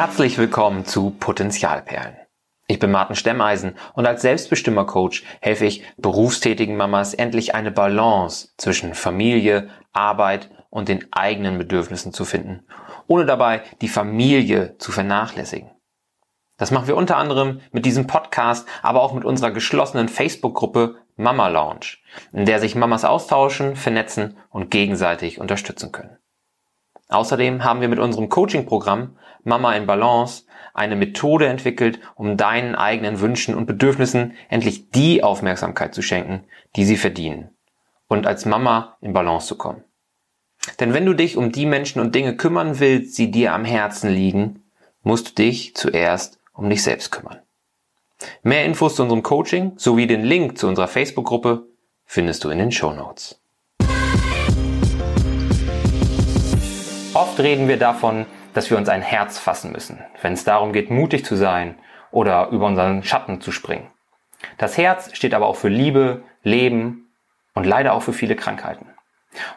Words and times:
Herzlich 0.00 0.38
willkommen 0.38 0.86
zu 0.86 1.10
Potenzialperlen. 1.10 2.16
Ich 2.68 2.78
bin 2.78 2.90
Martin 2.90 3.16
Stemmeisen 3.16 3.76
und 3.92 4.06
als 4.06 4.22
Selbstbestimmer-Coach 4.22 5.24
helfe 5.42 5.66
ich 5.66 5.84
berufstätigen 5.98 6.74
Mamas 6.78 7.12
endlich 7.12 7.54
eine 7.54 7.70
Balance 7.70 8.48
zwischen 8.56 8.94
Familie, 8.94 9.68
Arbeit 9.92 10.48
und 10.70 10.88
den 10.88 11.06
eigenen 11.12 11.58
Bedürfnissen 11.58 12.14
zu 12.14 12.24
finden, 12.24 12.62
ohne 13.08 13.26
dabei 13.26 13.60
die 13.82 13.88
Familie 13.88 14.78
zu 14.78 14.90
vernachlässigen. 14.90 15.70
Das 16.56 16.70
machen 16.70 16.88
wir 16.88 16.96
unter 16.96 17.18
anderem 17.18 17.60
mit 17.70 17.84
diesem 17.84 18.06
Podcast, 18.06 18.66
aber 18.80 19.02
auch 19.02 19.12
mit 19.12 19.26
unserer 19.26 19.50
geschlossenen 19.50 20.08
Facebook-Gruppe 20.08 20.96
Mama 21.16 21.48
Lounge, 21.48 21.98
in 22.32 22.46
der 22.46 22.58
sich 22.58 22.74
Mamas 22.74 23.04
austauschen, 23.04 23.76
vernetzen 23.76 24.38
und 24.48 24.70
gegenseitig 24.70 25.38
unterstützen 25.38 25.92
können. 25.92 26.16
Außerdem 27.10 27.64
haben 27.64 27.80
wir 27.80 27.88
mit 27.88 27.98
unserem 27.98 28.28
Coaching-Programm 28.28 29.18
Mama 29.44 29.74
in 29.74 29.86
Balance 29.86 30.44
eine 30.74 30.96
Methode 30.96 31.46
entwickelt, 31.46 32.00
um 32.14 32.36
deinen 32.36 32.74
eigenen 32.74 33.20
Wünschen 33.20 33.54
und 33.54 33.66
Bedürfnissen 33.66 34.34
endlich 34.48 34.90
die 34.90 35.22
Aufmerksamkeit 35.22 35.94
zu 35.94 36.02
schenken, 36.02 36.44
die 36.76 36.84
sie 36.84 36.96
verdienen 36.96 37.50
und 38.08 38.26
als 38.26 38.44
Mama 38.44 38.96
in 39.00 39.12
Balance 39.12 39.46
zu 39.46 39.56
kommen. 39.56 39.84
Denn 40.78 40.92
wenn 40.92 41.06
du 41.06 41.14
dich 41.14 41.36
um 41.36 41.52
die 41.52 41.66
Menschen 41.66 42.00
und 42.00 42.14
Dinge 42.14 42.36
kümmern 42.36 42.80
willst, 42.80 43.16
die 43.18 43.30
dir 43.30 43.54
am 43.54 43.64
Herzen 43.64 44.10
liegen, 44.10 44.62
musst 45.02 45.30
du 45.30 45.42
dich 45.42 45.74
zuerst 45.74 46.38
um 46.52 46.68
dich 46.68 46.82
selbst 46.82 47.10
kümmern. 47.10 47.38
Mehr 48.42 48.66
Infos 48.66 48.96
zu 48.96 49.02
unserem 49.02 49.22
Coaching 49.22 49.72
sowie 49.76 50.06
den 50.06 50.22
Link 50.22 50.58
zu 50.58 50.68
unserer 50.68 50.88
Facebook-Gruppe 50.88 51.66
findest 52.04 52.44
du 52.44 52.50
in 52.50 52.58
den 52.58 52.72
Show 52.72 52.92
Notes. 52.92 53.40
Oft 57.14 57.40
reden 57.40 57.66
wir 57.66 57.78
davon, 57.78 58.26
dass 58.54 58.70
wir 58.70 58.76
uns 58.76 58.88
ein 58.88 59.02
Herz 59.02 59.38
fassen 59.38 59.72
müssen, 59.72 60.02
wenn 60.22 60.32
es 60.32 60.44
darum 60.44 60.72
geht, 60.72 60.90
mutig 60.90 61.24
zu 61.24 61.36
sein 61.36 61.76
oder 62.10 62.48
über 62.48 62.66
unseren 62.66 63.02
Schatten 63.02 63.40
zu 63.40 63.52
springen. 63.52 63.90
Das 64.58 64.76
Herz 64.78 65.14
steht 65.14 65.34
aber 65.34 65.46
auch 65.46 65.56
für 65.56 65.68
Liebe, 65.68 66.22
Leben 66.42 67.12
und 67.54 67.66
leider 67.66 67.92
auch 67.92 68.02
für 68.02 68.12
viele 68.12 68.36
Krankheiten. 68.36 68.86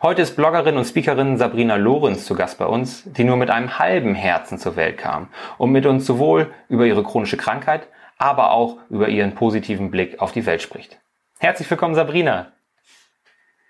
Heute 0.04 0.22
ist 0.22 0.36
Bloggerin 0.36 0.78
und 0.78 0.86
Speakerin 0.86 1.38
Sabrina 1.38 1.78
Lorenz 1.78 2.26
zu 2.26 2.36
Gast 2.36 2.60
bei 2.60 2.66
uns, 2.66 3.04
die 3.06 3.24
nur 3.24 3.38
mit 3.38 3.50
einem 3.50 3.80
halben 3.80 4.14
Herzen 4.14 4.60
zur 4.60 4.76
Welt 4.76 4.98
kam 4.98 5.30
und 5.58 5.72
mit 5.72 5.86
uns 5.86 6.06
sowohl 6.06 6.54
über 6.70 6.86
ihre 6.86 7.04
chronische 7.04 7.38
Krankheit, 7.38 7.88
aber 8.20 8.52
auch 8.52 8.78
über 8.90 9.10
ihren 9.10 9.34
positiven 9.34 9.90
Blick 9.90 10.22
auf 10.22 10.32
die 10.32 10.46
Welt 10.46 10.62
spricht. 10.62 11.00
Herzlich 11.40 11.70
willkommen, 11.70 11.96
Sabrina. 11.96 12.52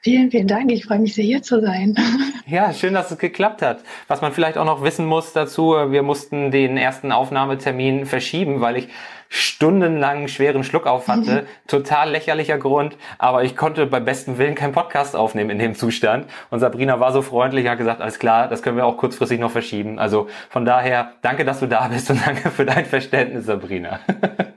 Vielen, 0.04 0.32
vielen 0.32 0.48
Dank. 0.48 0.70
Ich 0.70 0.86
freue 0.86 1.00
mich 1.00 1.16
sehr, 1.16 1.23
hier 1.23 1.42
zu 1.42 1.62
sein. 1.62 1.96
Ja, 2.46 2.73
schön, 2.73 2.94
dass 2.94 3.09
es 3.09 3.18
geklappt 3.18 3.62
hat. 3.62 3.80
Was 4.10 4.22
man 4.22 4.34
vielleicht 4.34 4.58
auch 4.58 4.66
noch 4.66 4.84
wissen 4.84 5.06
muss 5.06 5.32
dazu, 5.32 5.76
wir 5.88 6.04
mussten 6.04 6.52
den 6.52 6.76
ersten 6.76 7.14
Aufnahmetermin 7.14 8.06
verschieben, 8.06 8.60
weil 8.60 8.76
ich 8.76 8.90
stundenlang 9.30 10.28
schweren 10.28 10.66
Schluck 10.66 10.86
auf 10.86 11.08
hatte. 11.08 11.48
Total 11.68 12.12
lächerlicher 12.12 12.58
Grund, 12.58 12.98
aber 13.18 13.45
ich 13.45 13.56
konnte 13.56 13.86
bei 13.86 14.02
bestem 14.02 14.38
Willen 14.38 14.56
keinen 14.56 14.73
Podcast 14.73 15.16
aufnehmen 15.16 15.52
in 15.52 15.60
dem 15.60 15.73
Zustand. 15.73 16.28
Und 16.50 16.60
Sabrina 16.60 17.00
war 17.00 17.14
so 17.14 17.22
freundlich, 17.22 17.70
hat 17.70 17.78
gesagt, 17.78 18.02
alles 18.02 18.20
klar, 18.20 18.50
das 18.50 18.62
können 18.62 18.76
wir 18.76 18.86
auch 18.86 18.98
kurzfristig 18.98 19.40
noch 19.40 19.52
verschieben. 19.52 19.98
Also 19.98 20.28
von 20.50 20.66
daher, 20.66 21.14
danke, 21.22 21.45
dass 21.45 21.62
du 21.62 21.66
da 21.66 21.88
bist 21.88 22.12
und 22.12 22.20
danke 22.26 22.52
für 22.52 22.66
dein 22.66 22.86
Verständnis, 22.86 23.45
Sabrina. 23.45 24.02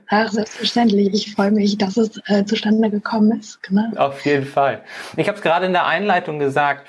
Ach, 0.09 0.31
selbstverständlich. 0.31 1.09
Ich 1.13 1.33
freue 1.33 1.51
mich, 1.51 1.77
dass 1.77 1.97
es 1.97 2.21
äh, 2.27 2.45
zustande 2.45 2.89
gekommen 2.89 3.39
ist. 3.39 3.61
Genau. 3.63 3.95
Auf 3.97 4.25
jeden 4.25 4.45
Fall. 4.45 4.83
Ich 5.15 5.27
habe 5.27 5.37
es 5.37 5.43
gerade 5.43 5.65
in 5.65 5.73
der 5.73 5.85
Einleitung 5.85 6.39
gesagt, 6.39 6.87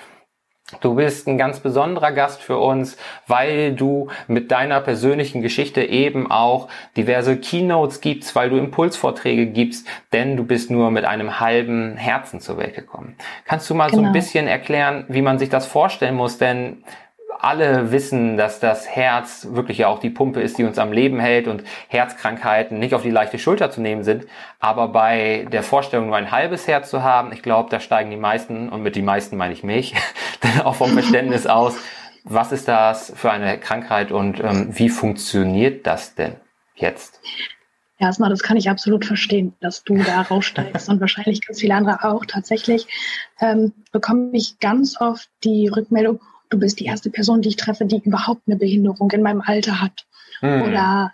Du 0.83 0.95
bist 0.97 1.27
ein 1.27 1.39
ganz 1.39 1.61
besonderer 1.61 2.13
Gast 2.13 2.43
für 2.43 2.59
uns, 2.59 2.99
weil 3.27 3.73
du 3.73 4.09
mit 4.27 4.51
deiner 4.51 4.83
persönlichen 4.83 5.41
Geschichte 5.41 5.83
eben 5.83 6.31
auch 6.31 6.69
diverse 6.95 7.39
Keynotes 7.39 8.03
gibst, 8.03 8.37
weil 8.37 8.51
du 8.51 8.59
Impulsvorträge 8.59 9.47
gibst, 9.47 9.87
denn 10.13 10.37
du 10.37 10.45
bist 10.45 10.71
nur 10.71 10.91
mit 10.91 11.07
einem 11.07 11.41
halben 11.41 11.97
Herzen 11.97 12.41
zur 12.41 12.59
Welt 12.59 12.75
gekommen. 12.75 13.17
Kannst 13.47 13.71
du 13.71 13.75
mal 13.75 13.87
genau. 13.87 13.97
so 13.97 14.01
ein 14.01 14.13
genau. 14.13 14.13
bisschen 14.13 14.47
erklären, 14.47 15.07
wie 15.09 15.23
man 15.23 15.39
sich 15.39 15.49
das 15.49 15.67
vorstellen 15.67 16.15
muss? 16.15 16.37
Denn 16.37 16.85
alle 17.39 17.93
wissen, 17.93 18.37
dass 18.37 18.61
das 18.61 18.89
Herz 18.89 19.49
wirklich 19.51 19.79
ja 19.79 19.89
auch 19.89 19.99
die 19.99 20.11
Pumpe 20.11 20.41
ist, 20.41 20.59
die 20.59 20.65
uns 20.65 20.79
am 20.79 20.93
Leben 20.93 21.21
hält 21.21 21.47
und 21.47 21.63
Herzkrankheiten 21.89 22.79
nicht 22.79 22.95
auf 22.95 23.03
die 23.03 23.11
leichte 23.11 23.39
Schulter 23.39 23.71
zu 23.71 23.81
nehmen 23.81 24.03
sind. 24.03 24.27
Aber 24.59 24.89
bei 24.89 25.47
der 25.53 25.63
Vorstellung, 25.63 26.07
nur 26.07 26.17
ein 26.17 26.31
halbes 26.31 26.67
Herz 26.67 26.91
zu 26.91 27.03
haben, 27.03 27.33
ich 27.33 27.43
glaube, 27.43 27.71
da 27.71 27.81
steigen 27.81 28.11
die 28.11 28.17
meisten, 28.17 28.69
und 28.69 28.83
mit 28.83 28.97
die 28.97 29.03
meisten 29.03 29.37
meine 29.37 29.53
ich 29.53 29.63
mich, 29.63 29.95
dann 30.41 30.63
auch 30.63 30.75
vom 30.75 30.93
Verständnis 30.93 31.47
aus, 31.47 31.77
was 32.25 32.53
ist 32.53 32.69
das 32.69 33.13
für 33.15 33.31
eine 33.31 33.59
Krankheit 33.59 34.13
und 34.13 34.41
ähm, 34.41 34.69
wie 34.71 34.89
funktioniert 34.89 35.87
das 35.87 36.15
denn 36.15 36.37
jetzt? 36.75 37.21
Erstmal, 38.01 38.31
das 38.31 38.43
kann 38.43 38.57
ich 38.57 38.71
absolut 38.71 39.05
verstehen, 39.05 39.55
dass 39.61 39.83
du 39.83 39.97
da 39.97 40.23
raussteigst 40.23 40.89
und 40.91 41.01
wahrscheinlich 41.01 41.45
ganz 41.47 41.61
viele 41.61 41.75
andere 41.75 42.05
auch. 42.05 42.25
Tatsächlich 42.25 42.87
ähm, 43.41 43.73
bekomme 43.91 44.31
ich 44.33 44.59
ganz 44.61 45.01
oft 45.01 45.29
die 45.43 45.69
Rückmeldung, 45.69 46.21
du 46.51 46.59
bist 46.59 46.81
die 46.81 46.87
erste 46.87 47.11
Person, 47.11 47.43
die 47.43 47.51
ich 47.51 47.57
treffe, 47.57 47.85
die 47.85 48.01
überhaupt 48.05 48.43
eine 48.47 48.57
Behinderung 48.57 49.11
in 49.11 49.23
meinem 49.23 49.41
Alter 49.41 49.81
hat. 49.81 50.07
Mhm. 50.41 50.63
Oder 50.63 51.13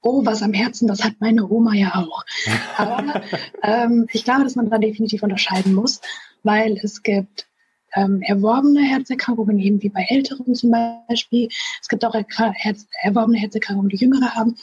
oh, 0.00 0.24
was 0.24 0.42
am 0.42 0.52
Herzen, 0.52 0.86
das 0.86 1.04
hat 1.04 1.14
meine 1.20 1.48
Oma 1.48 1.74
ja 1.74 1.94
auch. 1.96 2.24
Aber 2.76 3.22
ähm, 3.62 4.06
ich 4.12 4.24
glaube, 4.24 4.44
dass 4.44 4.56
man 4.56 4.70
da 4.70 4.78
definitiv 4.78 5.22
unterscheiden 5.22 5.74
muss, 5.74 6.00
weil 6.42 6.78
es 6.82 7.02
gibt 7.02 7.46
ähm, 7.94 8.20
erworbene 8.22 8.82
Herzerkrankungen, 8.82 9.58
eben 9.58 9.82
wie 9.82 9.88
bei 9.88 10.06
Älteren 10.08 10.54
zum 10.54 10.70
Beispiel. 10.70 11.48
Es 11.80 11.88
gibt 11.88 12.04
auch 12.04 12.14
Herz, 12.14 12.86
erworbene 13.02 13.38
Herzerkrankungen, 13.38 13.88
die 13.88 13.96
Jüngere 13.96 14.34
haben. 14.34 14.56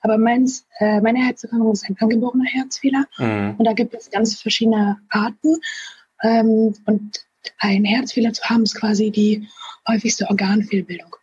Aber 0.00 0.18
meins, 0.18 0.66
äh, 0.78 1.00
meine 1.00 1.18
Herzerkrankung 1.18 1.72
ist 1.72 1.88
ein 1.88 1.96
angeborener 2.00 2.46
Herzfehler. 2.46 3.04
Mhm. 3.18 3.56
Und 3.58 3.64
da 3.64 3.74
gibt 3.74 3.94
es 3.94 4.10
ganz 4.10 4.40
verschiedene 4.40 4.98
Arten. 5.10 5.56
Ähm, 6.22 6.74
und 6.86 7.20
ein 7.58 7.84
Herzfehler 7.84 8.32
zu 8.32 8.42
haben, 8.44 8.62
ist 8.62 8.74
quasi 8.74 9.10
die 9.10 9.48
häufigste 9.88 10.28
Organfehlbildung. 10.28 11.14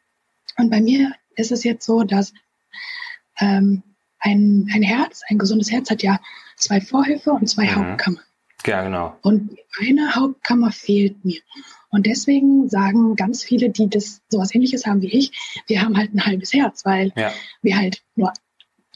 Und 0.58 0.70
bei 0.70 0.82
mir 0.82 1.14
ist 1.36 1.52
es 1.52 1.64
jetzt 1.64 1.86
so, 1.86 2.04
dass 2.04 2.34
ähm, 3.40 3.84
ein, 4.20 4.68
ein 4.74 4.82
Herz, 4.82 5.22
ein 5.30 5.38
gesundes 5.38 5.72
Herz 5.72 5.90
hat 5.90 6.04
ja 6.04 6.20
zwei 6.58 6.82
Vorhöfe 6.82 7.32
und 7.32 7.48
zwei 7.48 7.66
mhm. 7.66 7.76
Hauptkammern. 7.76 8.24
Ja, 8.66 8.84
genau. 8.84 9.18
Und 9.22 9.58
eine 9.80 10.16
Hauptkammer 10.16 10.72
fehlt 10.72 11.24
mir. 11.24 11.40
Und 11.90 12.06
deswegen 12.06 12.68
sagen 12.68 13.16
ganz 13.16 13.44
viele, 13.44 13.70
die 13.70 13.90
das 13.90 14.22
sowas 14.30 14.54
ähnliches 14.54 14.86
haben 14.86 15.02
wie 15.02 15.12
ich, 15.12 15.32
wir 15.68 15.82
haben 15.82 15.96
halt 15.96 16.14
ein 16.14 16.26
halbes 16.26 16.54
Herz, 16.54 16.84
weil 16.84 17.14
ja. 17.16 17.32
wir 17.62 17.78
halt 17.78 18.04
nur 18.16 18.34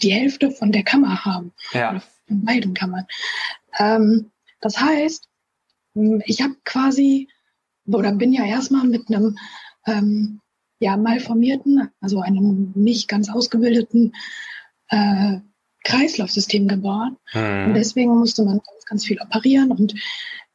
die 0.01 0.11
Hälfte 0.11 0.51
von 0.51 0.71
der 0.71 0.83
Kammer 0.83 1.23
haben. 1.23 1.53
Ja. 1.73 2.01
Von 2.27 2.43
beiden 2.43 2.73
Kammern. 2.73 3.05
Ähm, 3.77 4.31
das 4.59 4.79
heißt, 4.79 5.27
ich 6.25 6.41
habe 6.41 6.56
quasi 6.63 7.28
oder 7.85 8.12
bin 8.13 8.34
ja 8.34 8.46
erstmal 8.46 8.88
mit 8.88 9.09
einem 9.09 9.38
ähm, 9.85 10.40
ja 10.79 10.97
malformierten, 10.97 11.90
also 12.00 12.22
einem 12.22 12.72
nicht 12.75 13.07
ganz 13.07 13.29
ausgebildeten 13.29 14.13
äh, 14.90 15.40
Kreislaufsystem 15.84 16.68
geboren. 16.68 17.18
Mhm. 17.34 17.66
Und 17.68 17.74
deswegen 17.74 18.18
musste 18.18 18.44
man 18.44 18.59
ganz, 18.59 18.85
ganz 18.85 19.06
viel 19.06 19.19
operieren 19.19 19.72
und 19.72 19.96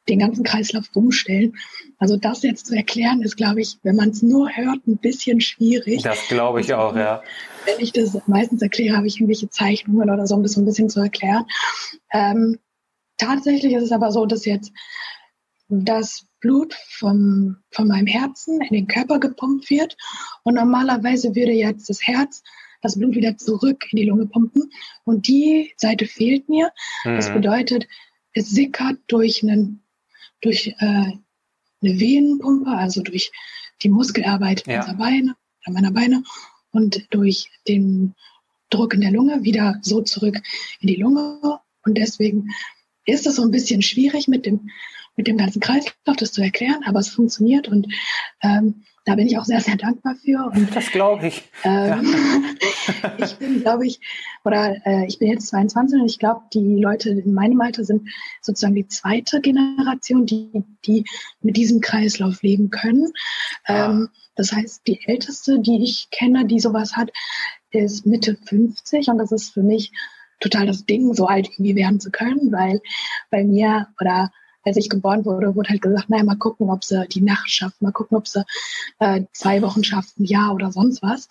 den 0.07 0.19
ganzen 0.19 0.43
Kreislauf 0.43 0.89
umstellen. 0.93 1.53
Also 1.97 2.15
das 2.15 2.43
jetzt 2.43 2.67
zu 2.67 2.75
erklären, 2.75 3.21
ist, 3.21 3.35
glaube 3.35 3.61
ich, 3.61 3.77
wenn 3.83 3.95
man 3.95 4.09
es 4.09 4.21
nur 4.21 4.49
hört, 4.49 4.87
ein 4.87 4.97
bisschen 4.97 5.41
schwierig. 5.41 6.03
Das 6.03 6.27
glaube 6.29 6.61
ich 6.61 6.73
auch, 6.73 6.95
ja. 6.95 7.21
Wenn 7.65 7.83
ich 7.83 7.91
das 7.91 8.17
meistens 8.27 8.61
erkläre, 8.61 8.95
habe 8.95 9.07
ich 9.07 9.17
irgendwelche 9.17 9.49
Zeichnungen 9.49 10.09
oder 10.09 10.25
so, 10.27 10.35
um 10.35 10.43
das 10.43 10.53
so 10.53 10.61
ein 10.61 10.65
bisschen 10.65 10.89
zu 10.89 11.01
erklären. 11.01 11.45
Ähm, 12.13 12.57
tatsächlich 13.17 13.73
ist 13.73 13.83
es 13.83 13.91
aber 13.91 14.11
so, 14.11 14.25
dass 14.25 14.45
jetzt 14.45 14.71
das 15.69 16.25
Blut 16.39 16.73
vom, 16.89 17.57
von 17.71 17.87
meinem 17.87 18.07
Herzen 18.07 18.61
in 18.61 18.73
den 18.73 18.87
Körper 18.87 19.19
gepumpt 19.19 19.69
wird. 19.69 19.97
Und 20.43 20.55
normalerweise 20.55 21.35
würde 21.35 21.51
jetzt 21.51 21.89
das 21.89 22.05
Herz 22.05 22.43
das 22.81 22.97
Blut 22.97 23.15
wieder 23.15 23.37
zurück 23.37 23.85
in 23.91 23.97
die 23.97 24.05
Lunge 24.05 24.27
pumpen. 24.27 24.71
Und 25.03 25.27
die 25.27 25.73
Seite 25.77 26.05
fehlt 26.05 26.47
mir. 26.47 26.71
Mhm. 27.03 27.15
Das 27.15 27.33
bedeutet, 27.33 27.87
es 28.33 28.49
sickert 28.49 28.97
durch, 29.07 29.43
einen, 29.43 29.83
durch 30.41 30.67
äh, 30.79 30.83
eine 30.83 31.19
Venenpumpe, 31.81 32.69
also 32.69 33.01
durch 33.01 33.31
die 33.81 33.89
Muskelarbeit 33.89 34.65
ja. 34.67 34.79
unserer 34.79 34.95
Beine, 34.95 35.35
meiner 35.67 35.91
Beine 35.91 36.23
und 36.71 37.07
durch 37.13 37.49
den 37.67 38.15
Druck 38.69 38.93
in 38.93 39.01
der 39.01 39.11
Lunge 39.11 39.43
wieder 39.43 39.79
so 39.81 40.01
zurück 40.01 40.37
in 40.79 40.87
die 40.87 40.95
Lunge. 40.95 41.59
Und 41.83 41.97
deswegen 41.97 42.49
ist 43.05 43.25
es 43.25 43.35
so 43.35 43.41
ein 43.41 43.51
bisschen 43.51 43.81
schwierig 43.81 44.27
mit 44.27 44.45
dem 44.45 44.69
mit 45.17 45.27
dem 45.27 45.37
ganzen 45.37 45.59
Kreislauf 45.59 46.15
das 46.17 46.31
zu 46.31 46.41
erklären, 46.41 46.83
aber 46.85 46.99
es 46.99 47.09
funktioniert 47.09 47.67
und 47.67 47.87
ähm, 48.41 48.83
da 49.07 49.15
bin 49.15 49.25
ich 49.25 49.37
auch 49.37 49.45
sehr, 49.45 49.61
sehr 49.61 49.77
dankbar 49.77 50.15
für. 50.15 50.51
Und, 50.53 50.75
das 50.75 50.91
glaube 50.91 51.27
ich. 51.27 51.41
Ähm, 51.63 52.13
ja. 53.01 53.13
ich 53.25 53.37
bin, 53.37 53.61
glaube 53.61 53.87
ich, 53.87 54.01
oder 54.43 54.75
äh, 54.85 55.07
ich 55.07 55.17
bin 55.17 55.29
jetzt 55.29 55.47
22 55.47 56.01
und 56.01 56.07
ich 56.07 56.19
glaube, 56.19 56.41
die 56.53 56.75
Leute 56.81 57.11
in 57.11 57.33
meinem 57.33 57.61
Alter 57.61 57.85
sind 57.85 58.09
sozusagen 58.41 58.75
die 58.75 58.89
zweite 58.89 59.39
Generation, 59.39 60.25
die, 60.25 60.65
die 60.85 61.05
mit 61.39 61.55
diesem 61.55 61.79
Kreislauf 61.79 62.41
leben 62.41 62.69
können. 62.69 63.13
Ah. 63.63 63.91
Ähm, 63.91 64.09
das 64.35 64.51
heißt, 64.51 64.85
die 64.85 64.99
älteste, 65.05 65.59
die 65.59 65.81
ich 65.83 66.09
kenne, 66.11 66.45
die 66.45 66.59
sowas 66.59 66.97
hat, 66.97 67.09
ist 67.71 68.05
Mitte 68.05 68.37
50 68.45 69.07
und 69.07 69.19
das 69.19 69.31
ist 69.31 69.53
für 69.53 69.63
mich 69.63 69.93
total 70.41 70.67
das 70.67 70.85
Ding, 70.85 71.13
so 71.13 71.27
alt 71.27 71.47
irgendwie 71.47 71.77
werden 71.77 72.01
zu 72.01 72.11
können, 72.11 72.51
weil 72.51 72.81
bei 73.31 73.45
mir 73.45 73.87
oder 74.01 74.31
als 74.67 74.77
ich 74.77 74.89
geboren 74.89 75.25
wurde, 75.25 75.55
wurde 75.55 75.69
halt 75.69 75.81
gesagt, 75.81 76.09
naja, 76.09 76.23
mal 76.23 76.35
gucken, 76.35 76.69
ob 76.69 76.83
sie 76.83 77.07
die 77.07 77.21
Nacht 77.21 77.49
schafft, 77.49 77.81
mal 77.81 77.93
gucken, 77.93 78.17
ob 78.17 78.27
sie 78.27 78.43
äh, 78.99 79.23
zwei 79.31 79.61
Wochen 79.61 79.83
schafft, 79.83 80.19
ein 80.19 80.25
Jahr 80.25 80.53
oder 80.53 80.71
sonst 80.71 81.01
was. 81.01 81.29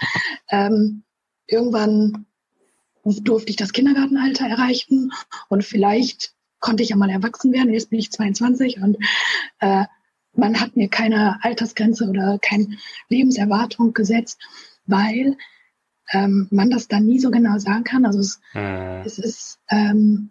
Ähm, 0.48 1.02
irgendwann 1.46 2.26
durfte 3.04 3.50
ich 3.50 3.56
das 3.56 3.72
Kindergartenalter 3.72 4.46
erreichen 4.46 5.12
und 5.48 5.64
vielleicht 5.64 6.34
konnte 6.60 6.82
ich 6.82 6.88
ja 6.88 6.96
mal 6.96 7.10
erwachsen 7.10 7.52
werden. 7.52 7.72
Jetzt 7.72 7.90
bin 7.90 7.98
ich 7.98 8.10
22 8.10 8.80
und 8.80 8.96
äh, 9.60 9.84
man 10.32 10.60
hat 10.60 10.76
mir 10.76 10.88
keine 10.88 11.38
Altersgrenze 11.42 12.08
oder 12.08 12.38
keine 12.40 12.68
Lebenserwartung 13.08 13.92
gesetzt, 13.92 14.40
weil 14.86 15.36
ähm, 16.12 16.48
man 16.50 16.70
das 16.70 16.88
dann 16.88 17.04
nie 17.04 17.20
so 17.20 17.30
genau 17.30 17.58
sagen 17.58 17.84
kann. 17.84 18.06
Also 18.06 18.20
es, 18.20 18.40
mhm. 18.54 19.02
es 19.04 19.18
ist 19.18 19.58
ähm, 19.68 20.30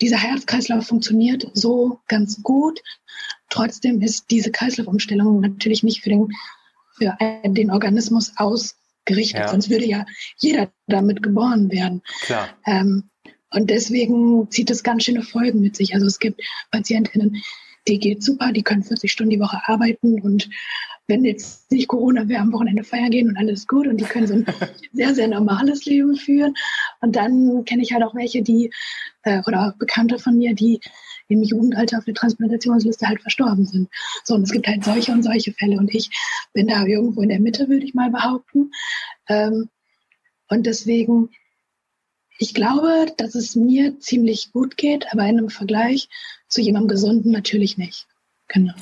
dieser 0.00 0.18
Herzkreislauf 0.18 0.86
funktioniert 0.86 1.50
so 1.54 2.00
ganz 2.06 2.42
gut. 2.42 2.80
Trotzdem 3.50 4.00
ist 4.02 4.30
diese 4.30 4.50
Kreislaufumstellung 4.50 5.40
natürlich 5.40 5.82
nicht 5.82 6.02
für 6.02 6.10
den, 6.10 6.28
für 6.96 7.16
den 7.44 7.70
Organismus 7.70 8.32
ausgerichtet. 8.36 9.40
Ja. 9.40 9.48
Sonst 9.48 9.70
würde 9.70 9.86
ja 9.86 10.06
jeder 10.38 10.70
damit 10.86 11.22
geboren 11.22 11.70
werden. 11.70 12.02
Klar. 12.22 12.48
Ähm, 12.66 13.10
und 13.50 13.70
deswegen 13.70 14.50
zieht 14.50 14.70
es 14.70 14.82
ganz 14.82 15.04
schöne 15.04 15.22
Folgen 15.22 15.60
mit 15.60 15.74
sich. 15.76 15.94
Also 15.94 16.06
es 16.06 16.18
gibt 16.18 16.42
Patientinnen, 16.70 17.42
die 17.88 17.98
geht 17.98 18.22
super, 18.22 18.52
die 18.52 18.62
können 18.62 18.84
40 18.84 19.10
Stunden 19.10 19.30
die 19.30 19.40
Woche 19.40 19.60
arbeiten 19.66 20.20
und 20.20 20.48
wenn 21.08 21.24
jetzt 21.24 21.70
nicht 21.72 21.88
Corona 21.88 22.28
wäre, 22.28 22.42
am 22.42 22.52
Wochenende 22.52 22.84
feiern 22.84 23.10
gehen 23.10 23.28
und 23.30 23.38
alles 23.38 23.66
gut 23.66 23.86
und 23.86 23.96
die 23.96 24.04
können 24.04 24.26
so 24.26 24.34
ein 24.34 24.46
sehr, 24.92 25.14
sehr 25.14 25.26
normales 25.26 25.86
Leben 25.86 26.16
führen. 26.16 26.54
Und 27.00 27.16
dann 27.16 27.64
kenne 27.64 27.82
ich 27.82 27.92
halt 27.94 28.04
auch 28.04 28.14
welche, 28.14 28.42
die, 28.42 28.70
äh, 29.22 29.40
oder 29.46 29.74
Bekannte 29.78 30.18
von 30.18 30.36
mir, 30.36 30.54
die 30.54 30.80
im 31.28 31.42
Jugendalter 31.42 31.98
auf 31.98 32.04
der 32.04 32.14
Transplantationsliste 32.14 33.08
halt 33.08 33.22
verstorben 33.22 33.64
sind. 33.64 33.88
So, 34.24 34.34
und 34.34 34.42
es 34.42 34.50
gibt 34.50 34.66
halt 34.66 34.84
solche 34.84 35.12
und 35.12 35.22
solche 35.22 35.52
Fälle 35.52 35.78
und 35.78 35.94
ich 35.94 36.10
bin 36.52 36.68
da 36.68 36.84
irgendwo 36.84 37.22
in 37.22 37.30
der 37.30 37.40
Mitte, 37.40 37.68
würde 37.68 37.84
ich 37.84 37.94
mal 37.94 38.10
behaupten. 38.10 38.70
Ähm, 39.28 39.70
und 40.48 40.66
deswegen, 40.66 41.30
ich 42.38 42.54
glaube, 42.54 43.06
dass 43.16 43.34
es 43.34 43.56
mir 43.56 43.98
ziemlich 43.98 44.52
gut 44.52 44.76
geht, 44.76 45.06
aber 45.12 45.22
in 45.22 45.38
einem 45.38 45.50
Vergleich 45.50 46.08
zu 46.48 46.60
jemandem 46.60 46.88
Gesunden 46.88 47.32
natürlich 47.32 47.76
nicht. 47.76 48.06
Genau. 48.46 48.74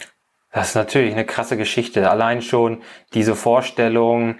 Das 0.52 0.68
ist 0.68 0.74
natürlich 0.74 1.12
eine 1.12 1.26
krasse 1.26 1.56
Geschichte. 1.56 2.08
Allein 2.08 2.40
schon 2.40 2.82
diese 3.12 3.34
Vorstellung, 3.34 4.36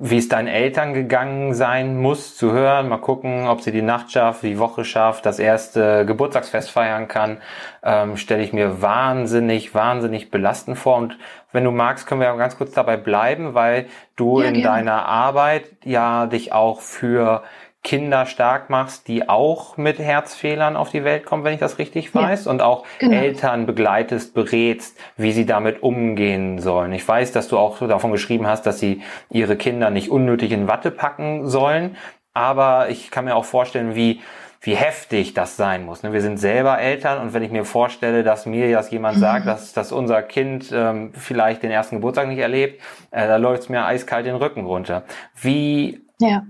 wie 0.00 0.18
es 0.18 0.28
deinen 0.28 0.48
Eltern 0.48 0.94
gegangen 0.94 1.54
sein 1.54 1.98
muss, 1.98 2.36
zu 2.36 2.52
hören, 2.52 2.88
mal 2.88 2.98
gucken, 2.98 3.46
ob 3.46 3.62
sie 3.62 3.72
die 3.72 3.82
Nacht 3.82 4.12
schafft, 4.12 4.42
die 4.42 4.58
Woche 4.58 4.84
schafft, 4.84 5.24
das 5.24 5.38
erste 5.38 6.04
Geburtstagsfest 6.06 6.70
feiern 6.70 7.08
kann, 7.08 7.38
ähm, 7.82 8.16
stelle 8.16 8.42
ich 8.42 8.52
mir 8.52 8.82
wahnsinnig, 8.82 9.74
wahnsinnig 9.74 10.30
belastend 10.30 10.78
vor. 10.78 10.96
Und 10.96 11.18
wenn 11.52 11.64
du 11.64 11.70
magst, 11.70 12.06
können 12.06 12.20
wir 12.20 12.34
ganz 12.36 12.56
kurz 12.56 12.72
dabei 12.72 12.96
bleiben, 12.96 13.54
weil 13.54 13.86
du 14.16 14.40
ja, 14.40 14.48
in 14.48 14.54
gerne. 14.54 14.68
deiner 14.68 15.06
Arbeit 15.06 15.64
ja 15.84 16.26
dich 16.26 16.52
auch 16.52 16.80
für 16.80 17.42
Kinder 17.88 18.26
stark 18.26 18.68
machst, 18.68 19.08
die 19.08 19.30
auch 19.30 19.78
mit 19.78 19.98
Herzfehlern 19.98 20.76
auf 20.76 20.90
die 20.90 21.04
Welt 21.04 21.24
kommen, 21.24 21.42
wenn 21.42 21.54
ich 21.54 21.58
das 21.58 21.78
richtig 21.78 22.14
weiß, 22.14 22.44
ja, 22.44 22.50
und 22.50 22.60
auch 22.60 22.84
genau. 22.98 23.16
Eltern 23.16 23.64
begleitest, 23.64 24.34
berätst, 24.34 24.98
wie 25.16 25.32
sie 25.32 25.46
damit 25.46 25.82
umgehen 25.82 26.58
sollen. 26.58 26.92
Ich 26.92 27.08
weiß, 27.08 27.32
dass 27.32 27.48
du 27.48 27.56
auch 27.56 27.78
davon 27.78 28.12
geschrieben 28.12 28.46
hast, 28.46 28.66
dass 28.66 28.78
sie 28.78 29.00
ihre 29.30 29.56
Kinder 29.56 29.88
nicht 29.88 30.10
unnötig 30.10 30.52
in 30.52 30.68
Watte 30.68 30.90
packen 30.90 31.48
sollen, 31.48 31.96
aber 32.34 32.90
ich 32.90 33.10
kann 33.10 33.24
mir 33.24 33.34
auch 33.34 33.46
vorstellen, 33.46 33.94
wie 33.94 34.20
wie 34.60 34.74
heftig 34.74 35.32
das 35.34 35.56
sein 35.56 35.86
muss. 35.86 36.02
Ne? 36.02 36.12
Wir 36.12 36.20
sind 36.20 36.36
selber 36.36 36.78
Eltern 36.78 37.22
und 37.22 37.32
wenn 37.32 37.44
ich 37.44 37.52
mir 37.52 37.64
vorstelle, 37.64 38.24
dass 38.24 38.44
mir 38.44 38.70
das 38.72 38.90
jemand 38.90 39.16
mhm. 39.16 39.20
sagt, 39.20 39.46
dass, 39.46 39.72
dass 39.72 39.92
unser 39.92 40.20
Kind 40.20 40.70
ähm, 40.74 41.12
vielleicht 41.14 41.62
den 41.62 41.70
ersten 41.70 41.96
Geburtstag 41.96 42.26
nicht 42.26 42.40
erlebt, 42.40 42.82
äh, 43.12 43.28
da 43.28 43.36
läuft 43.36 43.62
es 43.62 43.68
mir 43.68 43.86
eiskalt 43.86 44.26
den 44.26 44.34
Rücken 44.34 44.66
runter. 44.66 45.04
Wie 45.40 46.02
ja 46.18 46.42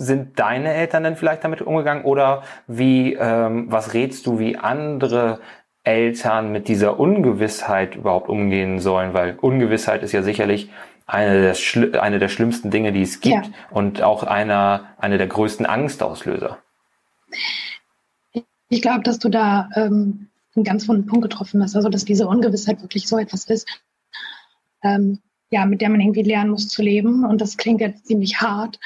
sind 0.00 0.38
deine 0.38 0.72
Eltern 0.72 1.04
denn 1.04 1.16
vielleicht 1.16 1.44
damit 1.44 1.60
umgegangen 1.60 2.04
oder 2.04 2.42
wie, 2.66 3.14
ähm, 3.14 3.66
was 3.70 3.92
rätst 3.92 4.26
du, 4.26 4.38
wie 4.38 4.56
andere 4.56 5.40
Eltern 5.84 6.52
mit 6.52 6.68
dieser 6.68 6.98
Ungewissheit 6.98 7.96
überhaupt 7.96 8.30
umgehen 8.30 8.80
sollen? 8.80 9.12
Weil 9.12 9.36
Ungewissheit 9.38 10.02
ist 10.02 10.12
ja 10.12 10.22
sicherlich 10.22 10.70
eine 11.06 11.52
der, 11.52 12.02
eine 12.02 12.18
der 12.18 12.28
schlimmsten 12.28 12.70
Dinge, 12.70 12.92
die 12.92 13.02
es 13.02 13.20
gibt 13.20 13.46
ja. 13.46 13.52
und 13.70 14.02
auch 14.02 14.22
einer, 14.22 14.86
eine 14.96 15.18
der 15.18 15.26
größten 15.26 15.66
Angstauslöser. 15.66 16.58
Ich 18.70 18.80
glaube, 18.80 19.02
dass 19.02 19.18
du 19.18 19.28
da 19.28 19.68
ähm, 19.74 20.28
einen 20.54 20.64
ganz 20.64 20.88
wunden 20.88 21.06
Punkt 21.06 21.24
getroffen 21.24 21.62
hast, 21.62 21.76
also 21.76 21.90
dass 21.90 22.06
diese 22.06 22.26
Ungewissheit 22.26 22.80
wirklich 22.80 23.06
so 23.06 23.18
etwas 23.18 23.44
ist, 23.44 23.68
ähm, 24.82 25.18
ja, 25.50 25.66
mit 25.66 25.82
der 25.82 25.90
man 25.90 26.00
irgendwie 26.00 26.22
lernen 26.22 26.52
muss 26.52 26.68
zu 26.68 26.80
leben. 26.80 27.24
Und 27.24 27.40
das 27.42 27.58
klingt 27.58 27.82
jetzt 27.82 28.06
ziemlich 28.06 28.40
hart, 28.40 28.78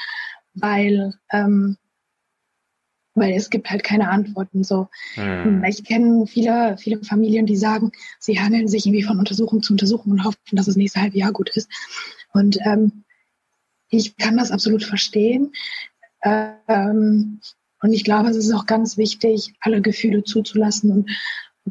weil, 0.55 1.13
ähm, 1.31 1.77
weil 3.13 3.33
es 3.33 3.49
gibt 3.49 3.69
halt 3.69 3.83
keine 3.83 4.09
Antworten. 4.09 4.63
So, 4.63 4.89
hm. 5.13 5.63
ich 5.63 5.83
kenne 5.83 6.27
viele, 6.27 6.77
viele 6.77 7.03
Familien, 7.03 7.45
die 7.45 7.55
sagen, 7.55 7.91
sie 8.19 8.39
handeln 8.39 8.67
sich 8.67 8.85
irgendwie 8.85 9.03
von 9.03 9.19
Untersuchung 9.19 9.61
zu 9.61 9.73
Untersuchung 9.73 10.13
und 10.13 10.23
hoffen, 10.23 10.39
dass 10.51 10.65
das 10.65 10.75
nächste 10.75 11.01
halbe 11.01 11.17
Jahr 11.17 11.31
gut 11.31 11.49
ist. 11.49 11.69
Und 12.33 12.57
ähm, 12.65 13.03
ich 13.89 14.17
kann 14.17 14.37
das 14.37 14.51
absolut 14.51 14.83
verstehen. 14.83 15.53
Ähm, 16.23 17.39
und 17.81 17.93
ich 17.93 18.03
glaube, 18.03 18.29
es 18.29 18.35
ist 18.35 18.51
auch 18.51 18.65
ganz 18.65 18.97
wichtig, 18.97 19.53
alle 19.61 19.81
Gefühle 19.81 20.23
zuzulassen 20.23 20.91
und 20.91 21.09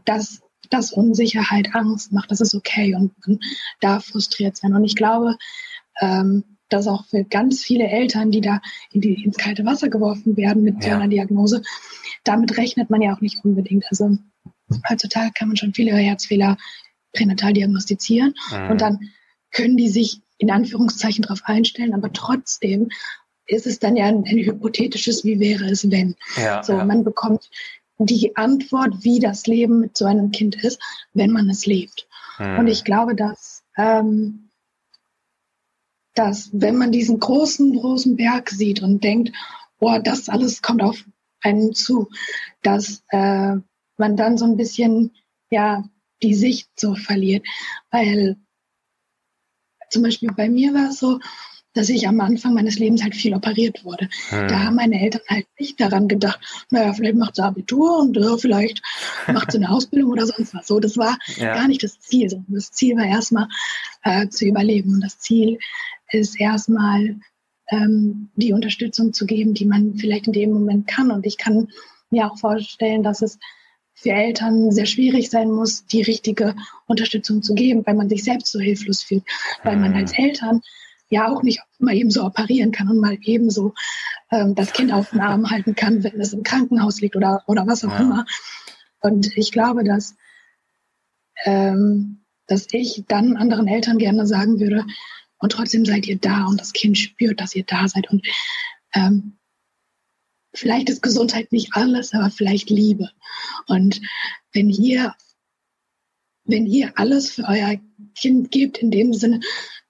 dass 0.04 0.42
das 0.70 0.92
Unsicherheit, 0.92 1.74
Angst 1.74 2.12
macht, 2.12 2.30
das 2.30 2.40
ist 2.40 2.54
okay 2.54 2.94
und 2.94 3.12
man 3.26 3.38
darf 3.80 4.06
frustriert 4.06 4.56
sein. 4.56 4.74
Und 4.74 4.84
ich 4.84 4.96
glaube, 4.96 5.36
ähm, 6.00 6.53
dass 6.68 6.86
auch 6.86 7.04
für 7.06 7.24
ganz 7.24 7.62
viele 7.62 7.84
Eltern, 7.84 8.30
die 8.30 8.40
da 8.40 8.60
in 8.90 9.00
die, 9.00 9.24
ins 9.24 9.36
kalte 9.36 9.64
Wasser 9.64 9.88
geworfen 9.88 10.36
werden 10.36 10.62
mit 10.62 10.82
ja. 10.82 10.90
so 10.90 10.96
einer 10.96 11.08
Diagnose, 11.08 11.62
damit 12.24 12.56
rechnet 12.56 12.90
man 12.90 13.02
ja 13.02 13.14
auch 13.14 13.20
nicht 13.20 13.44
unbedingt. 13.44 13.84
Also 13.90 14.16
heutzutage 14.88 15.32
kann 15.36 15.48
man 15.48 15.56
schon 15.56 15.74
viele 15.74 15.92
Herzfehler 15.94 16.56
pränatal 17.12 17.52
diagnostizieren 17.52 18.34
mhm. 18.50 18.70
und 18.70 18.80
dann 18.80 19.10
können 19.52 19.76
die 19.76 19.88
sich 19.88 20.20
in 20.38 20.50
Anführungszeichen 20.50 21.22
darauf 21.22 21.42
einstellen, 21.44 21.94
aber 21.94 22.12
trotzdem 22.12 22.90
ist 23.46 23.66
es 23.66 23.78
dann 23.78 23.96
ja 23.96 24.06
ein, 24.06 24.24
ein 24.24 24.38
hypothetisches, 24.38 25.24
wie 25.24 25.38
wäre 25.38 25.66
es, 25.66 25.90
wenn. 25.90 26.16
Ja, 26.36 26.62
so, 26.62 26.72
ja. 26.72 26.84
man 26.84 27.04
bekommt 27.04 27.50
die 27.98 28.36
Antwort, 28.36 29.04
wie 29.04 29.20
das 29.20 29.46
Leben 29.46 29.80
mit 29.80 29.96
so 29.96 30.06
einem 30.06 30.32
Kind 30.32 30.62
ist, 30.62 30.80
wenn 31.12 31.30
man 31.30 31.48
es 31.48 31.66
lebt. 31.66 32.08
Mhm. 32.38 32.58
Und 32.58 32.66
ich 32.66 32.84
glaube, 32.84 33.14
dass 33.14 33.62
ähm, 33.76 34.50
dass 36.14 36.50
wenn 36.52 36.76
man 36.76 36.92
diesen 36.92 37.18
großen, 37.18 37.74
großen 37.74 38.16
Berg 38.16 38.50
sieht 38.50 38.82
und 38.82 39.02
denkt, 39.02 39.32
boah, 39.78 39.98
das 39.98 40.28
alles 40.28 40.62
kommt 40.62 40.82
auf 40.82 41.04
einen 41.42 41.74
zu, 41.74 42.08
dass 42.62 43.02
äh, 43.08 43.56
man 43.96 44.16
dann 44.16 44.38
so 44.38 44.44
ein 44.44 44.56
bisschen 44.56 45.12
ja 45.50 45.84
die 46.22 46.34
Sicht 46.34 46.68
so 46.76 46.94
verliert. 46.94 47.46
Weil 47.90 48.36
zum 49.90 50.02
Beispiel 50.02 50.32
bei 50.32 50.48
mir 50.48 50.72
war 50.72 50.90
es 50.90 50.98
so, 50.98 51.20
dass 51.74 51.88
ich 51.88 52.06
am 52.06 52.20
Anfang 52.20 52.54
meines 52.54 52.78
Lebens 52.78 53.02
halt 53.02 53.16
viel 53.16 53.34
operiert 53.34 53.84
wurde. 53.84 54.08
Hm. 54.28 54.48
Da 54.48 54.60
haben 54.60 54.76
meine 54.76 55.00
Eltern 55.00 55.22
halt 55.28 55.46
nicht 55.58 55.80
daran 55.80 56.06
gedacht, 56.06 56.38
naja, 56.70 56.92
vielleicht 56.92 57.16
macht 57.16 57.34
sie 57.34 57.42
Abitur 57.42 57.98
und 57.98 58.16
äh, 58.16 58.38
vielleicht 58.38 58.80
macht 59.26 59.50
sie 59.50 59.58
eine 59.58 59.70
Ausbildung 59.70 60.12
oder 60.12 60.26
sonst 60.26 60.54
was. 60.54 60.66
So, 60.68 60.78
das 60.78 60.96
war 60.96 61.18
ja. 61.36 61.52
gar 61.52 61.68
nicht 61.68 61.82
das 61.82 61.98
Ziel. 61.98 62.44
Das 62.48 62.70
Ziel 62.70 62.96
war 62.96 63.04
erstmal 63.04 63.48
äh, 64.02 64.28
zu 64.28 64.46
überleben. 64.46 64.94
Und 64.94 65.00
das 65.00 65.18
Ziel 65.18 65.58
ist 66.10 66.40
erstmal 66.40 67.16
ähm, 67.70 68.30
die 68.36 68.52
Unterstützung 68.52 69.12
zu 69.12 69.26
geben, 69.26 69.54
die 69.54 69.64
man 69.64 69.94
vielleicht 69.94 70.26
in 70.26 70.32
dem 70.32 70.52
Moment 70.52 70.86
kann. 70.86 71.10
Und 71.10 71.26
ich 71.26 71.38
kann 71.38 71.68
mir 72.10 72.30
auch 72.30 72.38
vorstellen, 72.38 73.02
dass 73.02 73.22
es 73.22 73.38
für 73.94 74.10
Eltern 74.10 74.70
sehr 74.72 74.86
schwierig 74.86 75.30
sein 75.30 75.50
muss, 75.50 75.86
die 75.86 76.02
richtige 76.02 76.54
Unterstützung 76.86 77.42
zu 77.42 77.54
geben, 77.54 77.86
weil 77.86 77.94
man 77.94 78.08
sich 78.08 78.24
selbst 78.24 78.50
so 78.50 78.58
hilflos 78.58 79.02
fühlt, 79.02 79.24
weil 79.62 79.76
man 79.76 79.94
als 79.94 80.12
mhm. 80.12 80.24
Eltern 80.24 80.60
ja 81.08 81.28
auch 81.28 81.42
nicht 81.42 81.60
mal 81.78 81.94
eben 81.94 82.10
so 82.10 82.24
operieren 82.24 82.72
kann 82.72 82.88
und 82.88 82.98
mal 82.98 83.16
eben 83.22 83.50
so 83.50 83.72
ähm, 84.30 84.54
das 84.54 84.72
Kind 84.72 84.92
auf 84.92 85.10
den 85.10 85.20
Arm 85.20 85.50
halten 85.50 85.74
kann, 85.74 86.02
wenn 86.02 86.20
es 86.20 86.32
im 86.32 86.42
Krankenhaus 86.42 87.00
liegt 87.00 87.14
oder, 87.14 87.44
oder 87.46 87.66
was 87.66 87.84
auch 87.84 87.92
ja. 87.92 88.00
immer. 88.00 88.26
Und 89.00 89.36
ich 89.36 89.52
glaube, 89.52 89.84
dass 89.84 90.16
ähm, 91.44 92.24
dass 92.46 92.66
ich 92.72 93.04
dann 93.08 93.36
anderen 93.36 93.66
Eltern 93.66 93.98
gerne 93.98 94.26
sagen 94.26 94.60
würde, 94.60 94.84
und 95.44 95.50
trotzdem 95.50 95.84
seid 95.84 96.06
ihr 96.06 96.16
da 96.16 96.46
und 96.46 96.58
das 96.58 96.72
Kind 96.72 96.96
spürt, 96.96 97.38
dass 97.38 97.54
ihr 97.54 97.64
da 97.64 97.86
seid. 97.86 98.10
Und 98.10 98.26
ähm, 98.94 99.36
vielleicht 100.54 100.88
ist 100.88 101.02
Gesundheit 101.02 101.52
nicht 101.52 101.72
alles, 101.74 102.14
aber 102.14 102.30
vielleicht 102.30 102.70
Liebe. 102.70 103.10
Und 103.66 104.00
wenn 104.54 104.70
ihr, 104.70 105.14
wenn 106.44 106.64
ihr 106.64 106.98
alles 106.98 107.30
für 107.30 107.44
euer 107.44 107.78
Kind 108.14 108.52
gebt, 108.52 108.78
in 108.78 108.90
dem 108.90 109.12
Sinne, 109.12 109.40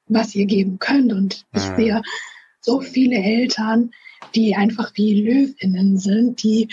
was 0.06 0.34
ihr 0.34 0.46
geben 0.46 0.80
könnt. 0.80 1.12
Und 1.12 1.46
ich 1.54 1.70
mhm. 1.70 1.76
sehe 1.76 2.02
so 2.60 2.80
viele 2.80 3.14
Eltern, 3.14 3.92
die 4.34 4.56
einfach 4.56 4.90
wie 4.96 5.22
Löwinnen 5.22 5.98
sind, 5.98 6.42
die 6.42 6.66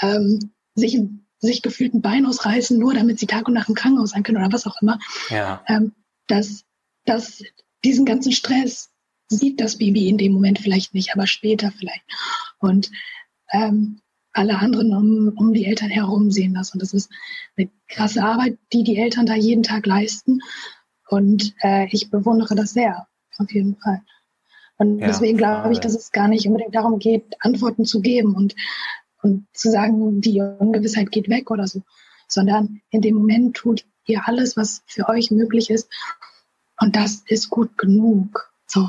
ähm, 0.00 0.50
sich, 0.74 0.98
sich 1.40 1.60
gefühlt 1.60 1.92
ein 1.92 2.00
Bein 2.00 2.24
ausreißen, 2.24 2.78
nur 2.78 2.94
damit 2.94 3.18
sie 3.18 3.26
Tag 3.26 3.48
und 3.48 3.54
Nacht 3.54 3.68
im 3.68 3.74
Krankenhaus 3.74 4.12
sein 4.12 4.22
können 4.22 4.38
oder 4.38 4.50
was 4.50 4.66
auch 4.66 4.80
immer. 4.80 4.98
Ja. 5.28 5.62
Ähm, 5.68 5.92
dass, 6.26 6.64
dass 7.04 7.42
diesen 7.84 8.04
ganzen 8.04 8.32
Stress 8.32 8.90
sieht 9.28 9.60
das 9.60 9.78
Baby 9.78 10.08
in 10.08 10.18
dem 10.18 10.32
Moment 10.32 10.58
vielleicht 10.58 10.94
nicht, 10.94 11.12
aber 11.14 11.26
später 11.26 11.72
vielleicht. 11.72 12.04
Und 12.58 12.90
ähm, 13.52 14.00
alle 14.32 14.58
anderen 14.58 14.94
um, 14.94 15.32
um 15.36 15.54
die 15.54 15.64
Eltern 15.64 15.90
herum 15.90 16.30
sehen 16.30 16.54
das. 16.54 16.72
Und 16.72 16.82
das 16.82 16.92
ist 16.92 17.10
eine 17.56 17.70
krasse 17.88 18.22
Arbeit, 18.22 18.58
die 18.72 18.82
die 18.82 18.96
Eltern 18.96 19.26
da 19.26 19.34
jeden 19.34 19.62
Tag 19.62 19.86
leisten. 19.86 20.40
Und 21.08 21.54
äh, 21.62 21.86
ich 21.90 22.10
bewundere 22.10 22.54
das 22.54 22.72
sehr, 22.72 23.06
auf 23.38 23.52
jeden 23.52 23.76
Fall. 23.76 24.02
Und 24.76 24.98
ja, 24.98 25.06
deswegen 25.06 25.38
glaube 25.38 25.72
ich, 25.72 25.78
dass 25.78 25.94
es 25.94 26.10
gar 26.10 26.26
nicht 26.26 26.46
unbedingt 26.46 26.74
darum 26.74 26.98
geht, 26.98 27.24
Antworten 27.40 27.84
zu 27.84 28.00
geben 28.00 28.34
und, 28.34 28.56
und 29.22 29.46
zu 29.52 29.70
sagen, 29.70 30.20
die 30.20 30.40
Ungewissheit 30.40 31.12
geht 31.12 31.28
weg 31.28 31.50
oder 31.52 31.68
so, 31.68 31.82
sondern 32.26 32.80
in 32.90 33.00
dem 33.00 33.14
Moment 33.14 33.56
tut 33.56 33.84
ihr 34.06 34.22
alles, 34.26 34.56
was 34.56 34.82
für 34.86 35.08
euch 35.08 35.30
möglich 35.30 35.70
ist. 35.70 35.88
Und 36.80 36.96
das 36.96 37.22
ist 37.26 37.50
gut 37.50 37.76
genug. 37.78 38.50
So. 38.66 38.88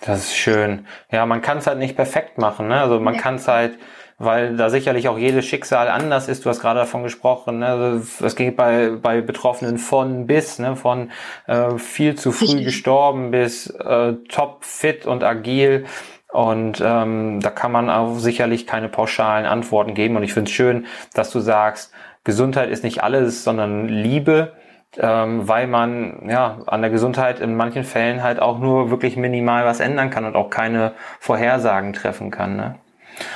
Das 0.00 0.24
ist 0.24 0.36
schön. 0.36 0.86
Ja, 1.10 1.26
man 1.26 1.42
kann 1.42 1.58
es 1.58 1.66
halt 1.66 1.78
nicht 1.78 1.96
perfekt 1.96 2.38
machen. 2.38 2.68
Ne? 2.68 2.80
Also 2.80 2.98
man 2.98 3.14
ja. 3.14 3.20
kann 3.20 3.36
es 3.36 3.46
halt 3.46 3.78
weil 4.22 4.56
da 4.56 4.70
sicherlich 4.70 5.08
auch 5.08 5.18
jedes 5.18 5.46
Schicksal 5.46 5.88
anders 5.88 6.28
ist. 6.28 6.44
Du 6.44 6.50
hast 6.50 6.60
gerade 6.60 6.80
davon 6.80 7.02
gesprochen, 7.02 7.58
ne? 7.58 7.66
Also, 7.66 8.24
es 8.24 8.36
geht 8.36 8.56
bei, 8.56 8.90
bei 8.90 9.20
Betroffenen 9.20 9.78
von 9.78 10.26
bis, 10.26 10.60
ne? 10.60 10.76
von 10.76 11.10
äh, 11.46 11.76
viel 11.76 12.14
zu 12.14 12.30
früh 12.30 12.46
Richtig. 12.46 12.66
gestorben 12.66 13.32
bis 13.32 13.66
äh, 13.66 14.14
top 14.28 14.64
fit 14.64 15.06
und 15.06 15.24
agil. 15.24 15.86
Und 16.32 16.80
ähm, 16.82 17.40
da 17.40 17.50
kann 17.50 17.72
man 17.72 17.90
auch 17.90 18.16
sicherlich 18.18 18.66
keine 18.66 18.88
pauschalen 18.88 19.44
Antworten 19.44 19.94
geben. 19.94 20.16
Und 20.16 20.22
ich 20.22 20.32
finde 20.32 20.48
es 20.48 20.54
schön, 20.54 20.86
dass 21.14 21.30
du 21.30 21.40
sagst, 21.40 21.92
Gesundheit 22.24 22.70
ist 22.70 22.84
nicht 22.84 23.02
alles, 23.02 23.42
sondern 23.42 23.88
Liebe, 23.88 24.52
ähm, 24.98 25.48
weil 25.48 25.66
man 25.66 26.28
ja 26.28 26.62
an 26.66 26.82
der 26.82 26.90
Gesundheit 26.90 27.40
in 27.40 27.56
manchen 27.56 27.84
Fällen 27.84 28.22
halt 28.22 28.40
auch 28.40 28.58
nur 28.58 28.90
wirklich 28.90 29.16
minimal 29.16 29.64
was 29.64 29.80
ändern 29.80 30.10
kann 30.10 30.24
und 30.24 30.36
auch 30.36 30.50
keine 30.50 30.92
Vorhersagen 31.20 31.92
treffen 31.92 32.30
kann. 32.30 32.56
Ne? 32.56 32.78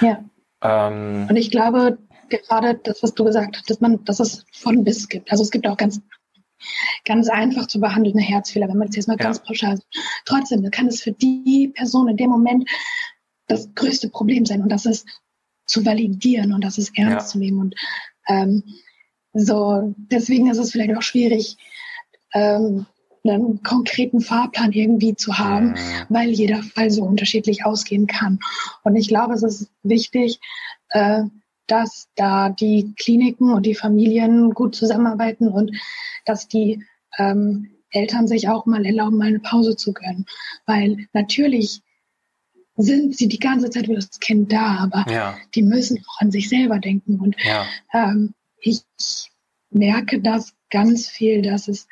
Ja. 0.01 0.19
Ähm, 0.63 1.27
und 1.29 1.37
ich 1.37 1.51
glaube, 1.51 1.99
gerade 2.29 2.75
das, 2.83 3.03
was 3.03 3.15
du 3.15 3.25
gesagt 3.25 3.57
hast, 3.57 3.71
dass 3.71 3.81
man, 3.81 4.05
dass 4.05 4.21
es 4.21 4.45
von 4.53 4.85
bis 4.85 5.09
gibt. 5.09 5.31
Also 5.31 5.43
es 5.43 5.51
gibt 5.51 5.67
auch 5.67 5.77
ganz, 5.77 6.01
ganz 7.05 7.29
einfach 7.29 7.67
zu 7.67 7.81
behandelnde 7.81 8.23
Herzfehler, 8.23 8.69
wenn 8.69 8.79
man 8.79 8.89
es 8.89 8.97
jetzt 8.97 9.09
mal 9.09 9.17
ja. 9.19 9.25
ganz 9.25 9.43
pauschal 9.43 9.77
sagt. 9.77 9.97
Trotzdem 10.25 10.71
kann 10.71 10.89
es 10.89 11.03
für 11.03 11.13
die 11.13 11.73
Person 11.75 12.09
in 12.09 12.17
dem 12.17 12.31
Moment 12.31 12.69
das 13.47 13.73
größte 13.75 14.11
Problem 14.11 14.45
sein 14.45 14.63
und 14.63 14.71
das 14.71 14.87
ist 14.87 15.07
zu 15.67 15.85
validieren 15.85 16.53
und 16.53 16.65
das 16.65 16.79
ist 16.79 16.97
ernst 16.97 17.27
ja. 17.27 17.33
zu 17.33 17.39
nehmen. 17.39 17.61
Und 17.61 17.75
ähm, 18.29 18.63
so, 19.39 19.95
deswegen 19.97 20.51
ist 20.51 20.59
es 20.59 20.73
vielleicht 20.73 20.97
auch 20.97 21.03
schwierig, 21.03 21.57
ähm, 22.33 22.87
einen 23.25 23.63
konkreten 23.63 24.21
Fahrplan 24.21 24.73
irgendwie 24.73 25.17
zu 25.17 25.39
haben, 25.39 25.75
weil 26.09 26.31
jeder 26.31 26.63
Fall 26.63 26.91
so 26.91 27.03
unterschiedlich 27.03 27.65
ausgehen 27.65 28.07
kann. 28.07 28.39
Und 28.85 28.97
ich 28.97 29.09
glaube, 29.09 29.35
es 29.35 29.43
ist 29.43 29.71
wichtig, 29.83 30.39
äh, 30.91 31.25
dass 31.67 32.09
da 32.15 32.51
die 32.51 32.95
Kliniken 32.97 33.51
und 33.53 33.67
die 33.67 33.75
Familien 33.75 34.51
gut 34.51 34.77
zusammenarbeiten 34.77 35.49
und 35.49 35.73
dass 36.25 36.47
die 36.47 36.85
ähm, 37.19 37.71
Eltern 37.91 38.29
sich 38.29 38.49
auch 38.49 38.67
mal 38.67 38.85
erlauben, 38.85 39.19
mal 39.19 39.29
eine 39.29 39.41
Pause 39.41 39.77
zu 39.77 39.93
gönnen. 39.93 40.27
Weil 40.65 41.09
natürlich 41.13 41.83
sind 42.77 43.17
sie 43.17 43.29
die 43.29 43.39
ganze 43.39 43.71
Zeit 43.71 43.87
für 43.87 43.95
das 43.95 44.21
Kind 44.21 44.53
da, 44.53 44.77
aber 44.77 45.11
ja. 45.11 45.37
die 45.55 45.63
müssen 45.63 46.05
auch 46.07 46.21
an 46.21 46.31
sich 46.31 46.49
selber 46.49 46.79
denken. 46.79 47.19
Und 47.19 47.37
ja. 47.43 47.67
ähm, 47.93 48.35
ich 48.67 48.83
merke 49.71 50.21
das 50.21 50.53
ganz 50.71 51.09
viel, 51.09 51.43
dass 51.43 51.69
es 51.69 51.87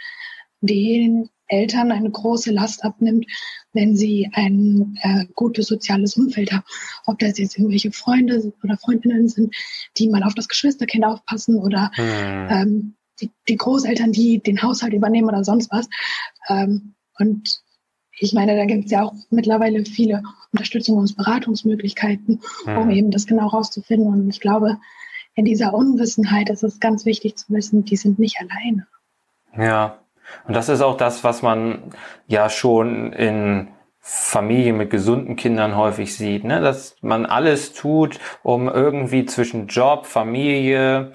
den 0.60 1.28
Eltern 1.46 1.92
eine 1.92 2.10
große 2.10 2.50
Last 2.50 2.84
abnimmt, 2.84 3.26
wenn 3.72 3.96
sie 3.96 4.30
ein 4.32 4.98
äh, 5.02 5.26
gutes 5.34 5.66
soziales 5.66 6.16
Umfeld 6.16 6.52
haben. 6.52 6.64
Ob 7.06 7.18
das 7.18 7.38
jetzt 7.38 7.58
irgendwelche 7.58 7.92
Freunde 7.92 8.52
oder 8.62 8.78
Freundinnen 8.78 9.28
sind, 9.28 9.54
die 9.98 10.08
mal 10.08 10.22
auf 10.22 10.34
das 10.34 10.48
Geschwisterkind 10.48 11.04
aufpassen 11.04 11.56
oder 11.56 11.90
hm. 11.94 12.48
ähm, 12.50 12.94
die, 13.20 13.30
die, 13.48 13.56
Großeltern, 13.56 14.12
die 14.12 14.42
den 14.42 14.62
Haushalt 14.62 14.94
übernehmen 14.94 15.28
oder 15.28 15.44
sonst 15.44 15.70
was. 15.70 15.88
Ähm, 16.48 16.94
und 17.18 17.60
ich 18.18 18.32
meine, 18.32 18.56
da 18.56 18.64
gibt 18.64 18.86
es 18.86 18.90
ja 18.90 19.02
auch 19.02 19.14
mittlerweile 19.30 19.84
viele 19.84 20.22
Unterstützungs- 20.56 21.10
und 21.10 21.16
Beratungsmöglichkeiten, 21.16 22.40
hm. 22.64 22.78
um 22.78 22.90
eben 22.90 23.10
das 23.10 23.26
genau 23.26 23.48
rauszufinden. 23.48 24.08
Und 24.08 24.30
ich 24.30 24.40
glaube, 24.40 24.78
in 25.34 25.44
dieser 25.44 25.74
Unwissenheit 25.74 26.50
ist 26.50 26.62
es 26.62 26.80
ganz 26.80 27.04
wichtig 27.04 27.36
zu 27.36 27.52
wissen, 27.52 27.84
die 27.84 27.96
sind 27.96 28.18
nicht 28.18 28.38
alleine. 28.40 28.86
Ja, 29.56 29.98
und 30.46 30.54
das 30.54 30.68
ist 30.68 30.80
auch 30.80 30.96
das, 30.96 31.24
was 31.24 31.42
man 31.42 31.90
ja 32.26 32.48
schon 32.48 33.12
in 33.12 33.68
Familien 34.00 34.76
mit 34.76 34.90
gesunden 34.90 35.36
Kindern 35.36 35.76
häufig 35.76 36.14
sieht, 36.14 36.44
ne? 36.44 36.60
dass 36.60 36.96
man 37.00 37.24
alles 37.24 37.72
tut, 37.72 38.20
um 38.42 38.68
irgendwie 38.68 39.24
zwischen 39.24 39.66
Job, 39.66 40.06
Familie, 40.06 41.12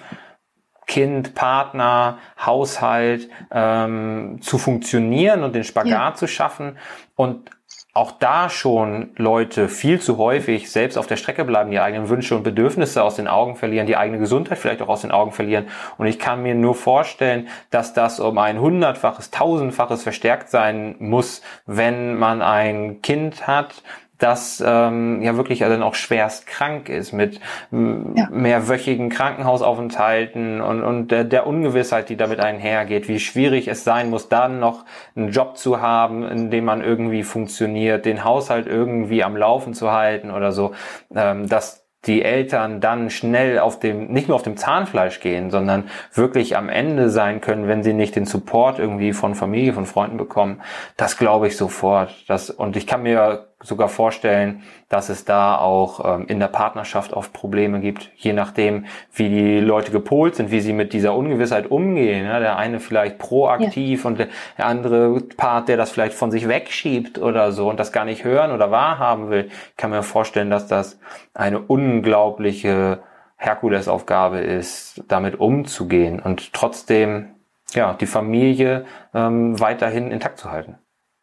Kind, 0.86 1.36
Partner, 1.36 2.18
Haushalt 2.44 3.28
ähm, 3.52 4.38
zu 4.40 4.58
funktionieren 4.58 5.44
und 5.44 5.54
den 5.54 5.62
Spagat 5.62 5.92
ja. 5.92 6.14
zu 6.14 6.26
schaffen. 6.26 6.78
Und 7.14 7.50
auch 7.92 8.12
da 8.12 8.48
schon 8.48 9.10
Leute 9.16 9.68
viel 9.68 10.00
zu 10.00 10.16
häufig 10.18 10.70
selbst 10.70 10.96
auf 10.96 11.08
der 11.08 11.16
Strecke 11.16 11.44
bleiben, 11.44 11.70
die 11.70 11.80
eigenen 11.80 12.08
Wünsche 12.08 12.36
und 12.36 12.44
Bedürfnisse 12.44 13.02
aus 13.02 13.16
den 13.16 13.26
Augen 13.26 13.56
verlieren, 13.56 13.86
die 13.86 13.96
eigene 13.96 14.18
Gesundheit 14.18 14.58
vielleicht 14.58 14.80
auch 14.82 14.88
aus 14.88 15.02
den 15.02 15.10
Augen 15.10 15.32
verlieren. 15.32 15.66
Und 15.98 16.06
ich 16.06 16.18
kann 16.18 16.42
mir 16.42 16.54
nur 16.54 16.76
vorstellen, 16.76 17.48
dass 17.70 17.92
das 17.92 18.20
um 18.20 18.38
ein 18.38 18.60
hundertfaches, 18.60 19.30
tausendfaches 19.30 20.04
verstärkt 20.04 20.50
sein 20.50 20.94
muss, 21.00 21.42
wenn 21.66 22.14
man 22.14 22.42
ein 22.42 23.02
Kind 23.02 23.48
hat, 23.48 23.82
das 24.20 24.62
ähm, 24.64 25.22
ja 25.22 25.36
wirklich 25.36 25.60
dann 25.60 25.82
auch 25.82 25.94
schwerst 25.94 26.46
krank 26.46 26.88
ist 26.88 27.12
mit 27.12 27.40
ja. 27.72 28.28
mehrwöchigen 28.30 29.08
Krankenhausaufenthalten 29.08 30.60
und, 30.60 30.82
und 30.82 31.08
der, 31.10 31.24
der 31.24 31.46
Ungewissheit, 31.46 32.08
die 32.08 32.16
damit 32.16 32.38
einhergeht, 32.38 33.08
wie 33.08 33.18
schwierig 33.18 33.66
es 33.66 33.82
sein 33.82 34.10
muss, 34.10 34.28
dann 34.28 34.60
noch 34.60 34.84
einen 35.16 35.30
Job 35.30 35.56
zu 35.56 35.80
haben, 35.80 36.22
in 36.22 36.50
dem 36.50 36.66
man 36.66 36.82
irgendwie 36.82 37.22
funktioniert, 37.22 38.04
den 38.04 38.22
Haushalt 38.22 38.66
irgendwie 38.66 39.24
am 39.24 39.36
Laufen 39.36 39.74
zu 39.74 39.90
halten 39.90 40.30
oder 40.30 40.52
so, 40.52 40.72
ähm, 41.14 41.48
dass 41.48 41.86
die 42.06 42.22
Eltern 42.22 42.80
dann 42.80 43.10
schnell 43.10 43.58
auf 43.58 43.78
dem, 43.78 44.08
nicht 44.08 44.28
nur 44.28 44.34
auf 44.34 44.42
dem 44.42 44.56
Zahnfleisch 44.56 45.20
gehen, 45.20 45.50
sondern 45.50 45.90
wirklich 46.14 46.56
am 46.56 46.68
Ende 46.68 47.10
sein 47.10 47.40
können, 47.40 47.68
wenn 47.68 47.82
sie 47.82 47.92
nicht 47.92 48.16
den 48.16 48.24
Support 48.24 48.78
irgendwie 48.78 49.12
von 49.12 49.34
Familie, 49.34 49.74
von 49.74 49.84
Freunden 49.84 50.16
bekommen, 50.16 50.62
das 50.96 51.18
glaube 51.18 51.46
ich 51.46 51.56
sofort. 51.58 52.24
Das, 52.26 52.48
und 52.48 52.76
ich 52.76 52.86
kann 52.86 53.02
mir 53.02 53.49
sogar 53.62 53.88
vorstellen, 53.88 54.62
dass 54.88 55.10
es 55.10 55.24
da 55.24 55.56
auch 55.56 56.04
ähm, 56.04 56.26
in 56.28 56.40
der 56.40 56.48
Partnerschaft 56.48 57.12
oft 57.12 57.32
Probleme 57.32 57.80
gibt, 57.80 58.10
je 58.16 58.32
nachdem, 58.32 58.86
wie 59.12 59.28
die 59.28 59.60
Leute 59.60 59.92
gepolt 59.92 60.34
sind, 60.34 60.50
wie 60.50 60.60
sie 60.60 60.72
mit 60.72 60.92
dieser 60.92 61.14
Ungewissheit 61.14 61.70
umgehen. 61.70 62.24
Ja, 62.24 62.40
der 62.40 62.56
eine 62.56 62.80
vielleicht 62.80 63.18
proaktiv 63.18 64.04
ja. 64.04 64.08
und 64.08 64.18
der 64.18 64.28
andere 64.56 65.20
Part, 65.36 65.68
der 65.68 65.76
das 65.76 65.90
vielleicht 65.90 66.14
von 66.14 66.30
sich 66.30 66.48
wegschiebt 66.48 67.18
oder 67.18 67.52
so 67.52 67.68
und 67.68 67.78
das 67.78 67.92
gar 67.92 68.04
nicht 68.04 68.24
hören 68.24 68.52
oder 68.52 68.70
wahrhaben 68.70 69.30
will. 69.30 69.50
Ich 69.70 69.76
kann 69.76 69.90
mir 69.90 70.02
vorstellen, 70.02 70.50
dass 70.50 70.66
das 70.66 70.98
eine 71.34 71.60
unglaubliche 71.60 73.02
Herkulesaufgabe 73.36 74.38
ist, 74.38 75.02
damit 75.08 75.38
umzugehen 75.38 76.20
und 76.20 76.52
trotzdem 76.52 77.34
ja 77.72 77.94
die 77.94 78.06
Familie 78.06 78.86
ähm, 79.14 79.58
weiterhin 79.60 80.10
intakt 80.10 80.38
zu 80.38 80.50
halten. 80.50 80.78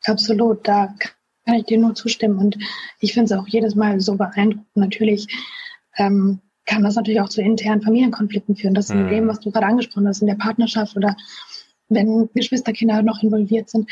Absolut, 0.05 0.67
da 0.67 0.89
kann 1.47 1.55
ich 1.55 1.65
dir 1.65 1.79
nur 1.79 1.95
zustimmen. 1.95 2.37
Und 2.37 2.57
ich 2.99 3.13
finde 3.13 3.33
es 3.33 3.39
auch 3.39 3.47
jedes 3.47 3.75
Mal 3.75 3.99
so 4.01 4.15
beeindruckend. 4.15 4.67
Natürlich 4.75 5.27
ähm, 5.97 6.39
kann 6.65 6.83
das 6.83 6.95
natürlich 6.95 7.21
auch 7.21 7.29
zu 7.29 7.41
internen 7.41 7.81
Familienkonflikten 7.81 8.55
führen. 8.55 8.73
Das 8.73 8.89
mhm. 8.89 9.01
in 9.01 9.09
dem, 9.09 9.27
was 9.27 9.39
du 9.39 9.51
gerade 9.51 9.65
angesprochen 9.65 10.07
hast, 10.07 10.21
in 10.21 10.27
der 10.27 10.35
Partnerschaft 10.35 10.95
oder 10.97 11.15
wenn 11.87 12.29
Geschwisterkinder 12.33 13.01
noch 13.01 13.23
involviert 13.23 13.69
sind. 13.69 13.89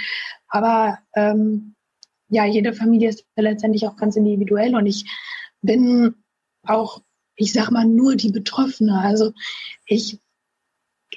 Aber 0.49 0.99
ähm, 1.15 1.75
ja, 2.27 2.45
jede 2.45 2.73
Familie 2.73 3.09
ist 3.09 3.25
letztendlich 3.37 3.87
auch 3.87 3.95
ganz 3.95 4.17
individuell 4.17 4.75
und 4.75 4.85
ich 4.85 5.05
bin 5.61 6.15
auch, 6.63 7.01
ich 7.35 7.53
sag 7.53 7.71
mal, 7.71 7.85
nur 7.85 8.15
die 8.15 8.31
Betroffene. 8.31 8.99
Also 8.99 9.31
ich 9.85 10.19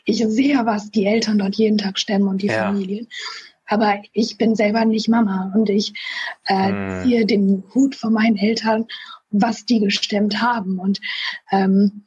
ich 0.04 0.24
sehe, 0.24 0.64
was 0.64 0.90
die 0.90 1.06
Eltern 1.06 1.38
dort 1.38 1.56
jeden 1.56 1.78
Tag 1.78 1.98
stemmen 1.98 2.28
und 2.28 2.42
die 2.42 2.46
ja. 2.46 2.66
Familien. 2.66 3.08
Aber 3.68 4.02
ich 4.12 4.38
bin 4.38 4.54
selber 4.54 4.84
nicht 4.84 5.08
Mama 5.08 5.52
und 5.54 5.68
ich 5.68 5.92
äh, 6.46 6.68
hm. 6.68 7.02
ziehe 7.02 7.26
den 7.26 7.64
Hut 7.74 7.94
von 7.94 8.12
meinen 8.12 8.36
Eltern, 8.36 8.86
was 9.30 9.64
die 9.66 9.80
gestemmt 9.80 10.40
haben. 10.40 10.78
Und 10.78 11.00
ähm, 11.50 12.04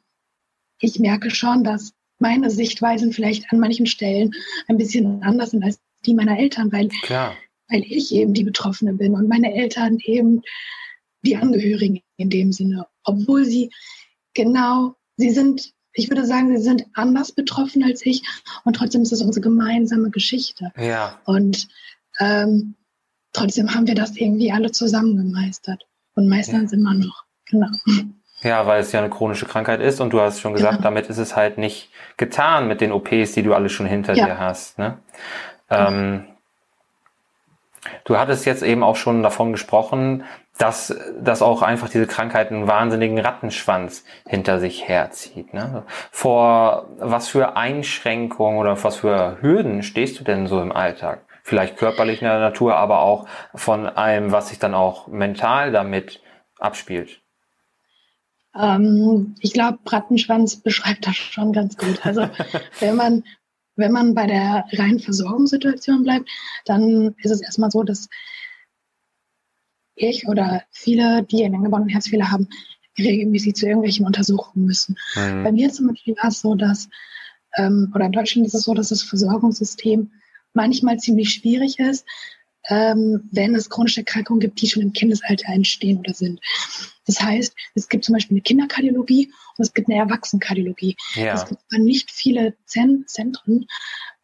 ich 0.80 1.00
merke 1.00 1.30
schon, 1.30 1.64
dass 1.64 1.94
meine 2.20 2.50
Sichtweisen 2.50 3.14
vielleicht 3.14 3.52
an 3.52 3.60
manchen 3.60 3.86
Stellen 3.86 4.34
ein 4.68 4.78
bisschen 4.78 5.24
anders 5.24 5.52
sind 5.52 5.64
als 5.64 5.80
die 6.06 6.14
meiner 6.14 6.38
Eltern, 6.38 6.72
weil, 6.72 6.90
Klar. 7.04 7.36
weil 7.70 7.84
ich 7.84 8.14
eben 8.14 8.34
die 8.34 8.44
Betroffene 8.44 8.94
bin 8.94 9.14
und 9.14 9.28
meine 9.28 9.54
Eltern 9.54 9.98
eben 10.00 10.42
die 11.24 11.38
Angehörigen 11.38 12.02
in 12.18 12.30
dem 12.30 12.52
Sinne, 12.52 12.88
obwohl 13.04 13.46
sie 13.46 13.70
genau, 14.34 14.96
sie 15.18 15.30
sind 15.30 15.74
ich 15.94 16.10
würde 16.10 16.26
sagen, 16.26 16.56
sie 16.56 16.64
sind 16.64 16.86
anders 16.94 17.32
betroffen 17.32 17.84
als 17.84 18.06
ich 18.06 18.24
und 18.64 18.76
trotzdem 18.76 19.02
ist 19.02 19.12
es 19.12 19.22
unsere 19.22 19.42
gemeinsame 19.42 20.10
Geschichte. 20.10 20.72
Ja. 20.78 21.20
Und 21.26 21.68
ähm, 22.20 22.76
trotzdem 23.34 23.74
haben 23.74 23.88
wir 23.88 23.96
das 23.96 24.16
irgendwie 24.16 24.52
alle 24.52 24.72
zusammen 24.72 25.18
gemeistert 25.18 25.86
und 26.16 26.28
meistern 26.28 26.66
es 26.66 26.74
immer 26.74 26.94
noch. 26.94 27.26
Genau. 27.50 27.68
Ja, 28.42 28.66
weil 28.66 28.82
es 28.82 28.92
ja 28.92 29.00
eine 29.00 29.10
chronische 29.10 29.46
Krankheit 29.46 29.82
ist 29.82 30.00
und 30.00 30.12
du 30.14 30.22
hast 30.22 30.40
schon 30.40 30.54
gesagt, 30.54 30.78
genau. 30.78 30.84
damit 30.84 31.08
ist 31.08 31.18
es 31.18 31.36
halt 31.36 31.58
nicht 31.58 31.90
getan 32.18 32.68
mit 32.68 32.82
den 32.82 32.92
OPs, 32.92 33.34
die 33.34 33.44
du 33.44 33.54
alle 33.54 33.70
schon 33.70 33.86
hinter 33.86 34.16
ja. 34.16 34.26
dir 34.26 34.40
hast. 34.40 34.80
Ne? 34.80 34.98
Ähm, 35.70 36.26
du 38.06 38.18
hattest 38.18 38.46
jetzt 38.46 38.64
eben 38.64 38.84
auch 38.84 38.96
schon 38.96 39.24
davon 39.24 39.52
gesprochen, 39.52 40.24
dass, 40.58 40.96
dass 41.20 41.42
auch 41.42 41.62
einfach 41.62 41.90
diese 41.90 42.06
Krankheit 42.06 42.52
einen 42.52 42.68
wahnsinnigen 42.68 43.18
Rattenschwanz 43.18 44.04
hinter 44.28 44.60
sich 44.60 44.88
herzieht. 44.88 45.54
Ne? 45.54 45.84
Vor 46.12 46.88
was 47.00 47.28
für 47.28 47.56
Einschränkungen 47.56 48.60
oder 48.60 48.82
was 48.84 48.98
für 48.98 49.38
Hürden 49.42 49.82
stehst 49.82 50.20
du 50.20 50.24
denn 50.24 50.48
so 50.48 50.62
im 50.62 50.72
Alltag? 50.72 51.26
Vielleicht 51.44 51.78
körperlicher 51.78 52.40
Natur, 52.40 52.76
aber 52.76 53.00
auch 53.02 53.28
von 53.56 53.88
allem, 53.88 54.32
was 54.32 54.50
sich 54.50 54.60
dann 54.60 54.76
auch 54.76 55.08
mental 55.08 55.72
damit 55.72 56.22
abspielt. 56.60 57.22
Ähm, 58.56 59.36
ich 59.40 59.54
glaube, 59.54 59.80
Rattenschwanz 59.88 60.58
beschreibt 60.58 61.08
das 61.08 61.16
schon 61.16 61.54
ganz 61.54 61.78
gut. 61.78 62.06
Also 62.06 62.30
wenn 62.80 62.96
man 62.96 63.24
wenn 63.82 63.92
man 63.92 64.16
bei 64.16 64.28
der 64.28 64.66
reinen 64.72 65.00
Versorgungssituation 65.00 66.04
bleibt, 66.04 66.30
dann 66.66 67.16
ist 67.18 67.32
es 67.32 67.42
erstmal 67.42 67.72
so, 67.72 67.84
dass 67.84 68.08
ich 69.96 70.28
oder 70.28 70.64
viele, 70.72 71.24
die 71.24 71.44
einen 71.44 71.56
angeborenen 71.56 71.90
Herzfehler 71.90 72.32
haben, 72.32 72.48
regelmäßig 72.98 73.56
zu 73.56 73.68
irgendwelchen 73.68 74.06
Untersuchungen 74.06 74.66
müssen. 74.66 74.98
Mhm. 75.16 75.44
Bei 75.44 75.52
mir 75.52 75.72
zum 75.72 75.88
Beispiel 75.88 76.16
war 76.18 76.30
es 76.30 76.42
so, 76.42 76.56
dass, 76.56 76.90
ähm, 77.58 77.92
oder 77.94 78.06
in 78.06 78.12
Deutschland 78.12 78.48
ist 78.48 78.56
es 78.56 78.64
so, 78.64 78.74
dass 78.74 78.90
das 78.90 79.04
Versorgungssystem 79.04 80.12
manchmal 80.54 80.98
ziemlich 80.98 81.34
schwierig 81.34 81.80
ist, 81.80 82.06
ähm, 82.70 83.30
wenn 83.32 83.56
es 83.56 83.70
chronische 83.70 84.02
Erkrankungen 84.02 84.40
gibt, 84.40 84.62
die 84.62 84.68
schon 84.68 84.84
im 84.84 84.94
Kindesalter 84.94 85.52
entstehen 85.52 86.00
oder 86.00 86.14
sind. 86.14 86.40
Das 87.12 87.22
heißt, 87.22 87.54
es 87.76 87.90
gibt 87.90 88.06
zum 88.06 88.14
Beispiel 88.14 88.36
eine 88.36 88.42
Kinderkardiologie 88.42 89.34
und 89.58 89.64
es 89.64 89.74
gibt 89.74 89.90
eine 89.90 90.00
Erwachsenenkardiologie. 90.00 90.96
Ja. 91.16 91.34
Es 91.34 91.46
gibt 91.46 91.62
aber 91.70 91.82
nicht 91.82 92.10
viele 92.10 92.56
Zentren, 92.66 93.68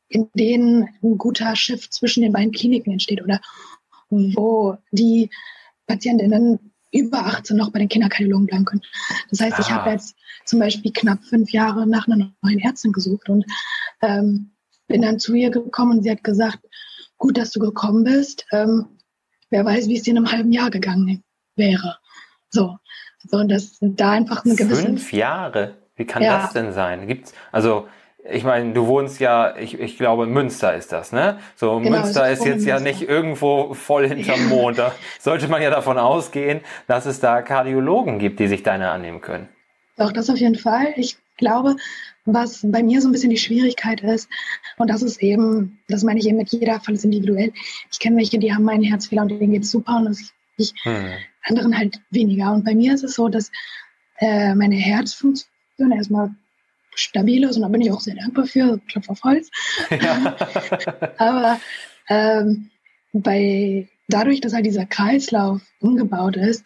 in 0.08 0.30
denen 0.34 0.88
ein 1.04 1.18
guter 1.18 1.56
Schiff 1.58 1.90
zwischen 1.90 2.24
den 2.24 2.32
beiden 2.32 2.54
Kliniken 2.54 2.94
entsteht 2.94 3.22
oder 3.22 3.42
wo 4.10 4.78
die 4.92 5.30
Patientinnen 5.86 6.72
über 6.94 7.26
18 7.26 7.58
noch 7.58 7.72
bei 7.72 7.80
den 7.80 7.90
Kinderkardiologen 7.90 8.48
bleiben 8.48 8.64
können. 8.64 8.84
Das 9.30 9.42
heißt, 9.42 9.58
ah. 9.58 9.62
ich 9.62 9.70
habe 9.70 9.90
jetzt 9.90 10.16
zum 10.46 10.60
Beispiel 10.60 10.94
knapp 10.94 11.26
fünf 11.26 11.52
Jahre 11.52 11.86
nach 11.86 12.08
einer 12.08 12.32
neuen 12.42 12.60
Ärztin 12.60 12.94
gesucht 12.94 13.28
und 13.28 13.46
ähm, 14.02 14.52
bin 14.88 15.02
dann 15.02 15.20
zu 15.20 15.34
ihr 15.34 15.50
gekommen 15.50 15.98
und 15.98 16.04
sie 16.04 16.12
hat 16.12 16.24
gesagt, 16.24 16.60
gut, 17.18 17.38
dass 17.38 17.52
du 17.52 17.60
gekommen 17.60 18.06
bist. 18.06 18.46
Ähm, 18.54 18.86
wer 19.50 19.66
weiß, 19.66 19.90
wie 19.90 19.98
es 19.98 20.04
dir 20.04 20.12
in 20.12 20.18
einem 20.18 20.32
halben 20.32 20.54
Jahr 20.54 20.70
gegangen 20.70 21.22
wäre. 21.58 21.98
So. 22.50 22.78
So, 23.20 23.38
und 23.38 23.50
das 23.50 23.78
sind 23.78 24.00
da 24.00 24.12
einfach 24.12 24.46
eine 24.46 24.56
gewisse. 24.56 24.84
Fünf 24.84 25.12
Jahre? 25.12 25.76
Wie 25.96 26.06
kann 26.06 26.24
ja. 26.24 26.42
das 26.42 26.54
denn 26.54 26.72
sein? 26.72 27.08
Gibt's, 27.08 27.34
also, 27.52 27.88
ich 28.30 28.44
meine, 28.44 28.74
du 28.74 28.88
wohnst 28.88 29.20
ja, 29.20 29.56
ich, 29.58 29.80
ich 29.80 29.98
glaube, 29.98 30.28
Münster 30.28 30.76
ist 30.76 30.92
das, 30.92 31.12
ne? 31.12 31.40
So, 31.56 31.80
genau, 31.80 32.00
Münster 32.00 32.30
ist 32.30 32.46
jetzt 32.46 32.66
ja 32.66 32.80
nicht 32.80 33.02
irgendwo 33.02 33.74
voll 33.74 34.08
hinterm 34.08 34.48
Mond. 34.50 34.78
Da 34.78 34.94
sollte 35.20 35.48
man 35.48 35.62
ja 35.62 35.70
davon 35.70 35.98
ausgehen, 35.98 36.62
dass 36.88 37.06
es 37.06 37.20
da 37.20 37.42
Kardiologen 37.42 38.20
gibt, 38.20 38.40
die 38.40 38.48
sich 38.48 38.64
deiner 38.64 38.92
annehmen 38.92 39.22
können. 39.22 39.50
Doch, 39.98 40.12
das 40.12 40.30
auf 40.30 40.38
jeden 40.38 40.58
Fall. 40.58 40.94
Ich 40.96 41.18
glaube, 41.38 41.76
was 42.26 42.62
bei 42.64 42.84
mir 42.84 43.02
so 43.02 43.08
ein 43.08 43.12
bisschen 43.14 43.30
die 43.30 43.38
Schwierigkeit 43.38 44.02
ist, 44.02 44.30
und 44.78 44.90
das 44.90 45.02
ist 45.02 45.24
eben, 45.24 45.80
das 45.88 46.04
meine 46.04 46.20
ich 46.20 46.28
eben 46.28 46.38
mit 46.38 46.50
jeder 46.50 46.80
Fall 46.80 46.94
ist 46.94 47.06
individuell. 47.06 47.54
Ich 47.92 48.00
kenne 48.00 48.18
welche, 48.18 48.38
die 48.38 48.54
haben 48.54 48.68
einen 48.70 48.84
Herzfehler 48.84 49.24
und 49.24 49.30
denen 49.30 49.54
geht 49.54 49.64
es 49.64 49.72
super 49.72 49.98
und 49.98 50.18
ich, 50.58 50.74
hm. 50.84 51.10
Anderen 51.48 51.78
halt 51.78 52.02
weniger. 52.10 52.54
Und 52.54 52.66
bei 52.66 52.76
mir 52.76 52.94
ist 52.94 53.04
es 53.04 53.16
so, 53.16 53.28
dass 53.28 53.52
äh, 54.20 54.56
meine 54.56 54.76
Herzfunktion 54.76 55.92
erstmal 55.92 56.32
stabil 56.96 57.44
ist 57.44 57.56
und 57.56 57.62
da 57.62 57.68
bin 57.68 57.82
ich 57.82 57.92
auch 57.92 58.02
sehr 58.02 58.16
dankbar 58.16 58.48
für, 58.48 58.80
Klopf 58.88 59.10
auf 59.10 59.24
Holz. 59.24 59.50
Ja. 59.92 60.36
Aber 61.18 61.60
ähm, 62.10 62.70
bei, 63.14 63.88
dadurch, 64.08 64.42
dass 64.42 64.54
halt 64.54 64.66
dieser 64.66 64.86
Kreislauf 64.86 65.62
umgebaut 65.80 66.36
ist, 66.36 66.64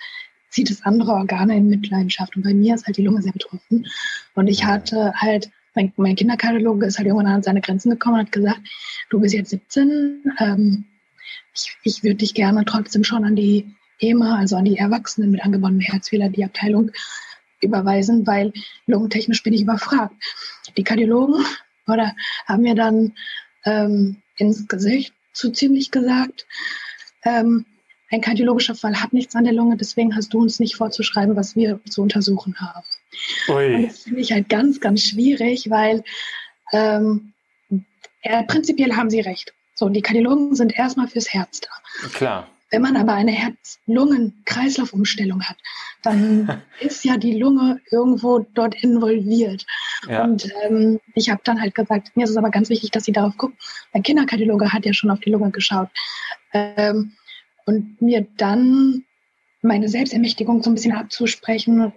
zieht 0.50 0.70
es 0.70 0.84
andere 0.84 1.12
Organe 1.14 1.56
in 1.58 1.68
Mitleidenschaft. 1.68 2.36
Und 2.36 2.44
bei 2.44 2.54
mir 2.54 2.76
ist 2.76 2.86
halt 2.86 2.98
die 2.98 3.04
Lunge 3.04 3.22
sehr 3.22 3.32
betroffen. 3.32 3.88
Und 4.36 4.48
ich 4.48 4.66
hatte 4.66 5.14
halt, 5.16 5.50
mein, 5.76 5.94
mein 5.96 6.16
Kinderkardiologe 6.16 6.86
ist 6.86 6.98
halt 6.98 7.08
irgendwann 7.08 7.32
an 7.32 7.44
seine 7.44 7.62
Grenzen 7.62 7.90
gekommen 7.90 8.16
und 8.16 8.26
hat 8.26 8.32
gesagt, 8.32 8.60
du 9.10 9.20
bist 9.20 9.34
jetzt 9.34 9.50
17, 9.50 10.24
ähm, 10.40 10.86
ich, 11.54 11.78
ich 11.84 12.04
würde 12.04 12.16
dich 12.16 12.34
gerne 12.34 12.64
trotzdem 12.66 13.04
schon 13.04 13.24
an 13.24 13.36
die 13.36 13.74
EMA, 14.02 14.38
also 14.38 14.56
an 14.56 14.66
die 14.66 14.78
Erwachsenen 14.78 15.32
mit 15.32 15.44
angeborenem 15.44 15.80
Herzfehler, 15.80 16.30
die 16.30 16.44
Abteilung 16.44 16.92
überweisen, 17.62 18.26
weil 18.26 18.52
lungentechnisch 18.88 19.44
bin 19.44 19.54
ich 19.54 19.62
überfragt. 19.62 20.16
Die 20.76 20.84
Kardiologen 20.84 21.46
oder 21.88 22.16
haben 22.48 22.64
mir 22.64 22.76
dann 22.76 23.14
ähm, 23.66 24.18
ins 24.38 24.68
Gesicht 24.68 25.14
zu 25.34 25.52
ziemlich 25.52 25.92
gesagt, 25.92 26.46
ähm, 27.24 27.66
ein 28.10 28.22
kardiologischer 28.22 28.76
Fall 28.76 29.02
hat 29.02 29.14
nichts 29.14 29.36
an 29.36 29.46
der 29.46 29.54
Lunge, 29.54 29.78
deswegen 29.78 30.16
hast 30.16 30.34
du 30.34 30.42
uns 30.42 30.60
nicht 30.60 30.76
vorzuschreiben, 30.76 31.36
was 31.38 31.56
wir 31.56 31.80
zu 31.90 32.02
untersuchen 32.02 32.60
haben. 32.60 32.86
Ui. 33.48 33.76
Und 33.76 33.88
das 33.88 34.00
finde 34.00 34.20
ich 34.20 34.34
halt 34.34 34.50
ganz, 34.50 34.82
ganz 34.82 35.06
schwierig, 35.06 35.70
weil 35.70 36.04
ähm, 36.74 37.34
äh, 38.22 38.44
prinzipiell 38.44 38.96
haben 38.96 39.10
sie 39.10 39.22
recht. 39.22 39.54
So, 39.76 39.88
die 39.88 40.02
Kardiologen 40.02 40.56
sind 40.56 40.78
erstmal 40.78 41.08
fürs 41.08 41.34
Herz 41.34 41.62
da. 41.62 42.10
Klar. 42.10 42.50
Wenn 42.72 42.82
man 42.82 42.96
aber 42.96 43.14
eine 43.14 43.34
Herz-Lungen-Kreislaufumstellung 43.34 45.44
hat, 45.44 45.58
dann 46.02 46.64
ist 46.80 47.04
ja 47.04 47.18
die 47.18 47.38
Lunge 47.38 47.82
irgendwo 47.92 48.40
dort 48.40 48.82
involviert. 48.82 49.66
Ja. 50.08 50.24
Und 50.24 50.50
ähm, 50.64 51.02
ich 51.14 51.30
habe 51.30 51.42
dann 51.44 51.62
halt 51.62 51.76
gesagt, 51.76 52.16
mir 52.16 52.24
ist 52.24 52.30
es 52.32 52.38
aber 52.38 52.50
ganz 52.50 52.70
wichtig, 52.70 52.92
dass 52.92 53.04
Sie 53.04 53.12
darauf 53.12 53.36
gucken. 53.38 53.58
Mein 53.94 54.04
Kinderkardiologe 54.04 54.72
hat 54.72 54.86
ja 54.86 54.94
schon 54.94 55.12
auf 55.12 55.20
die 55.20 55.32
Lunge 55.32 55.52
geschaut. 55.52 55.90
Ähm, 56.54 57.12
und 57.66 58.02
mir 58.02 58.26
dann 58.38 59.04
meine 59.62 59.90
Selbstermächtigung 59.90 60.64
so 60.64 60.72
ein 60.72 60.76
bisschen 60.76 60.96
abzusprechen, 60.96 61.92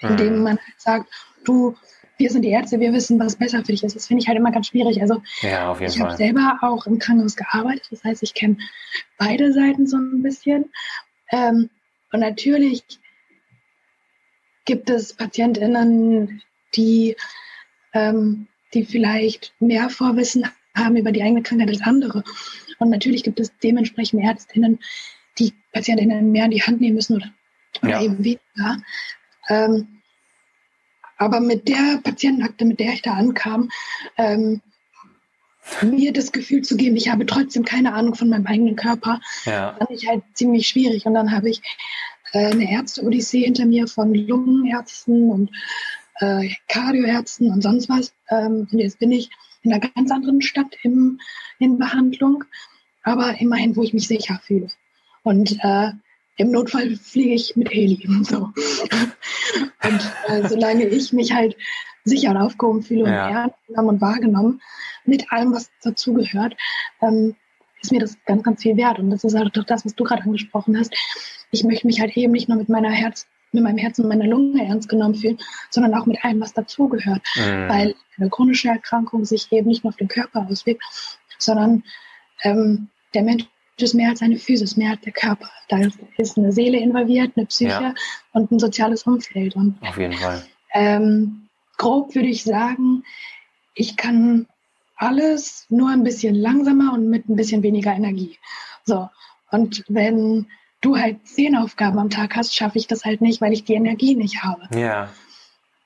indem 0.00 0.36
mhm. 0.36 0.42
man 0.42 0.58
halt 0.58 0.80
sagt, 0.80 1.12
du, 1.44 1.74
wir 2.18 2.30
sind 2.30 2.42
die 2.42 2.50
Ärzte, 2.50 2.80
wir 2.80 2.92
wissen, 2.92 3.18
was 3.18 3.36
besser 3.36 3.58
für 3.58 3.72
dich 3.72 3.84
ist. 3.84 3.94
Das 3.94 4.06
finde 4.06 4.22
ich 4.22 4.28
halt 4.28 4.38
immer 4.38 4.52
ganz 4.52 4.68
schwierig. 4.68 5.00
Also 5.02 5.22
ja, 5.42 5.70
auf 5.70 5.80
jeden 5.80 5.92
ich 5.92 6.00
habe 6.00 6.16
selber 6.16 6.58
auch 6.62 6.86
im 6.86 6.98
Krankenhaus 6.98 7.36
gearbeitet, 7.36 7.86
das 7.90 8.04
heißt, 8.04 8.22
ich 8.22 8.34
kenne 8.34 8.56
beide 9.18 9.52
Seiten 9.52 9.86
so 9.86 9.96
ein 9.96 10.22
bisschen. 10.22 10.70
Ähm, 11.30 11.70
und 12.12 12.20
natürlich 12.20 12.84
gibt 14.64 14.90
es 14.90 15.12
PatientInnen, 15.14 16.42
die, 16.74 17.16
ähm, 17.92 18.46
die 18.74 18.84
vielleicht 18.84 19.54
mehr 19.60 19.90
Vorwissen 19.90 20.46
haben 20.74 20.96
über 20.96 21.12
die 21.12 21.22
eigene 21.22 21.42
Krankheit 21.42 21.68
als 21.68 21.82
andere. 21.82 22.24
Und 22.78 22.90
natürlich 22.90 23.22
gibt 23.22 23.40
es 23.40 23.56
dementsprechend 23.62 24.22
Ärztinnen, 24.22 24.80
die 25.38 25.54
Patientinnen 25.72 26.32
mehr 26.32 26.46
in 26.46 26.50
die 26.50 26.62
Hand 26.62 26.80
nehmen 26.80 26.96
müssen 26.96 27.16
oder, 27.16 27.30
oder 27.82 27.90
ja. 27.90 28.02
eben 28.02 28.18
weniger. 28.18 28.82
Ähm, 29.48 29.95
aber 31.16 31.40
mit 31.40 31.68
der 31.68 32.00
Patientenakte, 32.02 32.64
mit 32.64 32.80
der 32.80 32.92
ich 32.92 33.02
da 33.02 33.12
ankam, 33.12 33.70
ähm, 34.16 34.60
mir 35.82 36.12
das 36.12 36.32
Gefühl 36.32 36.62
zu 36.62 36.76
geben, 36.76 36.96
ich 36.96 37.10
habe 37.10 37.26
trotzdem 37.26 37.64
keine 37.64 37.92
Ahnung 37.94 38.14
von 38.14 38.28
meinem 38.28 38.46
eigenen 38.46 38.76
Körper, 38.76 39.20
ja. 39.44 39.74
fand 39.78 39.90
ich 39.90 40.06
halt 40.08 40.22
ziemlich 40.34 40.68
schwierig. 40.68 41.06
Und 41.06 41.14
dann 41.14 41.32
habe 41.32 41.50
ich 41.50 41.60
äh, 42.32 42.46
eine 42.46 42.70
Ärzte-Odyssee 42.70 43.42
hinter 43.42 43.66
mir 43.66 43.88
von 43.88 44.14
Lungenärzten 44.14 45.30
und 45.30 45.50
äh, 46.20 46.50
Kardioärzten 46.68 47.50
und 47.50 47.62
sonst 47.62 47.88
was. 47.88 48.12
Ähm, 48.30 48.68
und 48.70 48.78
jetzt 48.78 48.98
bin 48.98 49.10
ich 49.10 49.30
in 49.62 49.72
einer 49.72 49.80
ganz 49.80 50.10
anderen 50.10 50.40
Stadt 50.40 50.76
im, 50.82 51.20
in 51.58 51.78
Behandlung, 51.78 52.44
aber 53.02 53.40
immerhin, 53.40 53.74
wo 53.76 53.82
ich 53.82 53.92
mich 53.92 54.06
sicher 54.06 54.40
fühle. 54.44 54.68
Und 55.22 55.58
äh, 55.62 55.90
im 56.36 56.50
Notfall 56.50 56.96
fliege 56.96 57.34
ich 57.34 57.56
mit 57.56 57.70
Heli. 57.70 58.06
So. 58.22 58.50
Und 59.82 60.12
äh, 60.28 60.48
solange 60.48 60.86
ich 60.86 61.12
mich 61.12 61.32
halt 61.32 61.56
sicher 62.04 62.30
und 62.30 62.36
aufgehoben 62.36 62.82
fühle 62.82 63.10
ja. 63.10 63.26
und 63.26 63.34
ernst 63.34 63.66
genommen 63.66 63.88
und 63.88 64.00
wahrgenommen, 64.00 64.60
mit 65.04 65.30
allem, 65.32 65.52
was 65.52 65.70
dazugehört, 65.82 66.56
ähm, 67.00 67.36
ist 67.82 67.92
mir 67.92 68.00
das 68.00 68.16
ganz, 68.26 68.42
ganz 68.42 68.62
viel 68.62 68.76
wert. 68.76 68.98
Und 68.98 69.10
das 69.10 69.24
ist 69.24 69.34
halt 69.34 69.56
doch 69.56 69.64
das, 69.64 69.84
was 69.84 69.94
du 69.94 70.04
gerade 70.04 70.22
angesprochen 70.22 70.78
hast. 70.78 70.94
Ich 71.50 71.64
möchte 71.64 71.86
mich 71.86 72.00
halt 72.00 72.16
eben 72.16 72.32
nicht 72.32 72.48
nur 72.48 72.58
mit 72.58 72.68
meiner 72.68 72.90
Herz, 72.90 73.26
mit 73.52 73.62
meinem 73.62 73.78
Herzen 73.78 74.02
und 74.02 74.08
meiner 74.08 74.26
Lunge 74.26 74.64
ernst 74.64 74.88
genommen 74.88 75.14
fühlen, 75.14 75.38
sondern 75.70 75.94
auch 75.94 76.06
mit 76.06 76.24
allem, 76.24 76.40
was 76.40 76.52
dazugehört. 76.52 77.22
Mhm. 77.36 77.68
Weil 77.68 77.94
eine 78.18 78.30
chronische 78.30 78.68
Erkrankung 78.68 79.24
sich 79.24 79.50
eben 79.52 79.68
nicht 79.68 79.84
nur 79.84 79.90
auf 79.90 79.96
den 79.96 80.08
Körper 80.08 80.46
auswirkt, 80.50 80.82
sondern 81.38 81.84
ähm, 82.42 82.88
der 83.14 83.22
Mensch 83.22 83.44
ist 83.82 83.94
mehr 83.94 84.10
als 84.10 84.22
eine 84.22 84.38
Physis, 84.38 84.76
mehr 84.76 84.92
als 84.92 85.02
der 85.02 85.12
Körper. 85.12 85.50
Da 85.68 85.78
ist 86.16 86.38
eine 86.38 86.52
Seele 86.52 86.78
involviert, 86.78 87.32
eine 87.36 87.46
Psyche 87.46 87.70
ja. 87.70 87.94
und 88.32 88.50
ein 88.50 88.58
soziales 88.58 89.02
Umfeld. 89.04 89.54
Und, 89.56 89.76
auf 89.82 89.98
jeden 89.98 90.14
Fall. 90.14 90.44
Ähm, 90.72 91.48
grob 91.76 92.14
würde 92.14 92.28
ich 92.28 92.44
sagen, 92.44 93.04
ich 93.74 93.96
kann 93.96 94.46
alles 94.96 95.66
nur 95.68 95.90
ein 95.90 96.04
bisschen 96.04 96.34
langsamer 96.34 96.94
und 96.94 97.08
mit 97.10 97.28
ein 97.28 97.36
bisschen 97.36 97.62
weniger 97.62 97.92
Energie. 97.92 98.38
So. 98.84 99.08
Und 99.50 99.84
wenn 99.88 100.46
du 100.80 100.96
halt 100.96 101.26
zehn 101.26 101.56
Aufgaben 101.56 101.98
am 101.98 102.10
Tag 102.10 102.36
hast, 102.36 102.54
schaffe 102.54 102.78
ich 102.78 102.86
das 102.86 103.04
halt 103.04 103.20
nicht, 103.20 103.40
weil 103.40 103.52
ich 103.52 103.64
die 103.64 103.74
Energie 103.74 104.14
nicht 104.14 104.42
habe. 104.42 104.68
Ja. 104.78 105.10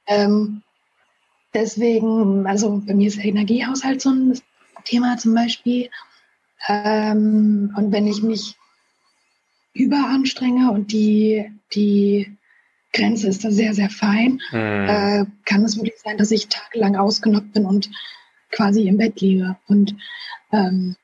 Ähm, 0.07 0.63
deswegen, 1.55 2.47
also 2.47 2.83
bei 2.87 2.95
mir 2.95 3.09
ist 3.09 3.19
der 3.19 3.25
Energiehaushalt 3.25 4.01
so 4.01 4.11
ein 4.11 4.41
Thema 4.85 5.17
zum 5.19 5.35
Beispiel. 5.35 5.91
Ähm, 6.69 7.73
und 7.77 7.93
wenn 7.93 8.07
ich 8.07 8.23
mich 8.23 8.57
überanstrenge 9.73 10.71
und 10.71 10.93
die, 10.93 11.51
die 11.75 12.37
Grenze 12.93 13.29
ist 13.29 13.45
da 13.45 13.51
sehr, 13.51 13.75
sehr 13.75 13.91
fein, 13.91 14.41
mhm. 14.51 14.89
äh, 14.89 15.25
kann 15.45 15.65
es 15.65 15.77
wirklich 15.77 15.99
sein, 16.03 16.19
dass 16.19 16.31
ich 16.31 16.49
tagelang 16.49 16.97
ausgenockt 16.97 17.53
bin 17.53 17.65
und 17.65 17.91
quasi 18.51 18.89
im 18.89 18.99
Bett 18.99 19.21
liege 19.21 19.57
und 19.69 19.95
ähm, 20.53 20.97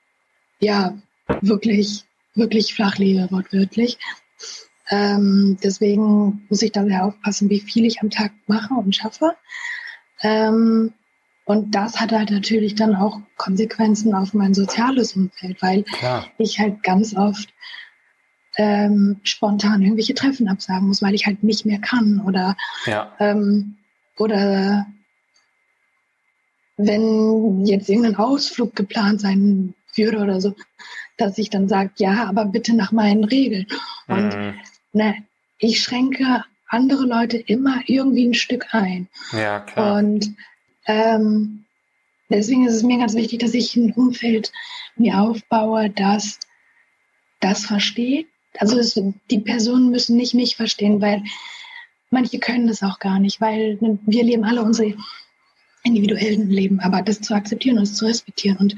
ja, 0.58 0.98
wirklich, 1.40 2.04
wirklich 2.34 2.74
flach 2.74 2.98
liege, 2.98 3.28
wortwörtlich. 3.30 3.98
Ähm, 4.88 5.58
deswegen 5.62 6.46
muss 6.48 6.62
ich 6.62 6.72
da 6.72 6.84
sehr 6.84 7.04
aufpassen, 7.04 7.50
wie 7.50 7.60
viel 7.60 7.84
ich 7.84 8.00
am 8.00 8.10
Tag 8.10 8.32
mache 8.46 8.74
und 8.74 8.94
schaffe. 8.94 9.34
Ähm, 10.22 10.92
und 11.46 11.76
das 11.76 12.00
hat 12.00 12.10
halt 12.10 12.32
natürlich 12.32 12.74
dann 12.74 12.96
auch 12.96 13.20
Konsequenzen 13.36 14.14
auf 14.14 14.34
mein 14.34 14.52
soziales 14.52 15.14
Umfeld, 15.14 15.62
weil 15.62 15.84
Klar. 15.84 16.26
ich 16.38 16.58
halt 16.58 16.82
ganz 16.82 17.14
oft 17.16 17.48
ähm, 18.56 19.20
spontan 19.22 19.80
irgendwelche 19.80 20.14
Treffen 20.14 20.48
absagen 20.48 20.88
muss, 20.88 21.02
weil 21.02 21.14
ich 21.14 21.24
halt 21.24 21.44
nicht 21.44 21.64
mehr 21.64 21.78
kann 21.78 22.20
oder 22.20 22.56
ja. 22.86 23.12
ähm, 23.20 23.76
oder 24.18 24.86
wenn 26.76 27.64
jetzt 27.64 27.88
irgendein 27.88 28.16
Ausflug 28.16 28.74
geplant 28.74 29.20
sein 29.20 29.74
würde 29.94 30.18
oder 30.18 30.40
so, 30.40 30.56
dass 31.16 31.38
ich 31.38 31.48
dann 31.48 31.68
sage, 31.68 31.90
ja, 31.96 32.24
aber 32.24 32.46
bitte 32.46 32.74
nach 32.74 32.90
meinen 32.90 33.22
Regeln. 33.22 33.66
Und 34.08 34.36
mhm. 34.36 34.54
ne, 34.92 35.14
ich 35.58 35.80
schränke 35.80 36.44
andere 36.66 37.04
Leute 37.04 37.38
immer 37.38 37.82
irgendwie 37.86 38.26
ein 38.26 38.34
Stück 38.34 38.74
ein. 38.74 39.06
Ja, 39.32 39.60
klar. 39.60 39.98
Und 39.98 40.34
ähm, 40.86 41.64
deswegen 42.30 42.66
ist 42.66 42.74
es 42.74 42.82
mir 42.82 42.98
ganz 42.98 43.14
wichtig, 43.14 43.40
dass 43.40 43.54
ich 43.54 43.76
ein 43.76 43.92
Umfeld 43.92 44.52
mir 44.96 45.20
aufbaue, 45.20 45.90
das 45.90 46.38
das 47.40 47.66
versteht. 47.66 48.26
Also 48.58 48.78
es, 48.78 49.00
die 49.30 49.38
Personen 49.40 49.90
müssen 49.90 50.16
nicht 50.16 50.34
mich 50.34 50.56
verstehen, 50.56 51.00
weil 51.00 51.22
manche 52.10 52.38
können 52.38 52.66
das 52.66 52.82
auch 52.82 52.98
gar 52.98 53.18
nicht, 53.18 53.40
weil 53.40 53.78
wir 53.80 54.24
leben 54.24 54.44
alle 54.44 54.62
unsere 54.62 54.94
individuellen 55.82 56.48
Leben, 56.48 56.80
aber 56.80 57.02
das 57.02 57.20
zu 57.20 57.34
akzeptieren 57.34 57.76
und 57.76 57.84
es 57.84 57.94
zu 57.94 58.06
respektieren. 58.06 58.56
Und 58.56 58.76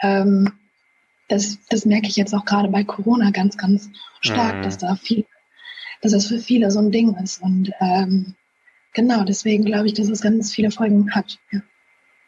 ähm, 0.00 0.52
das, 1.28 1.58
das 1.68 1.84
merke 1.84 2.06
ich 2.06 2.16
jetzt 2.16 2.34
auch 2.34 2.44
gerade 2.44 2.68
bei 2.68 2.84
Corona 2.84 3.30
ganz, 3.30 3.56
ganz 3.58 3.90
stark, 4.20 4.56
mhm. 4.58 4.62
dass 4.62 4.78
da 4.78 4.96
viel, 4.96 5.26
dass 6.00 6.12
das 6.12 6.28
für 6.28 6.38
viele 6.38 6.70
so 6.70 6.78
ein 6.78 6.90
Ding 6.90 7.14
ist. 7.16 7.42
Und 7.42 7.72
ähm, 7.80 8.34
genau, 8.98 9.22
deswegen 9.22 9.64
glaube 9.64 9.86
ich, 9.86 9.94
dass 9.94 10.08
es 10.08 10.20
ganz 10.20 10.52
viele 10.52 10.72
Folgen 10.72 11.14
hat. 11.14 11.38
Ja. 11.52 11.60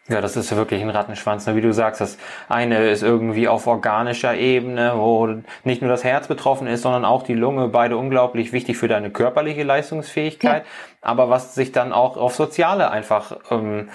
Ja, 0.09 0.20
das 0.20 0.37
ist 0.37 0.54
wirklich 0.56 0.83
ein 0.83 0.90
Rattenschwanz. 0.90 1.46
Ne? 1.46 1.54
Wie 1.54 1.61
du 1.61 1.72
sagst, 1.72 2.00
das 2.00 2.18
eine 2.48 2.90
ist 2.90 3.02
irgendwie 3.02 3.46
auf 3.46 3.68
organischer 3.68 4.35
Ebene, 4.35 4.94
wo 4.96 5.28
nicht 5.62 5.83
nur 5.83 5.90
das 5.90 6.02
Herz 6.02 6.26
betroffen 6.26 6.66
ist, 6.66 6.83
sondern 6.83 7.04
auch 7.04 7.22
die 7.22 7.35
Lunge, 7.35 7.68
beide 7.68 7.96
unglaublich 7.96 8.52
wichtig 8.52 8.76
für 8.76 8.88
deine 8.88 9.11
körperliche 9.11 9.62
Leistungsfähigkeit, 9.62 10.64
ja. 10.64 10.70
Aber 11.01 11.31
was 11.31 11.55
sich 11.55 11.73
dann 11.73 11.93
auch 11.93 12.17
auf 12.17 12.35
Soziale 12.35 12.91
einfach 12.91 13.37
ähm, 13.51 13.89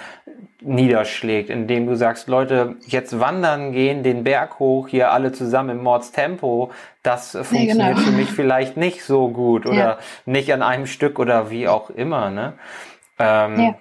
niederschlägt, 0.60 1.50
indem 1.50 1.86
du 1.86 1.96
sagst, 1.96 2.28
Leute, 2.28 2.76
jetzt 2.86 3.20
wandern 3.20 3.72
gehen, 3.72 4.02
den 4.02 4.24
Berg 4.24 4.58
hoch, 4.58 4.88
hier 4.88 5.12
alle 5.12 5.32
zusammen 5.32 5.78
im 5.78 5.82
Mordstempo, 5.82 6.72
das 7.02 7.32
funktioniert 7.32 7.78
ja, 7.78 7.88
genau. 7.90 8.00
für 8.00 8.10
mich 8.10 8.30
vielleicht 8.30 8.76
nicht 8.76 9.04
so 9.04 9.28
gut 9.28 9.66
oder 9.66 9.76
ja. 9.76 9.98
nicht 10.24 10.52
an 10.52 10.62
einem 10.62 10.86
Stück 10.86 11.18
oder 11.18 11.50
wie 11.50 11.68
auch 11.68 11.90
immer. 11.90 12.30
Ne? 12.30 12.54
Ähm, 13.18 13.60
ja. 13.60 13.74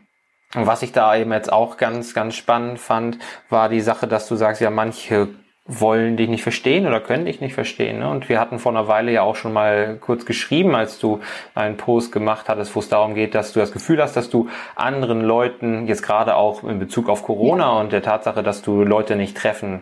Und 0.53 0.67
was 0.67 0.83
ich 0.83 0.91
da 0.91 1.15
eben 1.15 1.33
jetzt 1.33 1.51
auch 1.51 1.77
ganz, 1.77 2.13
ganz 2.13 2.35
spannend 2.35 2.79
fand, 2.79 3.17
war 3.49 3.67
die 3.67 3.81
Sache, 3.81 4.07
dass 4.07 4.27
du 4.27 4.35
sagst, 4.35 4.61
ja, 4.61 4.69
manche 4.69 5.29
wollen 5.67 6.15
dich 6.15 6.29
nicht 6.29 6.43
verstehen 6.43 6.85
oder 6.85 6.99
können 6.99 7.25
dich 7.25 7.41
nicht 7.41 7.55
verstehen. 7.55 7.99
Ne? 7.99 8.09
Und 8.09 8.29
wir 8.29 8.39
hatten 8.39 8.59
vor 8.59 8.71
einer 8.71 8.87
Weile 8.87 9.11
ja 9.11 9.23
auch 9.23 9.35
schon 9.35 9.51
mal 9.51 9.97
kurz 9.99 10.25
geschrieben, 10.25 10.75
als 10.75 10.99
du 10.99 11.21
einen 11.55 11.75
Post 11.75 12.11
gemacht 12.11 12.47
hattest, 12.49 12.75
wo 12.75 12.79
es 12.79 12.89
darum 12.89 13.15
geht, 13.15 13.33
dass 13.33 13.53
du 13.53 13.59
das 13.59 13.71
Gefühl 13.71 14.01
hast, 14.01 14.15
dass 14.15 14.29
du 14.29 14.47
anderen 14.75 15.21
Leuten, 15.21 15.87
jetzt 15.87 16.03
gerade 16.03 16.35
auch 16.35 16.63
in 16.63 16.77
Bezug 16.77 17.09
auf 17.09 17.23
Corona 17.23 17.79
und 17.79 17.91
der 17.91 18.03
Tatsache, 18.03 18.43
dass 18.43 18.61
du 18.61 18.83
Leute 18.83 19.15
nicht 19.15 19.35
treffen 19.35 19.81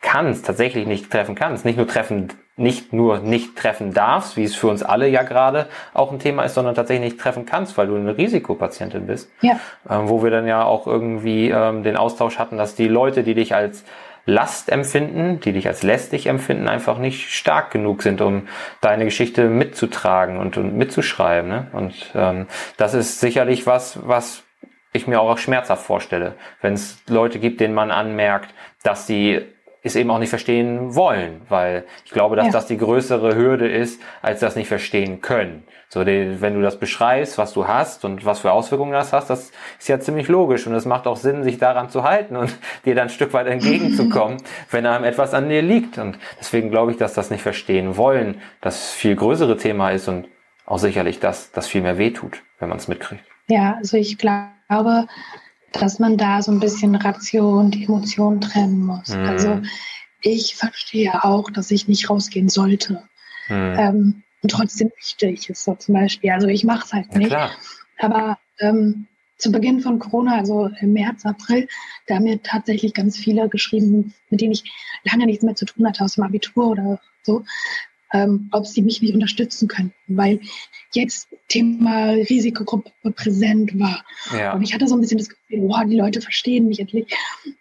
kannst, 0.00 0.46
tatsächlich 0.46 0.86
nicht 0.86 1.10
treffen 1.10 1.34
kannst, 1.34 1.64
nicht 1.64 1.76
nur 1.76 1.88
treffen 1.88 2.28
nicht 2.58 2.94
nur 2.94 3.18
nicht 3.18 3.56
treffen 3.56 3.92
darfst, 3.92 4.36
wie 4.38 4.44
es 4.44 4.54
für 4.54 4.68
uns 4.68 4.82
alle 4.82 5.08
ja 5.08 5.22
gerade 5.22 5.66
auch 5.92 6.10
ein 6.10 6.18
Thema 6.18 6.42
ist, 6.44 6.54
sondern 6.54 6.74
tatsächlich 6.74 7.12
nicht 7.12 7.20
treffen 7.20 7.44
kannst, 7.44 7.76
weil 7.76 7.88
du 7.88 7.96
eine 7.96 8.16
Risikopatientin 8.16 9.06
bist. 9.06 9.30
Ja. 9.42 9.60
Ähm, 9.88 10.08
wo 10.08 10.22
wir 10.22 10.30
dann 10.30 10.46
ja 10.46 10.64
auch 10.64 10.86
irgendwie 10.86 11.50
ähm, 11.50 11.82
den 11.82 11.98
Austausch 11.98 12.38
hatten, 12.38 12.56
dass 12.56 12.74
die 12.74 12.88
Leute, 12.88 13.24
die 13.24 13.34
dich 13.34 13.54
als 13.54 13.84
Last 14.26 14.70
empfinden, 14.70 15.40
die 15.40 15.52
dich 15.52 15.68
als 15.68 15.82
lästig 15.82 16.26
empfinden, 16.26 16.68
einfach 16.68 16.98
nicht 16.98 17.30
stark 17.30 17.70
genug 17.70 18.02
sind, 18.02 18.20
um 18.20 18.48
deine 18.80 19.04
Geschichte 19.04 19.48
mitzutragen 19.48 20.36
und, 20.38 20.56
und 20.56 20.76
mitzuschreiben. 20.76 21.48
Ne? 21.48 21.68
Und 21.72 21.94
ähm, 22.14 22.46
das 22.76 22.94
ist 22.94 23.20
sicherlich 23.20 23.66
was, 23.66 24.00
was 24.06 24.42
ich 24.92 25.06
mir 25.06 25.20
auch 25.20 25.38
schmerzhaft 25.38 25.84
vorstelle, 25.84 26.34
wenn 26.60 26.74
es 26.74 26.98
Leute 27.08 27.38
gibt, 27.38 27.60
denen 27.60 27.74
man 27.74 27.90
anmerkt, 27.90 28.52
dass 28.82 29.06
sie 29.06 29.44
es 29.86 29.96
eben 29.96 30.10
auch 30.10 30.18
nicht 30.18 30.30
verstehen 30.30 30.94
wollen, 30.94 31.42
weil 31.48 31.84
ich 32.04 32.10
glaube, 32.10 32.36
dass 32.36 32.46
ja. 32.46 32.52
das 32.52 32.66
die 32.66 32.76
größere 32.76 33.34
Hürde 33.34 33.68
ist, 33.68 34.00
als 34.22 34.40
das 34.40 34.56
nicht 34.56 34.68
verstehen 34.68 35.20
können. 35.20 35.64
So, 35.88 36.02
die, 36.02 36.40
wenn 36.40 36.54
du 36.54 36.62
das 36.62 36.78
beschreibst, 36.78 37.38
was 37.38 37.52
du 37.52 37.68
hast 37.68 38.04
und 38.04 38.24
was 38.24 38.40
für 38.40 38.50
Auswirkungen 38.50 38.92
das 38.92 39.12
hast, 39.12 39.30
das 39.30 39.52
ist 39.78 39.88
ja 39.88 40.00
ziemlich 40.00 40.26
logisch 40.28 40.66
und 40.66 40.74
es 40.74 40.84
macht 40.84 41.06
auch 41.06 41.16
Sinn, 41.16 41.44
sich 41.44 41.58
daran 41.58 41.90
zu 41.90 42.02
halten 42.02 42.36
und 42.36 42.56
dir 42.84 42.94
dann 42.94 43.06
ein 43.06 43.10
Stück 43.10 43.32
weit 43.32 43.46
entgegenzukommen, 43.46 44.38
wenn 44.70 44.84
einem 44.86 45.04
etwas 45.04 45.32
an 45.32 45.48
dir 45.48 45.62
liegt. 45.62 45.98
Und 45.98 46.18
deswegen 46.40 46.70
glaube 46.70 46.90
ich, 46.90 46.96
dass 46.96 47.14
das 47.14 47.30
nicht 47.30 47.42
verstehen 47.42 47.96
wollen, 47.96 48.40
das 48.60 48.90
viel 48.90 49.14
größere 49.14 49.56
Thema 49.56 49.90
ist 49.90 50.08
und 50.08 50.28
auch 50.64 50.78
sicherlich 50.78 51.20
das, 51.20 51.52
das 51.52 51.68
viel 51.68 51.82
mehr 51.82 51.98
wehtut, 51.98 52.42
wenn 52.58 52.68
man 52.68 52.78
es 52.78 52.88
mitkriegt. 52.88 53.24
Ja, 53.48 53.76
also 53.76 53.96
ich 53.96 54.18
glaube, 54.18 55.06
dass 55.78 55.98
man 55.98 56.16
da 56.16 56.42
so 56.42 56.52
ein 56.52 56.60
bisschen 56.60 56.94
Ratio 56.94 57.60
und 57.60 57.76
Emotion 57.76 58.40
trennen 58.40 58.84
muss. 58.84 59.08
Mhm. 59.08 59.24
Also 59.24 59.60
ich 60.22 60.56
verstehe 60.56 61.24
auch, 61.24 61.50
dass 61.50 61.70
ich 61.70 61.88
nicht 61.88 62.10
rausgehen 62.10 62.48
sollte. 62.48 63.02
Mhm. 63.48 63.74
Ähm, 63.78 64.22
und 64.42 64.50
trotzdem 64.50 64.90
möchte 64.94 65.26
ich 65.26 65.50
es 65.50 65.64
so 65.64 65.74
zum 65.74 65.94
Beispiel. 65.94 66.30
Also 66.30 66.48
ich 66.48 66.64
mache 66.64 66.84
es 66.84 66.92
halt 66.92 67.06
ja, 67.12 67.18
nicht. 67.18 67.28
Klar. 67.28 67.50
Aber 67.98 68.38
ähm, 68.60 69.06
zu 69.38 69.52
Beginn 69.52 69.80
von 69.80 69.98
Corona, 69.98 70.36
also 70.36 70.70
im 70.80 70.92
März, 70.92 71.26
April, 71.26 71.68
da 72.06 72.16
haben 72.16 72.24
mir 72.24 72.42
tatsächlich 72.42 72.94
ganz 72.94 73.16
viele 73.18 73.48
geschrieben, 73.48 74.14
mit 74.30 74.40
denen 74.40 74.52
ich 74.52 74.64
lange 75.04 75.26
nichts 75.26 75.44
mehr 75.44 75.54
zu 75.54 75.66
tun 75.66 75.86
hatte 75.86 76.04
aus 76.04 76.14
dem 76.14 76.24
Abitur 76.24 76.68
oder 76.68 77.00
so, 77.22 77.44
ähm, 78.12 78.48
ob 78.52 78.66
sie 78.66 78.82
mich 78.82 79.02
nicht 79.02 79.14
unterstützen 79.14 79.68
könnten, 79.68 79.94
weil 80.08 80.40
jetzt 80.92 81.28
Thema 81.48 82.10
Risikogruppe 82.10 82.92
präsent 83.12 83.78
war. 83.78 84.04
Ja. 84.36 84.54
Und 84.54 84.62
ich 84.62 84.74
hatte 84.74 84.86
so 84.86 84.94
ein 84.94 85.00
bisschen 85.00 85.18
das 85.18 85.28
Gefühl, 85.28 85.62
wow, 85.62 85.84
die 85.86 85.96
Leute 85.96 86.20
verstehen 86.20 86.68
mich 86.68 86.80
endlich. 86.80 87.06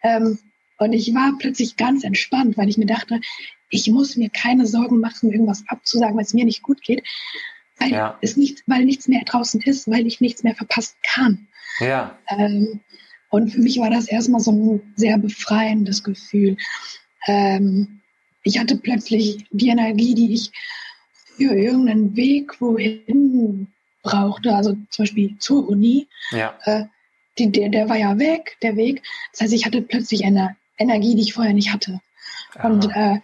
Ähm, 0.03 0.37
und 0.77 0.93
ich 0.93 1.13
war 1.13 1.33
plötzlich 1.39 1.77
ganz 1.77 2.03
entspannt, 2.03 2.57
weil 2.57 2.69
ich 2.69 2.77
mir 2.77 2.85
dachte, 2.85 3.21
ich 3.69 3.89
muss 3.89 4.17
mir 4.17 4.29
keine 4.29 4.67
Sorgen 4.67 4.99
machen, 4.99 5.31
irgendwas 5.31 5.63
abzusagen, 5.67 6.15
weil 6.15 6.25
es 6.25 6.33
mir 6.33 6.45
nicht 6.45 6.61
gut 6.61 6.81
geht, 6.81 7.03
weil 7.79 7.91
ja. 7.91 8.17
es 8.21 8.37
nicht, 8.37 8.63
weil 8.67 8.85
nichts 8.85 9.07
mehr 9.07 9.23
draußen 9.25 9.61
ist, 9.61 9.89
weil 9.89 10.05
ich 10.05 10.21
nichts 10.21 10.43
mehr 10.43 10.55
verpassen 10.55 10.95
kann. 11.03 11.47
Ja. 11.79 12.17
Ähm, 12.27 12.81
und 13.29 13.49
für 13.49 13.59
mich 13.59 13.79
war 13.79 13.89
das 13.89 14.07
erstmal 14.07 14.39
so 14.39 14.51
ein 14.51 14.93
sehr 14.95 15.17
befreiendes 15.17 16.03
Gefühl. 16.03 16.57
Ähm, 17.27 17.94
ich 18.45 18.59
hatte 18.59 18.77
plötzlich 18.77 19.45
die 19.49 19.69
Energie, 19.69 20.13
die 20.13 20.33
ich 20.33 20.51
für 21.35 21.53
irgendeinen 21.53 22.15
Weg 22.15 22.61
wohin 22.61 23.67
brauchte, 24.03 24.55
also 24.55 24.77
zum 24.91 25.03
Beispiel 25.03 25.35
zur 25.39 25.67
Uni, 25.67 26.07
ja. 26.31 26.57
äh, 26.63 26.85
die, 27.37 27.51
der, 27.51 27.69
der 27.69 27.89
war 27.89 27.97
ja 27.97 28.17
weg, 28.17 28.55
der 28.61 28.77
Weg. 28.77 29.01
Das 29.31 29.41
heißt, 29.41 29.53
ich 29.53 29.65
hatte 29.65 29.81
plötzlich 29.81 30.23
eine 30.23 30.55
Energie, 30.77 31.15
die 31.15 31.23
ich 31.23 31.33
vorher 31.33 31.53
nicht 31.53 31.73
hatte. 31.73 31.99
Aha. 32.53 32.67
Und 32.67 32.89
äh, 32.95 33.19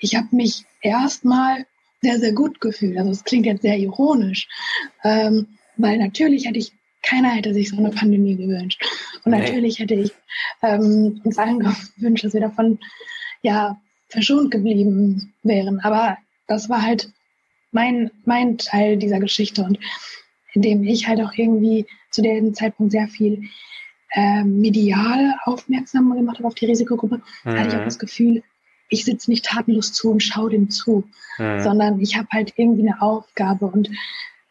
ich 0.00 0.16
habe 0.16 0.28
mich 0.32 0.64
erstmal 0.80 1.66
sehr, 2.00 2.18
sehr 2.18 2.32
gut 2.32 2.60
gefühlt. 2.60 2.98
Also 2.98 3.10
es 3.10 3.24
klingt 3.24 3.46
jetzt 3.46 3.62
sehr 3.62 3.78
ironisch, 3.78 4.48
ähm, 5.04 5.58
weil 5.76 5.98
natürlich 5.98 6.46
hätte 6.46 6.58
ich, 6.58 6.72
keiner 7.02 7.28
hätte 7.28 7.52
sich 7.52 7.68
so 7.68 7.76
eine 7.76 7.90
Pandemie 7.90 8.36
gewünscht. 8.36 8.82
Und 9.24 9.32
nee. 9.32 9.38
natürlich 9.38 9.78
hätte 9.78 9.94
ich 9.94 10.12
ähm, 10.62 11.20
uns 11.22 11.38
allen 11.38 11.58
gewünscht, 11.96 12.24
dass 12.24 12.32
wir 12.32 12.40
davon 12.40 12.78
ja 13.42 13.80
verschont 14.12 14.50
geblieben 14.50 15.32
wären. 15.42 15.80
Aber 15.80 16.18
das 16.46 16.68
war 16.68 16.82
halt 16.82 17.10
mein, 17.72 18.10
mein 18.24 18.58
Teil 18.58 18.96
dieser 18.96 19.18
Geschichte 19.18 19.64
und 19.64 19.78
in 20.52 20.62
dem 20.62 20.84
ich 20.84 21.08
halt 21.08 21.20
auch 21.20 21.32
irgendwie 21.34 21.86
zu 22.10 22.20
dem 22.20 22.54
Zeitpunkt 22.54 22.92
sehr 22.92 23.08
viel 23.08 23.44
äh, 24.12 24.44
medial 24.44 25.34
aufmerksam 25.44 26.14
gemacht 26.14 26.38
habe 26.38 26.48
auf 26.48 26.54
die 26.54 26.66
Risikogruppe, 26.66 27.22
mhm. 27.44 27.58
hatte 27.58 27.68
ich 27.68 27.74
auch 27.74 27.80
mhm. 27.80 27.86
das 27.86 27.98
Gefühl, 27.98 28.42
ich 28.90 29.06
sitze 29.06 29.30
nicht 29.30 29.46
tatenlos 29.46 29.94
zu 29.94 30.10
und 30.10 30.22
schaue 30.22 30.50
dem 30.50 30.68
zu, 30.68 31.04
mhm. 31.38 31.62
sondern 31.62 32.00
ich 32.00 32.18
habe 32.18 32.28
halt 32.30 32.52
irgendwie 32.56 32.86
eine 32.86 33.00
Aufgabe. 33.00 33.66
Und 33.66 33.88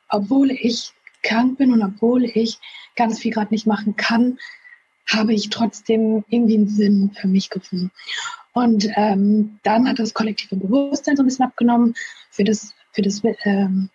obwohl 0.09 0.49
ich 0.49 0.91
krank 1.21 1.59
bin 1.59 1.71
und 1.71 1.83
obwohl 1.83 2.25
ich 2.25 2.57
ganz 2.95 3.19
viel 3.19 3.31
gerade 3.31 3.53
nicht 3.53 3.67
machen 3.67 3.95
kann, 3.95 4.39
habe 5.07 5.33
ich 5.33 5.49
trotzdem 5.49 6.23
irgendwie 6.29 6.55
einen 6.55 6.67
Sinn 6.67 7.11
für 7.13 7.27
mich 7.27 7.51
gefunden. 7.51 7.91
Und 8.53 8.87
ähm, 8.95 9.59
dann 9.63 9.87
hat 9.87 9.99
das 9.99 10.13
kollektive 10.13 10.55
Bewusstsein 10.55 11.15
so 11.15 11.23
ein 11.23 11.25
bisschen 11.25 11.45
abgenommen 11.45 11.93
für 12.29 12.43
das, 12.43 12.73
für 12.91 13.01
das, 13.01 13.21
ähm, 13.45 13.89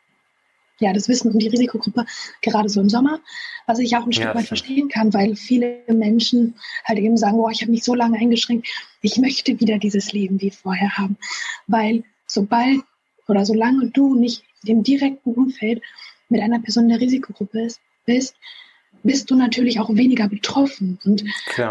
ja, 0.79 0.93
das 0.93 1.09
Wissen 1.09 1.31
um 1.31 1.39
die 1.39 1.49
Risikogruppe, 1.49 2.07
gerade 2.43 2.69
so 2.69 2.81
im 2.81 2.89
Sommer, 2.89 3.21
was 3.67 3.79
ich 3.79 3.97
auch 3.97 4.07
ein 4.07 4.13
Stück 4.13 4.27
ja, 4.27 4.35
weit 4.35 4.47
verstehen 4.47 4.89
kann, 4.89 5.13
weil 5.13 5.37
viele 5.37 5.81
Menschen 5.89 6.55
halt 6.85 6.99
eben 6.99 7.17
sagen, 7.17 7.37
boah, 7.37 7.51
ich 7.51 7.63
habe 7.63 7.73
mich 7.73 7.85
so 7.85 7.95
lange 7.95 8.19
eingeschränkt, 8.19 8.69
ich 9.03 9.19
möchte 9.19 9.59
wieder 9.61 9.79
dieses 9.79 10.13
Leben 10.13 10.41
wie 10.41 10.51
vorher 10.51 10.97
haben. 10.97 11.17
Weil 11.67 12.05
sobald 12.27 12.81
oder 13.29 13.45
solange 13.45 13.91
du 13.91 14.15
nicht 14.15 14.43
im 14.65 14.83
direkten 14.83 15.35
Umfeld 15.35 15.83
mit 16.29 16.41
einer 16.41 16.61
Person 16.61 16.85
in 16.85 16.91
der 16.91 17.01
Risikogruppe 17.01 17.71
bist, 18.05 18.35
bist 19.03 19.31
du 19.31 19.37
natürlich 19.37 19.81
auch 19.81 19.89
weniger 19.95 20.29
betroffen. 20.29 20.99
Und 21.05 21.25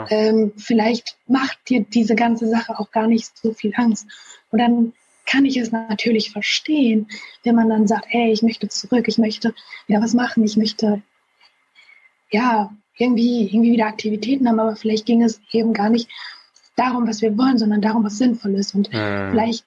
ähm, 0.10 0.54
vielleicht 0.58 1.18
macht 1.28 1.58
dir 1.70 1.82
diese 1.82 2.16
ganze 2.16 2.48
Sache 2.50 2.80
auch 2.80 2.92
gar 2.92 3.08
nicht 3.08 3.38
so 3.38 3.54
viel 3.54 3.74
Angst. 3.76 4.08
Und 4.52 4.60
dann 4.60 4.94
kann 5.26 5.46
ich 5.46 5.58
es 5.58 5.72
natürlich 5.72 6.32
verstehen, 6.32 7.08
wenn 7.44 7.56
man 7.56 7.70
dann 7.70 7.88
sagt, 7.88 8.06
hey, 8.10 8.32
ich 8.32 8.42
möchte 8.42 8.68
zurück, 8.68 9.08
ich 9.08 9.18
möchte 9.18 9.54
wieder 9.88 10.02
was 10.02 10.14
machen, 10.14 10.44
ich 10.44 10.56
möchte 10.56 11.02
ja 12.32 12.72
irgendwie, 12.98 13.48
irgendwie 13.48 13.74
wieder 13.74 13.88
Aktivitäten 13.88 14.48
haben, 14.48 14.60
aber 14.60 14.76
vielleicht 14.76 15.06
ging 15.06 15.24
es 15.24 15.42
eben 15.52 15.74
gar 15.74 15.90
nicht 15.90 16.10
darum, 16.76 17.08
was 17.08 17.22
wir 17.22 17.38
wollen, 17.38 17.58
sondern 17.58 17.82
darum, 17.82 18.04
was 18.04 18.18
sinnvoll 18.18 18.56
ist. 18.56 18.76
Und 18.76 18.92
mhm. 18.94 19.32
vielleicht 19.32 19.66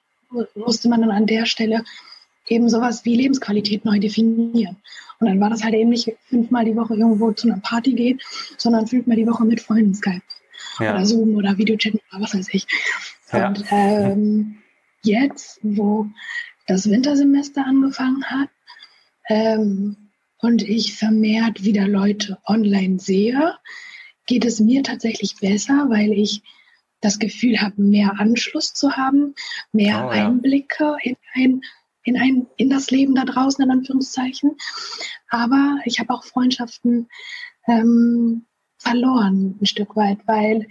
musste 0.55 0.89
man 0.89 1.01
dann 1.01 1.11
an 1.11 1.25
der 1.25 1.45
Stelle 1.45 1.83
eben 2.47 2.69
sowas 2.69 3.05
wie 3.05 3.15
Lebensqualität 3.15 3.85
neu 3.85 3.99
definieren. 3.99 4.77
Und 5.19 5.27
dann 5.27 5.39
war 5.39 5.49
das 5.49 5.63
halt 5.63 5.73
eben 5.73 5.89
nicht 5.89 6.11
fünfmal 6.27 6.65
die 6.65 6.75
Woche 6.75 6.95
irgendwo 6.95 7.31
zu 7.31 7.49
einer 7.49 7.59
Party 7.59 7.93
gehen, 7.93 8.19
sondern 8.57 8.87
fünfmal 8.87 9.17
die 9.17 9.27
Woche 9.27 9.43
mit 9.45 9.59
Freunden 9.59 9.93
Skype 9.93 10.21
ja. 10.79 10.93
oder 10.93 11.05
Zoom 11.05 11.35
oder 11.35 11.57
Videochat 11.57 11.93
oder 11.93 12.21
was 12.21 12.33
weiß 12.33 12.47
ich. 12.51 12.65
Ja. 13.31 13.47
Und 13.47 13.65
ähm, 13.69 14.57
jetzt, 15.03 15.59
wo 15.61 16.07
das 16.67 16.89
Wintersemester 16.89 17.65
angefangen 17.65 18.23
hat 18.25 18.49
ähm, 19.27 19.97
und 20.37 20.61
ich 20.61 20.95
vermehrt 20.95 21.63
wieder 21.63 21.87
Leute 21.87 22.37
online 22.45 22.99
sehe, 22.99 23.55
geht 24.25 24.45
es 24.45 24.59
mir 24.59 24.83
tatsächlich 24.83 25.35
besser, 25.37 25.87
weil 25.89 26.11
ich 26.11 26.43
das 27.01 27.19
Gefühl 27.19 27.61
habe, 27.61 27.81
mehr 27.81 28.19
Anschluss 28.19 28.73
zu 28.73 28.95
haben, 28.95 29.33
mehr 29.71 30.05
oh, 30.05 30.13
ja. 30.13 30.27
Einblicke 30.27 30.97
in 31.01 31.15
ein, 31.33 31.61
in 32.03 32.17
ein, 32.17 32.47
in 32.57 32.69
das 32.69 32.91
Leben 32.91 33.15
da 33.15 33.25
draußen, 33.25 33.63
in 33.63 33.71
Anführungszeichen. 33.71 34.57
Aber 35.29 35.77
ich 35.85 35.99
habe 35.99 36.13
auch 36.13 36.23
Freundschaften 36.23 37.09
ähm, 37.67 38.45
verloren, 38.77 39.57
ein 39.61 39.65
Stück 39.65 39.95
weit, 39.95 40.19
weil 40.25 40.67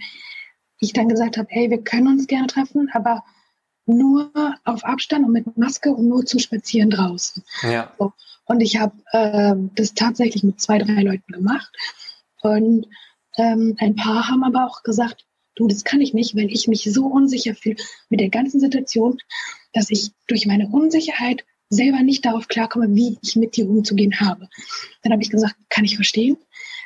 ich 0.79 0.93
dann 0.93 1.09
gesagt 1.09 1.37
habe, 1.37 1.47
hey, 1.49 1.69
wir 1.69 1.83
können 1.83 2.07
uns 2.07 2.27
gerne 2.27 2.47
treffen, 2.47 2.89
aber 2.93 3.23
nur 3.85 4.31
auf 4.65 4.83
Abstand 4.83 5.25
und 5.25 5.33
mit 5.33 5.57
Maske 5.57 5.91
und 5.91 6.07
nur 6.07 6.25
zum 6.25 6.39
Spazieren 6.39 6.89
draußen. 6.89 7.43
Ja. 7.63 7.93
So. 7.97 8.13
Und 8.45 8.61
ich 8.61 8.79
habe 8.79 8.95
äh, 9.11 9.55
das 9.75 9.93
tatsächlich 9.93 10.43
mit 10.43 10.59
zwei, 10.59 10.79
drei 10.79 11.01
Leuten 11.01 11.31
gemacht. 11.31 11.69
Und 12.41 12.87
ähm, 13.37 13.75
ein 13.79 13.95
paar 13.95 14.27
haben 14.27 14.43
aber 14.43 14.65
auch 14.65 14.83
gesagt, 14.83 15.25
du, 15.59 15.67
das 15.67 15.83
kann 15.83 16.01
ich 16.01 16.13
nicht, 16.13 16.35
weil 16.35 16.51
ich 16.51 16.67
mich 16.67 16.83
so 16.83 17.05
unsicher 17.05 17.55
fühle 17.55 17.77
mit 18.09 18.19
der 18.19 18.29
ganzen 18.29 18.59
Situation, 18.59 19.17
dass 19.73 19.89
ich 19.89 20.11
durch 20.27 20.45
meine 20.45 20.67
Unsicherheit 20.69 21.45
selber 21.69 22.01
nicht 22.01 22.25
darauf 22.25 22.47
klarkomme, 22.47 22.95
wie 22.95 23.17
ich 23.21 23.35
mit 23.35 23.55
dir 23.55 23.69
umzugehen 23.69 24.19
habe. 24.19 24.49
Dann 25.03 25.11
habe 25.11 25.21
ich 25.21 25.29
gesagt, 25.29 25.55
kann 25.69 25.85
ich 25.85 25.95
verstehen, 25.95 26.37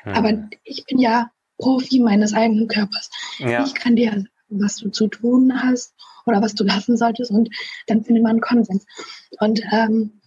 hm. 0.03 0.13
aber 0.13 0.49
ich 0.63 0.86
bin 0.86 0.99
ja 0.99 1.31
Profi 1.57 1.99
meines 1.99 2.33
eigenen 2.33 2.67
Körpers. 2.67 3.09
Ja. 3.38 3.63
Ich 3.65 3.73
kann 3.73 3.95
dir 3.95 4.12
sagen, 4.12 4.29
was 4.49 4.77
du 4.77 4.89
zu 4.89 5.07
tun 5.07 5.63
hast 5.63 5.93
oder 6.25 6.41
was 6.41 6.55
du 6.55 6.63
lassen 6.63 6.97
solltest 6.97 7.31
und 7.31 7.49
dann 7.88 8.03
findet 8.03 8.23
man 8.23 8.31
einen 8.31 8.41
Konsens. 8.41 8.86
Und 9.39 9.62
ähm, 9.71 10.21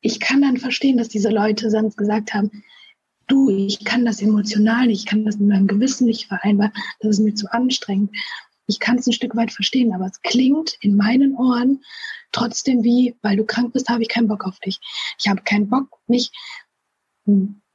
ich 0.00 0.18
kann 0.18 0.42
dann 0.42 0.56
verstehen, 0.56 0.96
dass 0.96 1.08
diese 1.08 1.30
Leute 1.30 1.70
sonst 1.70 1.96
gesagt 1.96 2.34
haben, 2.34 2.64
du, 3.32 3.48
ich 3.48 3.84
kann 3.84 4.04
das 4.04 4.20
emotional 4.20 4.86
nicht, 4.86 5.00
ich 5.00 5.06
kann 5.06 5.24
das 5.24 5.38
mit 5.38 5.48
meinem 5.48 5.66
Gewissen 5.66 6.06
nicht 6.06 6.26
vereinbaren, 6.26 6.72
das 7.00 7.18
ist 7.18 7.24
mir 7.24 7.34
zu 7.34 7.52
anstrengend. 7.52 8.10
Ich 8.66 8.78
kann 8.78 8.98
es 8.98 9.06
ein 9.06 9.12
Stück 9.12 9.34
weit 9.34 9.52
verstehen, 9.52 9.92
aber 9.92 10.06
es 10.06 10.22
klingt 10.22 10.76
in 10.80 10.96
meinen 10.96 11.34
Ohren 11.34 11.82
trotzdem 12.30 12.84
wie, 12.84 13.16
weil 13.22 13.36
du 13.36 13.44
krank 13.44 13.72
bist, 13.72 13.88
habe 13.88 14.02
ich 14.02 14.08
keinen 14.08 14.28
Bock 14.28 14.44
auf 14.44 14.58
dich. 14.60 14.80
Ich 15.18 15.28
habe 15.28 15.42
keinen 15.42 15.68
Bock, 15.68 15.98
mich 16.06 16.30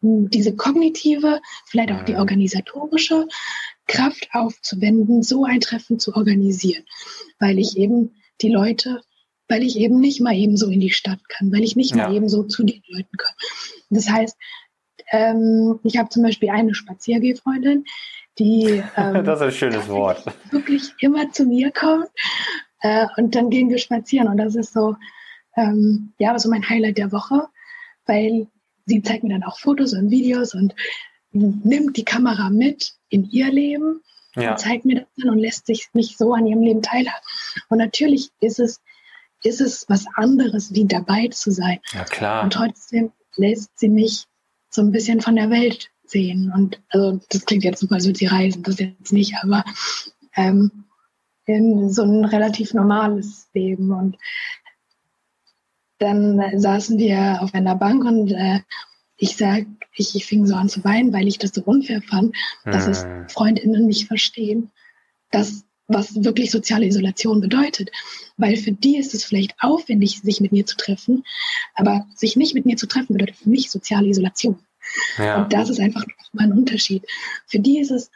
diese 0.02 0.56
kognitive, 0.56 1.42
vielleicht 1.66 1.92
auch 1.92 2.04
die 2.04 2.14
mhm. 2.14 2.20
organisatorische 2.20 3.28
Kraft 3.88 4.28
aufzuwenden, 4.34 5.24
so 5.24 5.46
ein 5.46 5.60
Treffen 5.60 6.00
zu 6.00 6.16
organisieren, 6.16 6.84
weil 7.40 7.58
ich 7.60 7.78
eben 7.78 8.16
die 8.42 8.50
Leute, 8.50 9.02
weil 9.48 9.64
ich 9.64 9.78
eben 9.78 10.00
nicht 10.00 10.22
mal 10.22 10.36
eben 10.36 10.58
so 10.58 10.70
in 10.70 10.80
die 10.80 10.92
Stadt 10.92 11.20
kann, 11.30 11.52
weil 11.52 11.64
ich 11.64 11.76
nicht 11.76 11.96
ja. 11.96 12.08
mal 12.08 12.16
eben 12.16 12.30
so 12.30 12.44
zu 12.44 12.64
den 12.64 12.82
Leuten 12.88 13.18
kann. 13.18 13.34
Das 13.90 14.10
heißt, 14.10 14.36
ähm, 15.12 15.80
ich 15.84 15.98
habe 15.98 16.10
zum 16.10 16.24
Beispiel 16.24 16.50
eine 16.50 16.74
Spaziergehfreundin, 16.74 17.86
die 18.40 18.84
ähm, 18.98 19.24
das 19.24 19.40
ist 19.40 19.46
ein 19.46 19.52
schönes 19.52 19.88
Wort. 19.90 20.24
wirklich 20.52 20.94
immer 21.00 21.32
zu 21.32 21.46
mir 21.46 21.72
kommt 21.72 22.10
äh, 22.82 23.08
und 23.18 23.36
dann 23.36 23.50
gehen 23.50 23.70
wir 23.70 23.78
spazieren 23.78 24.28
und 24.28 24.38
das 24.38 24.56
ist 24.56 24.74
so 24.74 24.96
ähm, 25.56 26.14
ja 26.20 26.38
so 26.38 26.50
mein 26.50 26.68
Highlight 26.68 26.98
der 26.98 27.12
Woche, 27.12 27.48
weil 28.06 28.48
sie 28.86 29.02
zeigt 29.02 29.24
mir 29.24 29.32
dann 29.32 29.44
auch 29.44 29.60
Fotos 29.60 29.94
und 29.94 30.12
Videos 30.12 30.54
und 30.54 30.76
nimmt 31.32 31.98
die 31.98 32.06
Kamera 32.06 32.50
mit 32.50 32.94
in 33.10 33.30
ihr 33.30 33.52
Leben 33.52 34.02
ja. 34.36 34.52
und 34.52 34.60
zeigt 34.60 34.86
mir 34.86 35.02
das 35.02 35.08
dann 35.18 35.30
und 35.32 35.40
lässt 35.40 35.66
sich 35.66 35.90
mich 35.94 36.18
so 36.18 36.34
an 36.34 36.46
ihrem 36.46 36.62
Leben 36.62 36.82
teilhaben. 36.82 37.24
Und 37.70 37.80
natürlich 37.80 38.30
ist 38.40 38.60
es 38.60 38.82
ist 39.44 39.62
es 39.62 39.86
was 39.88 40.06
anderes, 40.16 40.74
wie 40.74 40.86
dabei 40.86 41.28
zu 41.28 41.52
sein. 41.52 41.80
Ja, 41.94 42.04
klar. 42.06 42.44
Und 42.44 42.54
trotzdem 42.54 43.12
lässt 43.36 43.78
sie 43.78 43.90
mich 43.90 44.26
so 44.78 44.82
ein 44.84 44.92
bisschen 44.92 45.20
von 45.20 45.36
der 45.36 45.50
Welt 45.50 45.90
sehen. 46.06 46.54
Und 46.56 46.82
also 46.90 47.20
das 47.30 47.46
klingt 47.46 47.66
jetzt 47.66 47.82
super, 47.82 47.96
als 47.96 48.06
würde 48.06 48.18
sie 48.18 48.28
reisen, 48.28 48.64
das 48.64 48.80
jetzt 48.80 49.12
nicht, 49.12 49.34
aber 49.42 49.66
ähm, 50.36 50.86
in 51.46 51.90
so 51.90 52.04
ein 52.04 52.24
relativ 52.24 52.74
normales 52.74 53.50
Leben. 53.54 53.92
Und 53.92 54.18
dann 55.98 56.60
saßen 56.60 56.98
wir 56.98 57.42
auf 57.42 57.54
einer 57.54 57.76
Bank 57.76 58.06
und 58.06 58.32
äh, 58.32 58.60
ich 59.18 59.36
sag, 59.36 59.66
ich, 59.96 60.16
ich 60.16 60.26
fing 60.26 60.46
so 60.46 60.56
an 60.56 60.70
zu 60.70 60.84
weinen, 60.84 61.12
weil 61.12 61.28
ich 61.28 61.40
das 61.40 61.52
so 61.52 61.64
unfair 61.64 62.02
fand, 62.04 62.36
dass 62.66 62.88
es 62.88 63.06
Freundinnen 63.34 63.88
nicht 63.88 64.08
verstehen, 64.08 64.72
dass 65.32 65.66
was 65.88 66.24
wirklich 66.24 66.52
soziale 66.52 66.86
Isolation 66.86 67.42
bedeutet. 67.42 67.90
Weil 68.36 68.58
für 68.58 68.74
die 68.74 68.98
ist 68.98 69.14
es 69.14 69.24
vielleicht 69.24 69.56
aufwendig, 69.60 70.20
sich 70.20 70.42
mit 70.42 70.52
mir 70.52 70.66
zu 70.66 70.76
treffen, 70.76 71.24
aber 71.74 72.06
sich 72.14 72.36
nicht 72.36 72.54
mit 72.54 72.66
mir 72.66 72.78
zu 72.78 72.88
treffen 72.88 73.14
bedeutet 73.14 73.38
für 73.38 73.50
mich 73.50 73.72
soziale 73.72 74.08
Isolation. 74.08 74.60
Ja. 75.18 75.44
Und 75.44 75.54
das 75.54 75.70
ist 75.70 75.80
einfach 75.80 76.06
mal 76.34 76.46
ein 76.46 76.52
Unterschied. 76.52 77.04
Für 77.48 77.60
die 77.60 77.80
ist 77.80 77.92
es 77.92 78.12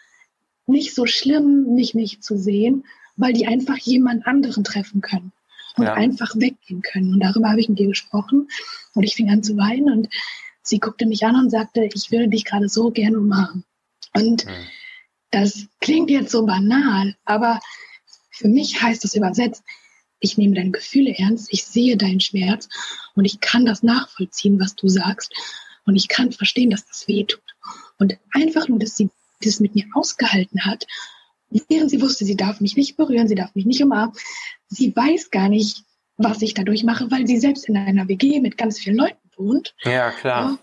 nicht 0.68 0.94
so 0.94 1.06
schlimm, 1.06 1.76
mich 1.76 1.94
nicht 1.94 2.24
zu 2.24 2.38
sehen, 2.38 2.86
weil 3.16 3.34
die 3.34 3.48
einfach 3.48 3.78
jemand 3.78 4.26
anderen 4.26 4.64
treffen 4.64 5.02
können 5.02 5.32
und 5.78 5.86
ja. 5.86 5.94
einfach 5.94 6.36
weggehen 6.36 6.82
können. 6.82 7.14
Und 7.14 7.20
darüber 7.20 7.50
habe 7.50 7.60
ich 7.60 7.70
mit 7.70 7.80
ihr 7.80 7.88
gesprochen 7.88 8.48
und 8.94 9.04
ich 9.04 9.16
fing 9.16 9.30
an 9.30 9.44
zu 9.44 9.58
weinen 9.58 9.92
und 9.92 10.10
sie 10.64 10.80
guckte 10.80 11.06
mich 11.06 11.26
an 11.26 11.36
und 11.36 11.50
sagte, 11.50 11.90
ich 11.94 12.12
würde 12.12 12.30
dich 12.30 12.46
gerade 12.46 12.70
so 12.70 12.92
gerne 12.92 13.18
umarmen. 13.18 13.64
Und 14.14 14.46
mhm. 14.46 14.68
das 15.32 15.68
klingt 15.80 16.10
jetzt 16.10 16.32
so 16.32 16.46
banal, 16.46 17.16
aber 17.26 17.60
für 18.32 18.48
mich 18.48 18.82
heißt 18.82 19.04
das 19.04 19.16
übersetzt, 19.16 19.64
ich 20.20 20.38
nehme 20.38 20.56
deine 20.56 20.72
Gefühle 20.72 21.16
ernst, 21.18 21.48
ich 21.52 21.66
sehe 21.66 21.98
deinen 21.98 22.20
Schmerz 22.20 22.70
und 23.16 23.26
ich 23.26 23.40
kann 23.40 23.66
das 23.66 23.82
nachvollziehen, 23.82 24.60
was 24.60 24.76
du 24.76 24.88
sagst. 24.88 25.34
Und 25.86 25.96
ich 25.96 26.08
kann 26.08 26.32
verstehen, 26.32 26.70
dass 26.70 26.86
das 26.86 27.08
weh 27.08 27.24
tut. 27.24 27.42
Und 27.98 28.18
einfach 28.34 28.68
nur, 28.68 28.80
dass 28.80 28.96
sie 28.96 29.10
das 29.42 29.60
mit 29.60 29.76
mir 29.76 29.86
ausgehalten 29.94 30.66
hat, 30.66 30.86
während 31.68 31.90
sie 31.90 32.02
wusste, 32.02 32.26
sie 32.26 32.38
darf 32.38 32.62
mich 32.62 32.78
nicht 32.78 32.98
berühren, 32.98 33.28
sie 33.28 33.36
darf 33.36 33.54
mich 33.56 33.66
nicht 33.66 33.84
umarmen. 33.84 34.16
Sie 34.68 34.96
weiß 34.96 35.32
gar 35.32 35.50
nicht, 35.50 35.84
was 36.18 36.42
ich 36.42 36.54
dadurch 36.54 36.84
mache, 36.84 37.10
weil 37.12 37.28
sie 37.28 37.38
selbst 37.38 37.68
in 37.68 37.76
einer 37.78 38.08
WG 38.08 38.40
mit 38.40 38.58
ganz 38.58 38.80
vielen 38.80 38.98
Leuten 38.98 39.18
wohnt. 39.36 39.76
Ja, 39.84 40.12
klar. 40.12 40.60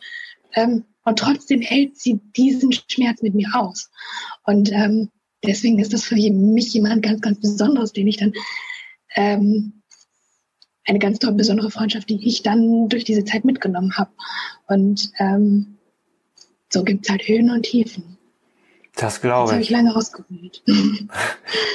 Ja, 0.55 0.63
ähm, 0.63 0.85
und 1.05 1.19
trotzdem 1.19 1.61
hält 1.61 1.99
sie 1.99 2.21
diesen 2.37 2.73
Schmerz 2.73 3.23
mit 3.23 3.35
mir 3.35 3.49
aus. 3.55 3.91
Und 4.45 4.71
ähm, 4.73 5.11
deswegen 5.45 5.79
ist 5.79 5.93
das 5.93 6.05
für 6.05 6.15
mich 6.15 6.73
jemand 6.75 7.03
ganz, 7.03 7.21
ganz 7.21 7.41
Besonderes, 7.41 7.93
den 7.93 8.07
ich 8.07 8.19
dann 8.19 8.33
ähm, 9.15 9.78
eine 10.89 10.99
ganz 10.99 11.19
tolle, 11.19 11.35
besondere 11.35 11.71
Freundschaft, 11.71 12.09
die 12.09 12.27
ich 12.27 12.43
dann 12.43 12.89
durch 12.89 13.05
diese 13.05 13.25
Zeit 13.25 13.45
mitgenommen 13.45 13.97
habe. 13.97 14.11
Und 14.67 15.11
ähm, 15.19 15.79
so 16.71 16.83
gibt 16.83 17.05
es 17.05 17.11
halt 17.11 17.29
Höhen 17.29 17.51
und 17.51 17.63
Tiefen. 17.63 18.17
Das 18.97 19.21
glaube 19.21 19.45
ich. 19.45 19.47
Das 19.47 19.53
habe 19.53 19.63
ich 19.63 19.71
lange 19.71 19.95
ausgeholt. 19.95 20.63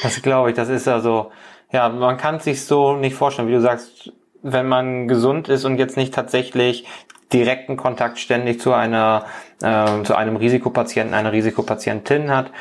das 0.04 0.22
glaube 0.22 0.50
ich. 0.50 0.56
Das 0.56 0.70
ist 0.70 0.88
also, 0.88 1.32
ja, 1.72 1.90
man 1.90 2.18
kann 2.18 2.36
es 2.36 2.44
sich 2.44 2.64
so 2.64 2.96
nicht 2.96 3.16
vorstellen, 3.16 3.48
wie 3.48 3.54
du 3.54 3.62
sagst, 3.62 4.12
wenn 4.42 4.68
man 4.68 5.08
gesund 5.08 5.48
ist 5.48 5.64
und 5.64 5.78
jetzt 5.78 5.96
nicht 5.96 6.14
tatsächlich 6.14 6.86
direkten 7.32 7.78
Kontakt 7.78 8.20
ständig 8.20 8.60
zu 8.60 8.74
einer, 8.74 9.26
äh, 9.62 10.04
zu 10.04 10.16
einem 10.16 10.36
Risikopatienten, 10.36 11.14
einer 11.14 11.32
Risikopatientin 11.32 12.30
hat, 12.30 12.52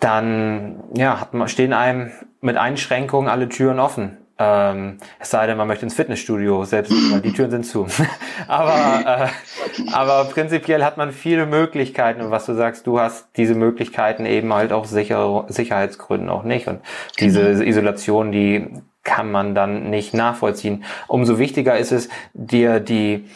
dann 0.00 0.84
ja, 0.94 1.20
hat 1.20 1.34
man, 1.34 1.48
stehen 1.48 1.72
einem 1.72 2.12
mit 2.40 2.56
Einschränkungen 2.56 3.28
alle 3.28 3.48
Türen 3.48 3.80
offen. 3.80 4.18
Ähm, 4.36 4.98
es 5.20 5.30
sei 5.30 5.46
denn, 5.46 5.56
man 5.56 5.68
möchte 5.68 5.84
ins 5.84 5.94
Fitnessstudio, 5.94 6.64
selbst 6.64 6.92
weil 7.12 7.20
die 7.20 7.32
Türen 7.32 7.52
sind 7.52 7.64
zu. 7.64 7.86
aber, 8.48 9.30
äh, 9.30 9.92
aber 9.92 10.24
prinzipiell 10.24 10.84
hat 10.84 10.96
man 10.96 11.12
viele 11.12 11.46
Möglichkeiten 11.46 12.20
und 12.20 12.30
was 12.32 12.46
du 12.46 12.54
sagst, 12.54 12.86
du 12.86 12.98
hast 12.98 13.28
diese 13.36 13.54
Möglichkeiten 13.54 14.26
eben 14.26 14.52
halt 14.52 14.72
auch 14.72 14.86
sicher, 14.86 15.44
Sicherheitsgründen 15.48 16.30
auch 16.30 16.42
nicht 16.42 16.66
und 16.66 16.80
diese 17.20 17.42
genau. 17.42 17.62
Isolation, 17.62 18.32
die 18.32 18.70
kann 19.04 19.30
man 19.30 19.54
dann 19.54 19.90
nicht 19.90 20.14
nachvollziehen. 20.14 20.82
Umso 21.06 21.38
wichtiger 21.38 21.78
ist 21.78 21.92
es, 21.92 22.08
dir 22.32 22.80
die 22.80 23.28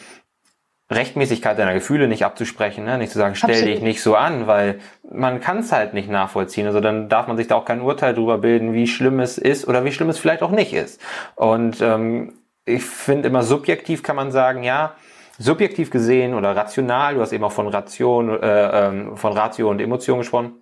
Rechtmäßigkeit 0.91 1.57
deiner 1.59 1.73
Gefühle 1.73 2.07
nicht 2.07 2.25
abzusprechen, 2.25 2.83
ne? 2.83 2.97
nicht 2.97 3.11
zu 3.11 3.19
sagen, 3.19 3.35
stell 3.35 3.51
Absolut. 3.51 3.75
dich 3.75 3.81
nicht 3.81 4.01
so 4.01 4.15
an, 4.15 4.47
weil 4.47 4.79
man 5.09 5.39
kann 5.39 5.59
es 5.59 5.71
halt 5.71 5.93
nicht 5.93 6.09
nachvollziehen. 6.09 6.65
Also 6.65 6.79
dann 6.79 7.09
darf 7.09 7.27
man 7.27 7.37
sich 7.37 7.47
da 7.47 7.55
auch 7.55 7.65
kein 7.65 7.81
Urteil 7.81 8.15
drüber 8.15 8.39
bilden, 8.39 8.73
wie 8.73 8.87
schlimm 8.87 9.19
es 9.19 9.37
ist 9.37 9.67
oder 9.67 9.85
wie 9.85 9.91
schlimm 9.91 10.09
es 10.09 10.17
vielleicht 10.17 10.41
auch 10.41 10.51
nicht 10.51 10.73
ist. 10.73 10.99
Und 11.35 11.79
ähm, 11.81 12.33
ich 12.65 12.83
finde 12.83 13.27
immer 13.27 13.43
subjektiv 13.43 14.01
kann 14.01 14.15
man 14.15 14.31
sagen, 14.31 14.63
ja, 14.63 14.95
subjektiv 15.37 15.91
gesehen 15.91 16.33
oder 16.33 16.55
rational, 16.55 17.15
du 17.15 17.21
hast 17.21 17.33
eben 17.33 17.43
auch 17.43 17.51
von 17.51 17.67
Ration, 17.67 18.29
äh, 18.41 18.87
ähm, 18.87 19.17
von 19.17 19.33
Ratio 19.33 19.69
und 19.69 19.79
Emotion 19.79 20.19
gesprochen, 20.19 20.53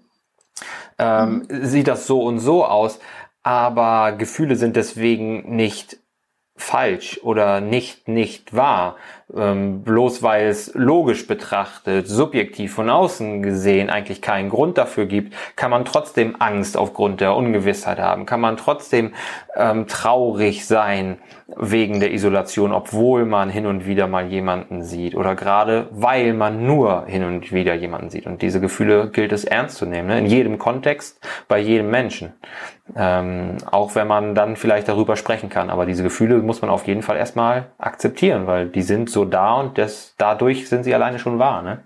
ähm, 0.99 1.45
mhm. 1.49 1.65
sieht 1.65 1.87
das 1.87 2.05
so 2.05 2.21
und 2.23 2.39
so 2.39 2.65
aus, 2.65 2.99
aber 3.43 4.11
Gefühle 4.11 4.55
sind 4.55 4.75
deswegen 4.75 5.55
nicht 5.55 5.97
falsch 6.57 7.19
oder 7.23 7.61
nicht 7.61 8.07
nicht 8.07 8.55
wahr, 8.55 8.97
ähm, 9.35 9.83
bloß 9.83 10.23
weil 10.23 10.47
es 10.47 10.73
logisch 10.73 11.27
betrachtet, 11.27 12.07
subjektiv 12.07 12.73
von 12.73 12.89
außen 12.89 13.43
gesehen 13.43 13.89
eigentlich 13.89 14.21
keinen 14.21 14.49
Grund 14.49 14.77
dafür 14.77 15.05
gibt, 15.05 15.33
kann 15.55 15.71
man 15.71 15.85
trotzdem 15.85 16.35
Angst 16.39 16.77
aufgrund 16.77 17.19
der 17.19 17.35
Ungewissheit 17.35 17.99
haben, 17.99 18.25
kann 18.25 18.39
man 18.39 18.57
trotzdem 18.57 19.13
ähm, 19.55 19.87
traurig 19.87 20.65
sein 20.65 21.17
wegen 21.55 21.99
der 21.99 22.13
Isolation, 22.13 22.73
obwohl 22.73 23.25
man 23.25 23.49
hin 23.49 23.65
und 23.65 23.85
wieder 23.85 24.07
mal 24.07 24.27
jemanden 24.27 24.83
sieht 24.83 25.15
oder 25.15 25.35
gerade 25.35 25.87
weil 25.91 26.33
man 26.33 26.65
nur 26.65 27.05
hin 27.05 27.23
und 27.23 27.53
wieder 27.53 27.73
jemanden 27.73 28.09
sieht. 28.09 28.25
Und 28.25 28.41
diese 28.41 28.59
Gefühle 28.59 29.09
gilt 29.09 29.31
es 29.31 29.45
ernst 29.45 29.77
zu 29.77 29.85
nehmen, 29.85 30.07
ne? 30.07 30.19
in 30.19 30.25
jedem 30.25 30.57
Kontext, 30.57 31.25
bei 31.47 31.59
jedem 31.59 31.89
Menschen. 31.89 32.33
Ähm, 32.95 33.57
auch 33.69 33.95
wenn 33.95 34.07
man 34.07 34.33
dann 34.33 34.55
vielleicht 34.55 34.87
darüber 34.87 35.17
sprechen 35.17 35.49
kann. 35.49 35.69
Aber 35.69 35.85
diese 35.85 36.03
Gefühle 36.03 36.37
muss 36.37 36.61
man 36.61 36.69
auf 36.69 36.87
jeden 36.87 37.01
Fall 37.01 37.17
erstmal 37.17 37.67
akzeptieren, 37.77 38.47
weil 38.47 38.69
die 38.69 38.81
sind 38.81 39.09
so 39.09 39.16
da 39.25 39.55
und 39.55 39.77
das, 39.77 40.15
dadurch 40.17 40.69
sind 40.69 40.83
sie 40.83 40.93
alleine 40.93 41.19
schon 41.19 41.39
wahr. 41.39 41.61
Ne? 41.61 41.83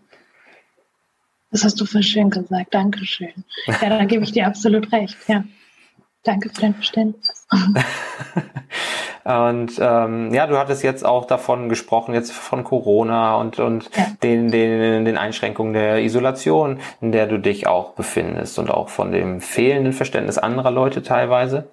Das 1.51 1.63
hast 1.63 1.79
du 1.81 1.85
voll 1.85 2.03
schön 2.03 2.29
gesagt. 2.29 2.73
Dankeschön. 2.73 3.43
Ja, 3.67 3.89
da 3.89 4.05
gebe 4.05 4.23
ich 4.23 4.31
dir 4.31 4.47
absolut 4.47 4.91
recht. 4.91 5.17
Ja. 5.27 5.43
Danke 6.23 6.49
für 6.49 6.61
dein 6.61 6.75
Verständnis. 6.75 7.47
und 9.23 9.71
ähm, 9.79 10.33
ja, 10.33 10.45
du 10.45 10.57
hattest 10.57 10.83
jetzt 10.83 11.03
auch 11.03 11.25
davon 11.25 11.67
gesprochen, 11.67 12.13
jetzt 12.13 12.31
von 12.31 12.63
Corona 12.63 13.35
und, 13.37 13.59
und 13.59 13.89
ja. 13.95 14.05
den, 14.21 14.51
den, 14.51 15.03
den 15.03 15.17
Einschränkungen 15.17 15.73
der 15.73 16.03
Isolation, 16.03 16.79
in 17.01 17.11
der 17.11 17.25
du 17.25 17.39
dich 17.39 17.65
auch 17.65 17.93
befindest 17.93 18.59
und 18.59 18.69
auch 18.69 18.89
von 18.89 19.11
dem 19.11 19.41
fehlenden 19.41 19.93
Verständnis 19.93 20.37
anderer 20.37 20.71
Leute 20.71 21.01
teilweise. 21.01 21.69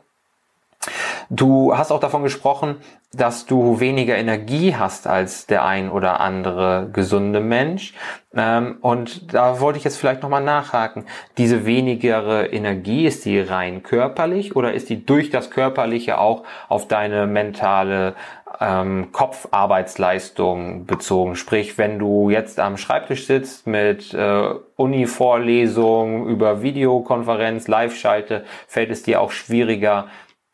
Du 1.31 1.77
hast 1.77 1.93
auch 1.93 2.01
davon 2.01 2.23
gesprochen, 2.23 2.77
dass 3.13 3.45
du 3.45 3.81
weniger 3.81 4.17
Energie 4.17 4.75
hast 4.75 5.07
als 5.07 5.47
der 5.47 5.65
ein 5.65 5.91
oder 5.91 6.21
andere 6.21 6.89
gesunde 6.91 7.41
Mensch. 7.41 7.93
Ähm, 8.35 8.79
und 8.81 9.35
da 9.35 9.61
wollte 9.61 9.79
ich 9.79 9.85
jetzt 9.85 9.99
vielleicht 9.99 10.23
nochmal 10.23 10.43
nachhaken. 10.43 11.05
Diese 11.37 11.67
wenigere 11.67 12.47
Energie, 12.47 13.07
ist 13.07 13.27
die 13.27 13.41
rein 13.41 13.83
körperlich 13.83 14.57
oder 14.57 14.73
ist 14.73 14.89
die 14.89 15.05
durch 15.05 15.29
das 15.29 15.51
Körperliche 15.51 16.19
auch 16.19 16.45
auf 16.69 16.89
deine 16.89 17.27
mentale 17.27 18.15
ähm, 18.59 19.13
Kopfarbeitsleistung 19.13 20.87
bezogen? 20.87 21.37
Sprich, 21.37 21.77
wenn 21.77 21.99
du 21.99 22.31
jetzt 22.31 22.59
am 22.59 22.79
Schreibtisch 22.79 23.27
sitzt 23.27 23.67
mit 23.67 24.15
äh, 24.15 24.49
Uni-Vorlesung 24.77 26.27
über 26.27 26.63
Videokonferenz, 26.63 27.69
Live-Schalte, 27.69 28.45
fällt 28.67 28.91
es 28.91 29.03
dir 29.03 29.21
auch 29.21 29.31
schwieriger, 29.31 30.07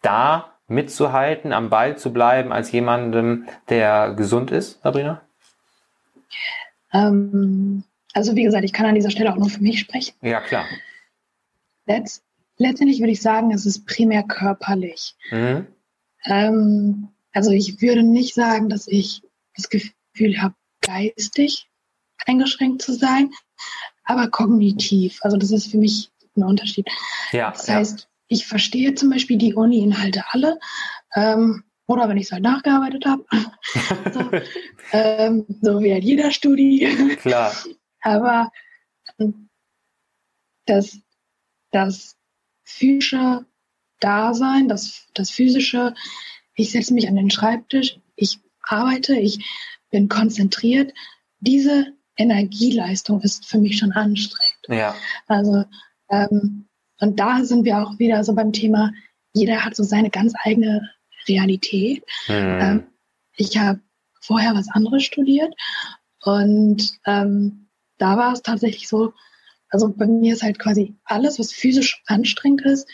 da 0.03 0.54
mitzuhalten, 0.67 1.53
am 1.53 1.71
Ball 1.71 1.97
zu 1.99 2.13
bleiben 2.13 2.53
als 2.53 2.73
jemandem, 2.73 3.47
der 3.69 4.15
gesund 4.15 4.51
ist, 4.51 4.81
Sabrina? 4.83 5.21
Ähm, 6.93 7.85
also 8.13 8.37
wie 8.37 8.45
gesagt, 8.45 8.65
ich 8.65 8.73
kann 8.73 8.87
an 8.87 8.95
dieser 8.95 9.11
Stelle 9.11 9.33
auch 9.33 9.37
nur 9.37 9.51
für 9.51 9.63
mich 9.63 9.81
sprechen. 9.81 10.15
Ja, 10.23 10.41
klar. 10.41 10.65
Letzt, 11.87 12.23
letztendlich 12.57 13.01
würde 13.01 13.13
ich 13.13 13.21
sagen, 13.21 13.53
es 13.53 13.67
ist 13.67 13.87
primär 13.87 14.23
körperlich. 14.23 15.15
Mhm. 15.31 15.67
Ähm, 16.25 17.09
also 17.33 17.51
ich 17.51 17.83
würde 17.83 18.03
nicht 18.03 18.35
sagen, 18.35 18.69
dass 18.69 18.87
ich 18.87 19.23
das 19.57 19.69
Gefühl 19.69 20.41
habe, 20.41 20.55
geistig 20.81 21.69
eingeschränkt 22.27 22.83
zu 22.83 22.93
sein, 22.95 23.31
aber 24.05 24.29
kognitiv. 24.29 25.19
Also 25.23 25.37
das 25.37 25.51
ist 25.51 25.71
für 25.71 25.79
mich 25.79 26.11
ein 26.37 26.45
Unterschied. 26.45 26.89
Ja, 27.33 27.51
das 27.51 27.69
heißt, 27.69 28.09
ich 28.35 28.47
verstehe 28.47 28.95
zum 28.95 29.11
Beispiel 29.11 29.39
die 29.39 29.55
Uni-Inhalte 29.55 30.25
alle. 30.31 30.59
Ähm, 31.15 31.63
oder 31.87 32.09
wenn 32.09 32.17
ich 32.17 32.27
es 32.27 32.33
halt 32.33 32.43
nachgearbeitet 32.43 33.07
habe. 33.07 33.25
so, 34.13 34.31
ähm, 34.93 35.47
so 35.61 35.81
wie 35.81 35.93
halt 35.93 36.05
jeder 36.05 36.31
Studie. 36.31 37.17
Klar. 37.21 37.55
Aber 38.01 38.51
ähm, 39.19 39.49
das, 40.67 40.99
das 41.71 42.17
physische 42.65 43.47
Dasein, 44.01 44.69
das, 44.69 45.07
das 45.15 45.31
physische, 45.31 45.95
ich 46.55 46.73
setze 46.73 46.95
mich 46.95 47.09
an 47.09 47.17
den 47.17 47.31
Schreibtisch, 47.31 48.01
ich 48.17 48.41
arbeite, 48.63 49.15
ich 49.15 49.45
bin 49.91 50.09
konzentriert. 50.09 50.93
Diese 51.39 51.93
Energieleistung 52.17 53.21
ist 53.21 53.47
für 53.47 53.59
mich 53.59 53.79
schon 53.79 53.93
anstrengend. 53.93 54.67
Ja. 54.69 54.97
Also 55.27 55.65
ähm, 56.11 56.67
und 57.05 57.21
da 57.21 57.45
sind 57.45 57.67
wir 57.67 57.79
auch 57.79 57.99
wieder 57.99 58.25
so 58.25 58.35
beim 58.35 58.55
Thema, 58.55 58.91
jeder 59.35 59.63
hat 59.63 59.77
so 59.77 59.83
seine 59.83 60.09
ganz 60.09 60.33
eigene 60.43 60.89
Realität. 61.29 62.03
Mhm. 62.29 62.35
Ähm, 62.35 62.87
ich 63.37 63.59
habe 63.59 63.81
vorher 64.23 64.55
was 64.55 64.71
anderes 64.71 65.05
studiert 65.05 65.55
und 66.23 66.99
ähm, 67.05 67.69
da 67.99 68.17
war 68.17 68.33
es 68.33 68.41
tatsächlich 68.41 68.89
so, 68.89 69.13
also 69.69 69.93
bei 69.95 70.07
mir 70.07 70.33
ist 70.33 70.43
halt 70.43 70.59
quasi 70.59 70.95
alles, 71.05 71.39
was 71.39 71.53
physisch 71.53 72.03
anstrengend 72.07 72.63
ist, 72.63 72.89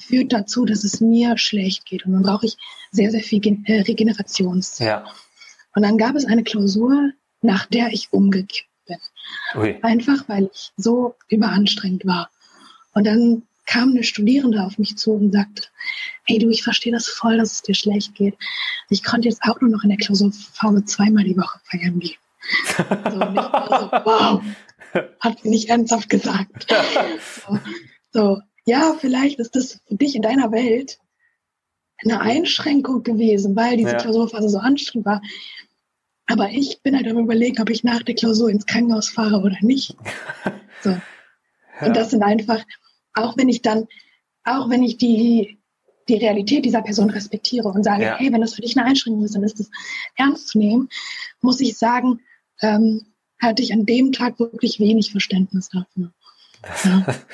führt 0.00 0.32
dazu, 0.32 0.64
dass 0.64 0.82
es 0.84 1.02
mir 1.02 1.36
schlecht 1.36 1.84
geht. 1.84 2.06
Und 2.06 2.14
dann 2.14 2.22
brauche 2.22 2.46
ich 2.46 2.56
sehr, 2.92 3.10
sehr 3.10 3.20
viel 3.20 3.40
Gen 3.40 3.62
äh, 3.66 3.82
Regenerationszeit. 3.82 4.86
Ja. 4.86 5.04
Und 5.74 5.82
dann 5.82 5.98
gab 5.98 6.14
es 6.14 6.24
eine 6.24 6.44
Klausur, 6.44 7.10
nach 7.42 7.66
der 7.66 7.88
ich 7.92 8.10
umgekippt 8.10 8.70
bin. 8.86 8.96
Ui. 9.54 9.78
Einfach 9.82 10.26
weil 10.30 10.48
ich 10.50 10.70
so 10.78 11.14
überanstrengt 11.28 12.06
war. 12.06 12.30
Und 12.98 13.04
dann 13.04 13.44
kam 13.64 13.90
eine 13.90 14.02
Studierende 14.02 14.64
auf 14.64 14.76
mich 14.76 14.98
zu 14.98 15.12
und 15.12 15.30
sagte, 15.30 15.62
hey 16.24 16.40
du, 16.40 16.50
ich 16.50 16.64
verstehe 16.64 16.92
das 16.92 17.06
voll, 17.06 17.36
dass 17.36 17.52
es 17.52 17.62
dir 17.62 17.76
schlecht 17.76 18.16
geht. 18.16 18.34
Ich 18.90 19.04
konnte 19.04 19.28
jetzt 19.28 19.42
auch 19.44 19.60
nur 19.60 19.70
noch 19.70 19.84
in 19.84 19.90
der 19.90 19.98
Klausurphase 19.98 20.84
zweimal 20.84 21.22
die 21.22 21.36
Woche 21.36 21.60
feiern 21.62 22.00
gehen. 22.00 22.16
So, 22.74 22.82
und 23.20 23.34
ich 23.34 23.36
war 23.36 23.80
so, 23.80 23.90
wow, 24.04 24.42
hat 25.20 25.38
sie 25.40 25.48
nicht 25.48 25.68
ernsthaft 25.68 26.08
gesagt. 26.08 26.66
So, 27.46 27.58
so, 28.10 28.40
ja, 28.64 28.96
vielleicht 28.98 29.38
ist 29.38 29.54
das 29.54 29.80
für 29.86 29.94
dich 29.94 30.16
in 30.16 30.22
deiner 30.22 30.50
Welt 30.50 30.98
eine 32.02 32.20
Einschränkung 32.20 33.04
gewesen, 33.04 33.54
weil 33.54 33.76
diese 33.76 33.92
ja. 33.92 33.98
Klausurphase 33.98 34.48
so 34.48 34.58
anstrengend 34.58 35.06
war. 35.06 35.22
Aber 36.26 36.50
ich 36.50 36.82
bin 36.82 36.96
halt 36.96 37.06
am 37.06 37.18
überlegen, 37.18 37.62
ob 37.62 37.70
ich 37.70 37.84
nach 37.84 38.02
der 38.02 38.16
Klausur 38.16 38.50
ins 38.50 38.66
Krankenhaus 38.66 39.08
fahre 39.08 39.38
oder 39.38 39.58
nicht. 39.60 39.94
So. 40.80 40.90
Ja. 40.90 41.86
Und 41.86 41.96
das 41.96 42.10
sind 42.10 42.22
einfach, 42.22 42.64
auch 43.18 43.36
wenn 43.36 43.48
ich 43.48 43.62
dann, 43.62 43.86
auch 44.44 44.68
wenn 44.70 44.82
ich 44.82 44.96
die, 44.96 45.58
die 46.08 46.16
Realität 46.16 46.64
dieser 46.64 46.82
Person 46.82 47.10
respektiere 47.10 47.68
und 47.68 47.84
sage, 47.84 48.04
ja. 48.04 48.16
hey, 48.16 48.32
wenn 48.32 48.40
das 48.40 48.54
für 48.54 48.62
dich 48.62 48.76
eine 48.76 48.86
Einschränkung 48.86 49.24
ist, 49.24 49.34
dann 49.34 49.42
ist 49.42 49.60
das 49.60 49.70
ernst 50.16 50.48
zu 50.48 50.58
nehmen, 50.58 50.88
muss 51.40 51.60
ich 51.60 51.76
sagen, 51.76 52.20
ähm, 52.62 53.06
hatte 53.40 53.62
ich 53.62 53.72
an 53.72 53.86
dem 53.86 54.12
Tag 54.12 54.38
wirklich 54.40 54.80
wenig 54.80 55.12
Verständnis 55.12 55.68
dafür. 55.68 56.12
Das, 56.62 56.88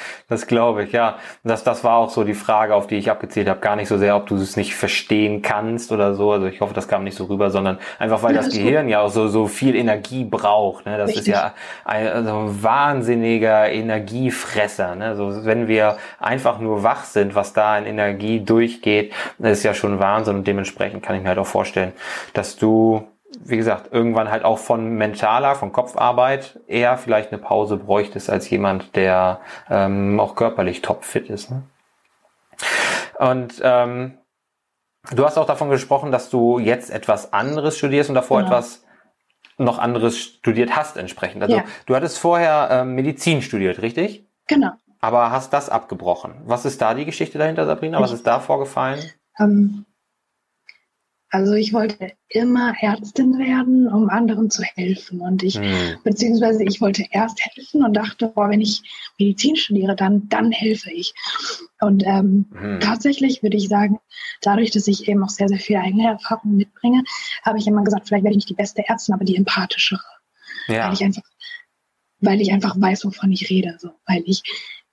das 0.28 0.46
glaube 0.46 0.84
ich, 0.84 0.92
ja. 0.92 1.18
Das, 1.42 1.64
das 1.64 1.82
war 1.84 1.96
auch 1.96 2.10
so 2.10 2.24
die 2.24 2.34
Frage, 2.34 2.74
auf 2.74 2.86
die 2.86 2.96
ich 2.96 3.10
abgezählt 3.10 3.48
habe. 3.48 3.60
Gar 3.60 3.76
nicht 3.76 3.88
so 3.88 3.96
sehr, 3.96 4.16
ob 4.16 4.26
du 4.26 4.36
es 4.36 4.56
nicht 4.56 4.74
verstehen 4.74 5.42
kannst 5.42 5.92
oder 5.92 6.14
so. 6.14 6.32
Also 6.32 6.46
ich 6.46 6.60
hoffe, 6.60 6.74
das 6.74 6.88
kam 6.88 7.04
nicht 7.04 7.16
so 7.16 7.24
rüber, 7.24 7.50
sondern 7.50 7.78
einfach, 7.98 8.22
weil 8.22 8.34
ja, 8.34 8.42
das 8.42 8.52
Gehirn 8.52 8.84
gut. 8.84 8.92
ja 8.92 9.00
auch 9.00 9.10
so, 9.10 9.28
so 9.28 9.46
viel 9.46 9.76
Energie 9.76 10.24
braucht. 10.24 10.86
Ne? 10.86 10.98
Das 10.98 11.08
Richtig. 11.08 11.28
ist 11.28 11.28
ja 11.28 11.54
ein 11.84 12.08
also 12.08 12.62
wahnsinniger 12.62 13.70
Energiefresser. 13.70 14.94
Ne? 14.94 15.06
Also 15.06 15.44
wenn 15.44 15.68
wir 15.68 15.96
einfach 16.18 16.58
nur 16.58 16.82
wach 16.82 17.04
sind, 17.04 17.34
was 17.34 17.52
da 17.52 17.78
in 17.78 17.86
Energie 17.86 18.40
durchgeht, 18.40 19.12
ist 19.38 19.62
ja 19.62 19.74
schon 19.74 19.98
Wahnsinn. 19.98 20.36
Und 20.36 20.46
dementsprechend 20.46 21.02
kann 21.02 21.16
ich 21.16 21.22
mir 21.22 21.28
halt 21.28 21.38
auch 21.38 21.46
vorstellen, 21.46 21.92
dass 22.34 22.56
du 22.56 23.06
wie 23.44 23.56
gesagt, 23.56 23.92
irgendwann 23.92 24.30
halt 24.30 24.44
auch 24.44 24.58
von 24.58 24.94
mentaler, 24.94 25.54
von 25.54 25.72
Kopfarbeit 25.72 26.60
eher 26.66 26.96
vielleicht 26.96 27.32
eine 27.32 27.40
Pause 27.40 27.76
bräuchtest 27.76 28.30
als 28.30 28.48
jemand, 28.50 28.96
der 28.96 29.40
ähm, 29.70 30.20
auch 30.20 30.34
körperlich 30.34 30.82
topfit 30.82 31.28
ist. 31.28 31.50
Ne? 31.50 31.62
Und 33.18 33.60
ähm, 33.62 34.18
du 35.12 35.24
hast 35.24 35.38
auch 35.38 35.46
davon 35.46 35.70
gesprochen, 35.70 36.12
dass 36.12 36.30
du 36.30 36.58
jetzt 36.58 36.90
etwas 36.90 37.32
anderes 37.32 37.78
studierst 37.78 38.08
und 38.10 38.14
davor 38.14 38.38
genau. 38.38 38.50
etwas 38.50 38.84
noch 39.56 39.78
anderes 39.78 40.18
studiert 40.18 40.74
hast 40.76 40.96
entsprechend. 40.96 41.42
Also 41.42 41.56
ja. 41.56 41.64
du 41.86 41.94
hattest 41.94 42.18
vorher 42.18 42.68
ähm, 42.70 42.94
Medizin 42.94 43.42
studiert, 43.42 43.82
richtig? 43.82 44.26
Genau. 44.48 44.72
Aber 45.00 45.30
hast 45.30 45.52
das 45.52 45.68
abgebrochen. 45.68 46.34
Was 46.44 46.64
ist 46.64 46.80
da 46.80 46.94
die 46.94 47.04
Geschichte 47.04 47.38
dahinter, 47.38 47.66
Sabrina? 47.66 48.00
Was 48.00 48.12
ist 48.12 48.26
da 48.26 48.40
vorgefallen? 48.40 49.00
Ähm, 49.38 49.84
also 51.34 51.54
ich 51.54 51.72
wollte 51.72 52.12
immer 52.28 52.74
Ärztin 52.80 53.40
werden, 53.40 53.88
um 53.88 54.08
anderen 54.08 54.50
zu 54.50 54.62
helfen. 54.62 55.20
Und 55.20 55.42
ich, 55.42 55.58
mhm. 55.58 55.96
beziehungsweise 56.04 56.62
ich 56.62 56.80
wollte 56.80 57.04
erst 57.10 57.40
helfen 57.44 57.84
und 57.84 57.94
dachte, 57.94 58.28
boah, 58.28 58.50
wenn 58.50 58.60
ich 58.60 58.82
Medizin 59.18 59.56
studiere, 59.56 59.96
dann, 59.96 60.28
dann 60.28 60.52
helfe 60.52 60.92
ich. 60.92 61.12
Und 61.80 62.04
ähm, 62.06 62.46
mhm. 62.50 62.78
tatsächlich 62.78 63.42
würde 63.42 63.56
ich 63.56 63.66
sagen, 63.66 63.98
dadurch, 64.42 64.70
dass 64.70 64.86
ich 64.86 65.08
eben 65.08 65.24
auch 65.24 65.28
sehr, 65.28 65.48
sehr 65.48 65.58
viel 65.58 65.76
eigene 65.76 66.06
Erfahrung 66.06 66.54
mitbringe, 66.54 67.02
habe 67.42 67.58
ich 67.58 67.66
immer 67.66 67.82
gesagt, 67.82 68.06
vielleicht 68.06 68.22
werde 68.22 68.34
ich 68.34 68.44
nicht 68.44 68.50
die 68.50 68.54
beste 68.54 68.88
Ärztin, 68.88 69.14
aber 69.14 69.24
die 69.24 69.34
empathischere. 69.34 70.04
Ja. 70.68 70.86
Weil 70.86 70.94
ich 70.94 71.02
einfach, 71.02 71.24
weil 72.20 72.40
ich 72.40 72.52
einfach 72.52 72.80
weiß, 72.80 73.06
wovon 73.06 73.32
ich 73.32 73.50
rede. 73.50 73.76
So. 73.80 73.90
Weil 74.06 74.22
ich, 74.24 74.44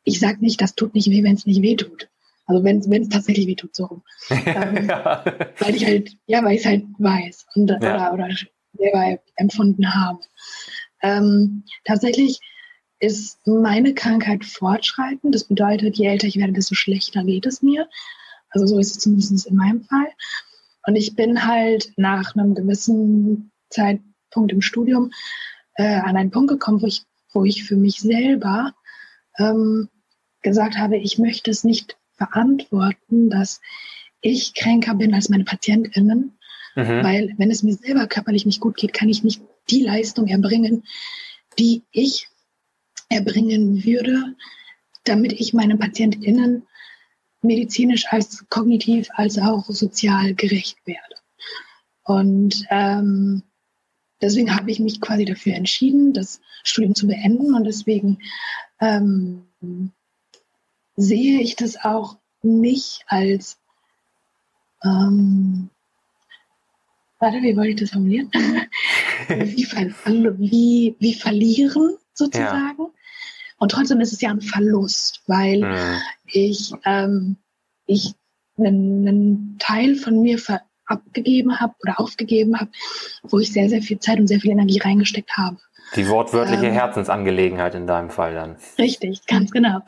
ich 0.04 0.20
sage 0.20 0.40
nicht, 0.40 0.60
das 0.60 0.74
tut 0.74 0.96
nicht 0.96 1.12
weh, 1.12 1.24
wenn 1.24 1.36
es 1.36 1.46
nicht 1.46 1.62
weh 1.62 1.76
tut. 1.76 2.10
Also 2.52 2.64
wenn 2.64 3.02
es 3.02 3.10
tatsächlich 3.10 3.48
weh 3.48 3.56
tut, 3.56 3.76
so 3.76 3.86
rum. 3.86 4.04
Ähm, 4.30 4.88
ja. 4.88 5.24
Weil 5.60 5.76
ich 5.76 5.86
halt, 5.86 6.18
ja, 6.26 6.44
weil 6.44 6.56
ich 6.56 6.62
es 6.62 6.66
halt 6.66 6.86
weiß 6.98 7.46
und, 7.56 7.70
ja. 7.70 7.78
oder, 7.78 8.14
oder 8.14 8.30
selber 8.74 9.20
empfunden 9.36 9.94
habe. 9.94 10.20
Ähm, 11.02 11.64
tatsächlich 11.86 12.40
ist 13.00 13.40
meine 13.48 13.94
Krankheit 13.94 14.46
fortschreitend. 14.46 15.34
Das 15.34 15.46
bedeutet, 15.46 15.98
je 15.98 16.08
älter 16.08 16.28
ich 16.28 16.38
werde, 16.38 16.54
desto 16.54 16.76
schlechter 16.76 17.24
geht 17.24 17.46
es 17.46 17.62
mir. 17.62 17.88
Also 18.50 18.68
so 18.68 18.80
ist 18.80 18.92
es 18.92 19.00
zumindest 19.00 19.48
in 19.48 19.56
meinem 19.56 19.84
Fall. 19.84 20.10
Und 20.86 20.96
ich 20.96 21.16
bin 21.16 21.46
halt 21.46 21.94
nach 21.96 22.36
einem 22.36 22.54
gewissen 22.54 23.52
Zeitpunkt 23.70 24.52
im 24.52 24.62
Studium 24.62 25.12
äh, 25.76 26.00
an 26.00 26.18
einen 26.18 26.32
Punkt 26.32 26.50
gekommen, 26.50 26.82
wo 26.82 26.88
ich, 26.88 27.04
wo 27.34 27.46
ich 27.46 27.64
für 27.64 27.76
mich 27.76 28.02
selber 28.02 28.74
ähm, 29.38 29.90
gesagt 30.42 30.78
habe, 30.78 30.98
ich 30.98 31.18
möchte 31.18 31.50
es 31.50 31.64
nicht 31.64 31.98
verantworten, 32.22 33.30
dass 33.30 33.62
ich 34.22 34.54
kränker 34.54 34.96
bin 34.96 35.14
als 35.14 35.30
meine 35.30 35.44
PatientInnen. 35.44 36.38
Mhm. 36.76 37.04
Weil 37.04 37.34
wenn 37.38 37.52
es 37.52 37.64
mir 37.64 37.74
selber 37.74 38.08
körperlich 38.08 38.46
nicht 38.46 38.62
gut 38.62 38.78
geht, 38.78 38.94
kann 38.94 39.10
ich 39.10 39.24
nicht 39.24 39.42
die 39.70 39.84
Leistung 39.84 40.28
erbringen, 40.28 40.84
die 41.58 41.84
ich 41.92 42.28
erbringen 43.10 43.84
würde, 43.84 44.36
damit 45.04 45.34
ich 45.34 45.54
meinen 45.54 45.80
PatientInnen 45.80 46.68
medizinisch 47.42 48.06
als 48.10 48.46
kognitiv 48.50 49.10
als 49.16 49.40
auch 49.40 49.66
sozial 49.66 50.36
gerecht 50.36 50.78
werde. 50.86 51.16
Und 52.04 52.64
ähm, 52.70 53.44
deswegen 54.22 54.56
habe 54.56 54.70
ich 54.70 54.80
mich 54.80 55.02
quasi 55.02 55.26
dafür 55.26 55.56
entschieden, 55.56 56.14
das 56.14 56.40
Studium 56.64 56.94
zu 56.94 57.08
beenden 57.08 57.56
und 57.56 57.64
deswegen 57.64 58.20
ähm, 58.80 59.44
sehe 60.96 61.42
ich 61.42 61.56
das 61.56 61.78
auch 61.78 62.18
nicht 62.42 63.04
als, 63.08 63.60
ähm, 64.84 65.70
warte, 67.20 67.42
wie 67.42 67.56
wollte 67.56 67.70
ich 67.70 67.80
das 67.80 67.92
formulieren? 67.92 68.32
wie, 69.28 69.68
wie, 69.68 70.96
wie 71.00 71.14
verlieren 71.14 71.98
sozusagen. 72.14 72.84
Ja. 72.84 72.92
Und 73.60 73.72
trotzdem 73.72 74.00
ist 74.02 74.14
es 74.14 74.22
ja 74.22 74.32
ein 74.32 74.42
Verlust, 74.42 75.22
weil 75.28 75.62
mhm. 75.62 76.02
ich, 76.26 76.74
ähm, 76.84 77.38
ich 77.86 78.16
einen, 78.58 79.08
einen 79.08 79.56
Teil 79.60 79.96
von 79.96 80.22
mir 80.22 80.40
abgegeben 80.86 81.60
habe 81.60 81.76
oder 81.84 82.00
aufgegeben 82.00 82.60
habe, 82.60 82.72
wo 83.24 83.40
ich 83.40 83.54
sehr, 83.54 83.70
sehr 83.70 83.82
viel 83.82 84.00
Zeit 84.00 84.20
und 84.20 84.28
sehr 84.28 84.40
viel 84.40 84.52
Energie 84.52 84.80
reingesteckt 84.80 85.38
habe. 85.38 85.58
Die 85.96 86.08
wortwörtliche 86.08 86.68
ähm, 86.68 86.74
Herzensangelegenheit 86.74 87.76
in 87.76 87.88
deinem 87.88 88.10
Fall 88.10 88.34
dann. 88.34 88.58
Richtig, 88.78 89.26
ganz 89.26 89.52
genau. 89.52 89.82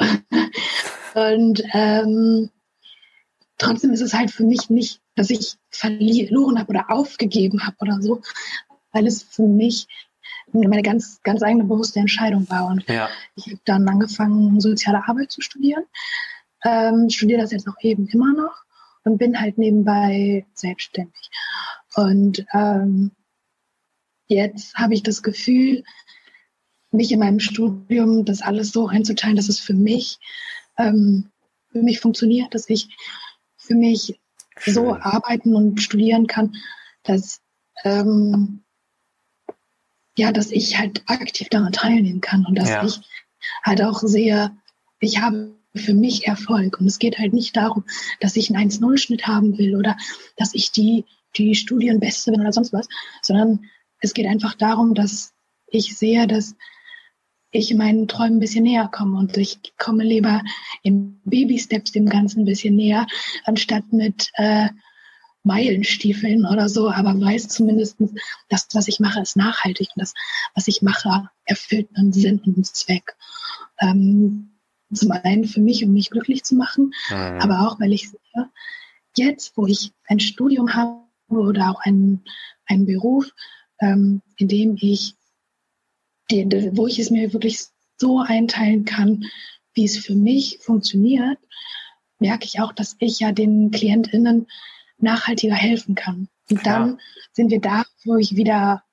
Und 1.14 1.64
ähm, 1.74 2.50
trotzdem 3.58 3.92
ist 3.92 4.02
es 4.02 4.14
halt 4.14 4.32
für 4.32 4.44
mich 4.44 4.70
nicht, 4.70 5.02
dass 5.16 5.30
ich 5.30 5.56
verloren 5.70 6.60
habe 6.60 6.70
oder 6.70 6.86
aufgegeben 6.90 7.66
habe 7.66 7.78
oder 7.80 8.02
so, 8.02 8.22
weil 8.92 9.08
es 9.08 9.24
für 9.24 9.48
mich 9.48 9.88
meine 10.52 10.82
ganz, 10.82 11.22
ganz 11.24 11.42
eigene 11.42 11.64
bewusste 11.64 12.00
Entscheidung 12.00 12.50
war. 12.50 12.68
Und 12.68 12.88
ja. 12.88 13.10
ich 13.36 13.48
habe 13.48 13.60
dann 13.66 13.88
angefangen, 13.88 14.60
soziale 14.60 15.08
Arbeit 15.08 15.32
zu 15.32 15.42
studieren. 15.42 15.84
Ähm, 16.64 17.10
studiere 17.10 17.42
das 17.42 17.52
jetzt 17.52 17.68
auch 17.68 17.76
eben 17.82 18.08
immer 18.08 18.34
noch 18.34 18.64
und 19.04 19.18
bin 19.18 19.40
halt 19.40 19.58
nebenbei 19.58 20.46
selbstständig. 20.54 21.30
Und 21.96 22.46
ähm, 22.54 23.12
jetzt 24.34 24.76
habe 24.76 24.94
ich 24.94 25.04
das 25.04 25.24
Gefühl, 25.24 25.84
mich 26.92 27.12
in 27.12 27.20
meinem 27.20 27.40
Studium 27.40 28.26
das 28.26 28.42
alles 28.42 28.72
so 28.72 28.88
einzuteilen, 28.88 29.36
dass 29.36 29.50
es 29.50 29.60
für 29.60 29.74
mich 29.74 30.20
ähm, 30.78 31.32
für 31.72 31.82
mich 31.82 32.00
funktioniert, 32.00 32.54
dass 32.54 32.70
ich 32.70 32.96
für 33.58 33.76
mich 33.76 34.20
Schön. 34.58 34.74
so 34.74 34.96
arbeiten 34.96 35.56
und 35.56 35.82
studieren 35.82 36.28
kann, 36.28 36.56
dass 37.04 37.42
ähm, 37.84 38.64
ja, 40.16 40.32
dass 40.32 40.52
ich 40.52 40.78
halt 40.78 41.02
aktiv 41.08 41.50
daran 41.50 41.74
teilnehmen 41.74 42.22
kann 42.22 42.46
und 42.46 42.56
dass 42.56 42.70
ja. 42.70 42.86
ich 42.86 43.00
halt 43.64 43.82
auch 43.82 44.00
sehe, 44.00 44.56
ich 45.00 45.20
habe 45.20 45.56
für 45.76 45.96
mich 45.96 46.28
Erfolg 46.28 46.80
und 46.80 46.86
es 46.86 47.00
geht 47.00 47.18
halt 47.18 47.34
nicht 47.34 47.58
darum, 47.58 47.84
dass 48.20 48.36
ich 48.36 48.54
einen 48.54 48.70
1-0-Schnitt 48.70 49.26
haben 49.26 49.58
will 49.58 49.76
oder 49.76 49.98
dass 50.38 50.54
ich 50.54 50.72
die 50.72 51.06
die 51.36 51.56
Studienbeste 51.56 52.32
bin 52.32 52.42
oder 52.42 52.54
sonst 52.54 52.74
was, 52.74 52.88
sondern 53.24 53.66
es 54.04 54.14
geht 54.14 54.28
einfach 54.28 54.54
darum, 54.54 54.94
dass 54.94 55.34
ich 55.68 55.98
sehe, 55.98 56.28
dass 56.28 56.56
ich 57.52 57.74
meinen 57.74 58.08
Träumen 58.08 58.38
ein 58.38 58.40
bisschen 58.40 58.64
näher 58.64 58.90
komme 58.92 59.18
und 59.18 59.38
ich 59.38 59.60
komme 59.78 60.04
lieber 60.04 60.42
in 60.82 61.22
Baby-Steps 61.24 61.94
dem 61.94 62.08
Ganzen 62.08 62.42
ein 62.42 62.46
bisschen 62.46 62.76
näher, 62.76 63.08
anstatt 63.46 63.94
mit 63.94 64.30
äh, 64.36 64.70
Meilenstiefeln 65.44 66.46
oder 66.46 66.68
so, 66.68 66.90
aber 66.92 67.20
weiß 67.20 67.48
zumindest, 67.48 67.98
dass 68.50 68.68
was 68.74 68.88
ich 68.88 69.00
mache, 69.00 69.22
ist 69.22 69.38
nachhaltig 69.38 69.90
und 69.96 70.02
das, 70.02 70.14
was 70.54 70.68
ich 70.68 70.82
mache, 70.82 71.30
erfüllt 71.46 71.90
einen 71.96 72.12
Sinn 72.12 72.42
und 72.46 72.56
einen 72.56 72.64
Zweck. 72.64 73.16
Ähm, 73.80 74.50
zum 74.94 75.12
einen 75.12 75.46
für 75.46 75.62
mich, 75.62 75.84
um 75.84 75.94
mich 75.94 76.10
glücklich 76.10 76.44
zu 76.44 76.56
machen, 76.56 76.94
mhm. 77.10 77.40
aber 77.42 77.68
auch, 77.68 77.80
weil 77.80 77.94
ich 77.94 78.10
sehe, 78.10 78.50
jetzt, 79.16 79.56
wo 79.56 79.66
ich 79.66 79.94
ein 80.08 80.20
Studium 80.20 80.74
habe 80.74 81.04
oder 81.30 81.72
auch 81.72 81.82
einen, 81.82 82.24
einen 82.66 82.86
Beruf, 82.86 83.32
ähm, 83.80 84.22
in 84.38 84.48
dem 84.48 84.78
ich 84.80 85.16
die, 86.32 86.46
wo 86.74 86.88
ich 86.88 87.00
es 87.00 87.10
mir 87.10 87.34
wirklich 87.34 87.66
so 87.98 88.20
einteilen 88.20 88.86
kann, 88.86 89.26
wie 89.74 89.86
es 89.86 89.98
für 89.98 90.16
mich 90.16 90.60
funktioniert, 90.62 91.38
merke 92.20 92.46
ich 92.46 92.60
auch, 92.60 92.74
dass 92.74 92.96
ich 93.00 93.20
ja 93.20 93.32
den 93.32 93.72
KlientInnen 93.72 94.48
nachhaltiger 94.98 95.56
helfen 95.56 95.96
kann. 95.96 96.30
Und 96.50 96.66
dann 96.66 96.90
ja. 96.90 96.98
sind 97.34 97.52
wir 97.52 97.60
da, 97.60 97.84
wo 98.06 98.16
ich 98.18 98.36
wieder, 98.36 98.84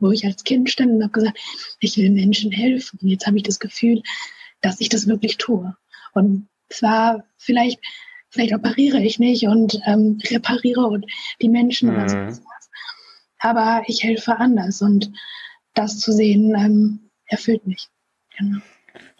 wo 0.00 0.10
ich 0.10 0.24
als 0.24 0.44
Kind 0.44 0.70
stand 0.70 0.92
und 0.92 1.02
habe 1.02 1.12
gesagt, 1.12 1.38
ich 1.80 1.96
will 1.96 2.10
Menschen 2.10 2.50
helfen. 2.50 2.98
Und 3.00 3.08
jetzt 3.08 3.26
habe 3.26 3.36
ich 3.36 3.42
das 3.42 3.60
Gefühl, 3.60 4.02
dass 4.60 4.80
ich 4.80 4.88
das 4.88 5.06
wirklich 5.06 5.36
tue. 5.36 5.76
Und 6.12 6.48
zwar 6.68 7.24
vielleicht, 7.36 7.80
vielleicht 8.30 8.54
operiere 8.54 9.02
ich 9.02 9.18
nicht 9.18 9.46
und 9.46 9.80
ähm, 9.86 10.18
repariere 10.30 10.86
und 10.86 11.06
die 11.40 11.48
Menschen 11.48 11.90
mhm. 11.90 12.38
Aber 13.42 13.82
ich 13.86 14.02
helfe 14.02 14.38
anders 14.38 14.82
und 14.82 15.12
das 15.74 15.98
zu 15.98 16.12
sehen 16.12 16.54
ähm, 16.56 17.10
erfüllt 17.26 17.66
mich. 17.66 17.88
Genau. 18.38 18.60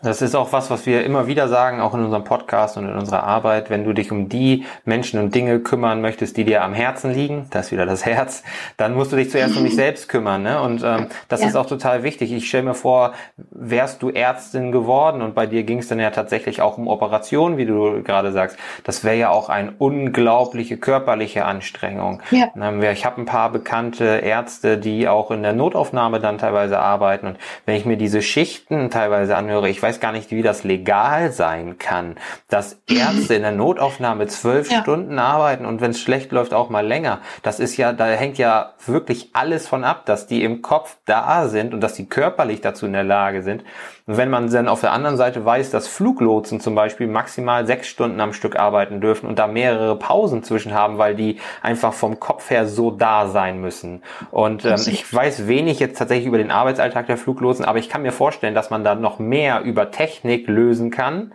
Das 0.03 0.21
ist 0.21 0.35
auch 0.35 0.53
was, 0.53 0.71
was 0.71 0.85
wir 0.87 1.05
immer 1.05 1.29
wieder 1.29 1.49
sagen, 1.49 1.81
auch 1.81 1.95
in 1.95 2.05
unserem 2.05 2.25
Podcast 2.25 2.77
und 2.77 2.89
in 2.89 2.95
unserer 2.95 3.23
Arbeit. 3.23 3.71
Wenn 3.71 3.85
du 3.85 3.93
dich 3.93 4.11
um 4.11 4.29
die 4.29 4.65
Menschen 4.85 5.21
und 5.21 5.35
Dinge 5.35 5.61
kümmern 5.61 6.01
möchtest, 6.01 6.37
die 6.37 6.45
dir 6.45 6.65
am 6.65 6.75
Herzen 6.75 7.13
liegen, 7.13 7.47
das 7.51 7.67
ist 7.67 7.73
wieder 7.73 7.87
das 7.87 8.05
Herz, 8.07 8.43
dann 8.77 8.95
musst 8.95 9.13
du 9.13 9.17
dich 9.17 9.31
zuerst 9.31 9.57
um 9.57 9.65
dich 9.65 9.77
selbst 9.77 10.09
kümmern. 10.09 10.43
Ne? 10.43 10.61
Und 10.61 10.83
ähm, 10.83 11.07
das 11.29 11.43
ja. 11.43 11.49
ist 11.49 11.57
auch 11.57 11.67
total 11.67 12.03
wichtig. 12.03 12.33
Ich 12.33 12.49
stelle 12.49 12.65
mir 12.65 12.75
vor, 12.75 13.13
wärst 13.37 14.03
du 14.03 14.11
Ärztin 14.11 14.73
geworden 14.73 15.23
und 15.23 15.35
bei 15.35 15.47
dir 15.47 15.63
ging 15.63 15.79
es 15.79 15.89
dann 15.89 16.01
ja 16.01 16.11
tatsächlich 16.11 16.61
auch 16.61 16.79
um 16.79 16.89
Operationen, 16.89 17.57
wie 17.57 17.67
du 17.67 18.03
gerade 18.03 18.33
sagst. 18.33 18.57
Das 18.83 19.05
wäre 19.05 19.17
ja 19.17 19.31
auch 19.31 19.49
eine 19.49 19.73
unglaubliche 19.79 20.79
körperliche 20.79 21.45
Anstrengung. 21.45 22.21
Ja. 22.31 22.51
Ich 22.93 23.05
habe 23.07 23.21
ein 23.21 23.27
paar 23.27 23.51
bekannte 23.51 24.05
Ärzte, 24.05 24.79
die 24.79 25.09
auch 25.09 25.31
in 25.31 25.43
der 25.43 25.53
Notaufnahme 25.53 26.19
dann 26.19 26.39
teilweise 26.39 26.79
arbeiten. 26.79 27.27
Und 27.29 27.39
wenn 27.67 27.77
ich 27.77 27.85
mir 27.85 27.97
diese 27.97 28.21
Schichten 28.21 28.91
teilweise 28.91 29.37
anhöre, 29.37 29.69
ich 29.69 29.83
weiß 29.83 29.92
weiß 29.93 30.01
gar 30.01 30.13
nicht, 30.13 30.31
wie 30.31 30.41
das 30.41 30.65
legal 30.65 31.33
sein 31.33 31.77
kann, 31.77 32.17
dass 32.49 32.81
Ärzte 32.89 33.35
in 33.35 33.43
der 33.43 33.53
Notaufnahme 33.53 34.27
zwölf 34.27 34.71
ja. 34.71 34.81
Stunden 34.81 35.19
arbeiten 35.19 35.67
und 35.67 35.83
wenn 35.83 35.91
es 35.91 36.01
schlecht 36.01 36.33
läuft 36.33 36.55
auch 36.55 36.71
mal 36.71 36.87
länger. 36.87 37.21
Das 37.43 37.61
ist 37.61 37.77
ja, 37.77 37.93
da 37.93 38.07
hängt 38.07 38.39
ja 38.39 38.73
wirklich 38.87 39.31
alles 39.35 39.69
von 39.69 39.85
ab, 39.85 40.07
dass 40.07 40.27
die 40.27 40.45
im 40.45 40.63
Kopf 40.63 40.97
da 41.05 41.47
sind 41.49 41.75
und 41.75 41.83
dass 41.83 41.93
die 41.93 42.09
körperlich 42.09 42.63
dazu 42.63 42.87
in 42.87 42.95
der 42.95 43.05
Lage 43.05 43.43
sind. 43.43 43.65
Und 44.07 44.17
wenn 44.17 44.31
man 44.31 44.51
dann 44.51 44.69
auf 44.69 44.81
der 44.81 44.93
anderen 44.93 45.17
Seite 45.17 45.45
weiß, 45.45 45.71
dass 45.71 45.89
Fluglotsen 45.89 46.61
zum 46.61 46.75
Beispiel 46.75 47.07
maximal 47.07 47.67
sechs 47.67 47.89
Stunden 47.89 48.21
am 48.21 48.33
Stück 48.33 48.59
arbeiten 48.59 49.01
dürfen 49.01 49.27
und 49.27 49.39
da 49.39 49.47
mehrere 49.47 49.97
Pausen 49.97 50.43
zwischen 50.43 50.75
haben, 50.75 50.99
weil 50.99 51.15
die 51.15 51.39
einfach 51.63 51.93
vom 51.93 52.19
Kopf 52.19 52.51
her 52.51 52.67
so 52.67 52.91
da 52.91 53.29
sein 53.29 53.61
müssen. 53.61 54.03
Und 54.31 54.65
ähm, 54.65 54.81
ich 54.87 55.13
weiß 55.13 55.47
wenig 55.47 55.79
jetzt 55.79 55.99
tatsächlich 55.99 56.27
über 56.27 56.39
den 56.39 56.51
Arbeitsalltag 56.51 57.07
der 57.07 57.17
Fluglotsen, 57.17 57.65
aber 57.65 57.79
ich 57.79 57.89
kann 57.89 58.03
mir 58.03 58.13
vorstellen, 58.13 58.55
dass 58.55 58.71
man 58.71 58.85
da 58.85 58.95
noch 58.95 59.19
mehr 59.19 59.63
über 59.63 59.91
Technik 59.91 60.49
lösen 60.49 60.91
kann 60.91 61.33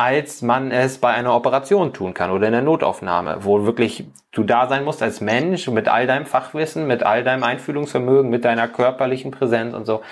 als 0.00 0.42
man 0.42 0.70
es 0.70 0.98
bei 0.98 1.08
einer 1.08 1.34
Operation 1.34 1.92
tun 1.92 2.14
kann 2.14 2.30
oder 2.30 2.46
in 2.46 2.52
der 2.52 2.62
Notaufnahme, 2.62 3.38
wo 3.40 3.64
wirklich 3.64 4.06
du 4.30 4.44
da 4.44 4.68
sein 4.68 4.84
musst 4.84 5.02
als 5.02 5.20
Mensch 5.20 5.66
mit 5.66 5.88
all 5.88 6.06
deinem 6.06 6.24
Fachwissen, 6.24 6.86
mit 6.86 7.02
all 7.02 7.24
deinem 7.24 7.42
Einfühlungsvermögen, 7.42 8.30
mit 8.30 8.44
deiner 8.44 8.68
körperlichen 8.68 9.32
Präsenz 9.32 9.74
und 9.74 9.86
so. 9.86 10.02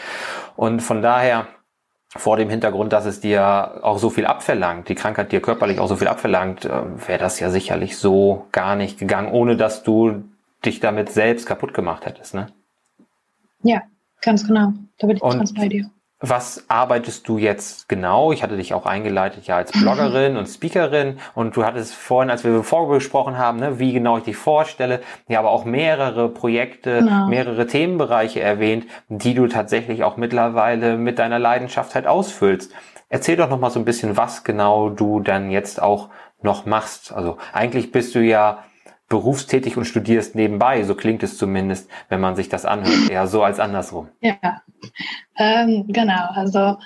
Und 0.56 0.82
von 0.82 1.02
daher 1.02 1.46
vor 2.14 2.36
dem 2.36 2.48
Hintergrund, 2.48 2.92
dass 2.92 3.04
es 3.04 3.20
dir 3.20 3.80
auch 3.82 3.98
so 3.98 4.10
viel 4.10 4.26
abverlangt, 4.26 4.88
die 4.88 4.94
Krankheit 4.94 5.32
dir 5.32 5.40
körperlich 5.40 5.80
auch 5.80 5.88
so 5.88 5.96
viel 5.96 6.08
abverlangt, 6.08 6.64
äh, 6.64 7.08
wäre 7.08 7.18
das 7.18 7.40
ja 7.40 7.50
sicherlich 7.50 7.96
so 7.96 8.46
gar 8.52 8.76
nicht 8.76 8.98
gegangen, 8.98 9.32
ohne 9.32 9.56
dass 9.56 9.82
du 9.82 10.24
dich 10.64 10.80
damit 10.80 11.10
selbst 11.10 11.46
kaputt 11.46 11.74
gemacht 11.74 12.06
hättest, 12.06 12.34
ne? 12.34 12.48
Ja, 13.62 13.82
ganz 14.22 14.46
genau. 14.46 14.72
Da 14.98 15.06
bin 15.06 15.16
ich 15.16 15.22
Und 15.22 15.38
ganz 15.38 15.52
bei 15.54 15.68
dir. 15.68 15.90
Was 16.28 16.64
arbeitest 16.68 17.28
du 17.28 17.38
jetzt 17.38 17.88
genau? 17.88 18.32
Ich 18.32 18.42
hatte 18.42 18.56
dich 18.56 18.74
auch 18.74 18.86
eingeleitet 18.86 19.46
ja 19.46 19.56
als 19.56 19.70
Bloggerin 19.72 20.36
und 20.36 20.46
Speakerin 20.46 21.18
und 21.34 21.56
du 21.56 21.64
hattest 21.64 21.94
vorhin, 21.94 22.30
als 22.30 22.42
wir 22.42 22.62
vorgesprochen 22.62 23.38
haben, 23.38 23.58
ne, 23.58 23.78
wie 23.78 23.92
genau 23.92 24.18
ich 24.18 24.24
dich 24.24 24.36
vorstelle, 24.36 25.00
ja, 25.28 25.38
aber 25.38 25.50
auch 25.50 25.64
mehrere 25.64 26.28
Projekte, 26.28 26.98
genau. 26.98 27.28
mehrere 27.28 27.66
Themenbereiche 27.66 28.40
erwähnt, 28.40 28.86
die 29.08 29.34
du 29.34 29.46
tatsächlich 29.46 30.02
auch 30.04 30.16
mittlerweile 30.16 30.96
mit 30.96 31.18
deiner 31.18 31.38
Leidenschaft 31.38 31.94
halt 31.94 32.06
ausfüllst. 32.06 32.72
Erzähl 33.08 33.36
doch 33.36 33.48
noch 33.48 33.60
mal 33.60 33.70
so 33.70 33.78
ein 33.78 33.84
bisschen, 33.84 34.16
was 34.16 34.42
genau 34.42 34.90
du 34.90 35.20
dann 35.20 35.50
jetzt 35.50 35.80
auch 35.80 36.08
noch 36.42 36.66
machst. 36.66 37.12
Also 37.12 37.38
eigentlich 37.52 37.92
bist 37.92 38.14
du 38.14 38.20
ja 38.20 38.64
berufstätig 39.08 39.76
und 39.76 39.84
studierst 39.84 40.34
nebenbei. 40.34 40.82
So 40.84 40.94
klingt 40.94 41.22
es 41.22 41.38
zumindest, 41.38 41.88
wenn 42.08 42.20
man 42.20 42.36
sich 42.36 42.48
das 42.48 42.64
anhört, 42.64 43.10
eher 43.10 43.26
so 43.26 43.42
als 43.42 43.60
andersrum. 43.60 44.08
Ja, 44.20 44.62
ähm, 45.36 45.84
genau. 45.88 46.28
Also, 46.30 46.76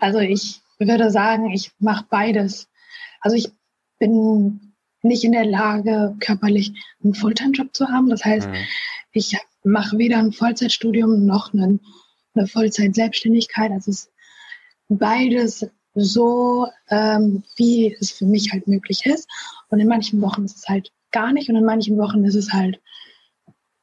also 0.00 0.18
ich 0.18 0.60
würde 0.78 1.10
sagen, 1.10 1.50
ich 1.50 1.72
mache 1.78 2.06
beides. 2.08 2.68
Also 3.20 3.36
ich 3.36 3.50
bin 3.98 4.74
nicht 5.02 5.24
in 5.24 5.32
der 5.32 5.44
Lage, 5.44 6.16
körperlich 6.20 6.72
einen 7.02 7.14
Fulltime-Job 7.14 7.74
zu 7.74 7.88
haben. 7.88 8.08
Das 8.08 8.24
heißt, 8.24 8.48
mhm. 8.48 8.54
ich 9.12 9.36
mache 9.62 9.98
weder 9.98 10.18
ein 10.18 10.32
Vollzeitstudium 10.32 11.26
noch 11.26 11.52
einen, 11.52 11.80
eine 12.34 12.46
Vollzeit-Selbstständigkeit. 12.46 13.70
Also 13.70 13.90
es 13.90 14.04
ist 14.04 14.12
beides 14.88 15.66
so, 15.94 16.68
ähm, 16.88 17.42
wie 17.56 17.94
es 18.00 18.10
für 18.12 18.26
mich 18.26 18.52
halt 18.52 18.66
möglich 18.66 19.04
ist. 19.04 19.28
Und 19.68 19.80
in 19.80 19.88
manchen 19.88 20.20
Wochen 20.22 20.44
ist 20.44 20.56
es 20.56 20.68
halt 20.68 20.92
gar 21.12 21.32
nicht 21.32 21.48
und 21.48 21.56
in 21.56 21.64
manchen 21.64 21.98
Wochen 21.98 22.24
ist 22.24 22.34
es 22.34 22.52
halt 22.52 22.80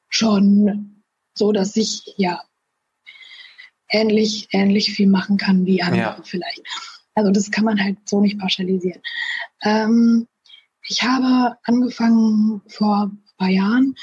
schon 0.10 1.04
so, 1.34 1.52
dass 1.52 1.76
ich 1.76 2.14
ja 2.18 2.42
ähnlich, 3.90 4.48
ähnlich 4.52 4.94
viel 4.94 5.08
machen 5.08 5.38
kann 5.38 5.66
wie 5.66 5.82
andere 5.82 6.02
ja. 6.02 6.22
vielleicht. 6.24 6.64
Also 7.14 7.32
das 7.32 7.52
kann 7.52 7.66
man 7.66 7.82
halt 7.82 7.98
so 8.08 8.22
nicht 8.22 8.40
pauschalisieren. 8.40 9.02
Ähm, 9.64 10.28
ich 10.88 11.04
habe 11.04 11.58
angefangen 11.64 12.62
vor 12.68 13.12
ein 13.12 13.24
paar 13.38 13.50
Jahren 13.50 13.96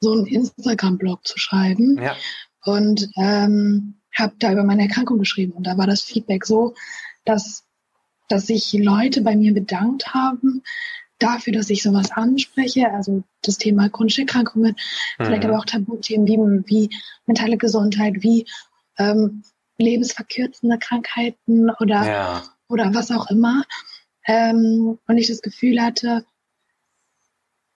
so 0.00 0.12
einen 0.12 0.26
Instagram-Blog 0.26 1.26
zu 1.26 1.38
schreiben 1.38 1.98
ja. 2.02 2.16
und 2.64 3.08
ähm, 3.16 4.00
habe 4.14 4.34
da 4.38 4.52
über 4.52 4.64
meine 4.64 4.82
Erkrankung 4.82 5.18
geschrieben 5.18 5.52
und 5.52 5.66
da 5.66 5.78
war 5.78 5.86
das 5.86 6.02
Feedback 6.02 6.44
so, 6.44 6.74
dass 7.24 7.66
dass 8.28 8.46
sich 8.46 8.72
Leute 8.72 9.20
bei 9.20 9.36
mir 9.36 9.54
bedankt 9.54 10.14
haben, 10.14 10.62
dafür, 11.18 11.52
dass 11.52 11.70
ich 11.70 11.82
sowas 11.82 12.10
anspreche, 12.12 12.90
also 12.92 13.22
das 13.42 13.58
Thema 13.58 13.88
chronische 13.88 14.22
Erkrankungen, 14.22 14.76
mhm. 15.18 15.24
vielleicht 15.24 15.44
aber 15.44 15.58
auch 15.58 15.64
Tabuthemen 15.64 16.26
wie, 16.26 16.38
wie 16.66 16.96
mentale 17.26 17.56
Gesundheit, 17.56 18.14
wie 18.20 18.46
ähm, 18.98 19.42
lebensverkürzende 19.78 20.78
Krankheiten 20.78 21.70
oder, 21.80 22.06
ja. 22.06 22.42
oder 22.68 22.94
was 22.94 23.10
auch 23.10 23.30
immer. 23.30 23.64
Ähm, 24.26 24.98
und 25.06 25.18
ich 25.18 25.28
das 25.28 25.42
Gefühl 25.42 25.80
hatte, 25.80 26.24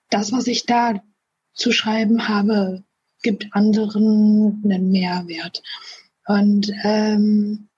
das, 0.09 0.31
was 0.31 0.47
ich 0.47 0.65
da 0.65 1.01
zu 1.53 1.71
schreiben 1.71 2.27
habe, 2.27 2.83
gibt 3.21 3.47
anderen 3.51 4.61
einen 4.63 4.91
Mehrwert. 4.91 5.61
Und 6.25 6.71
ähm, 6.83 7.69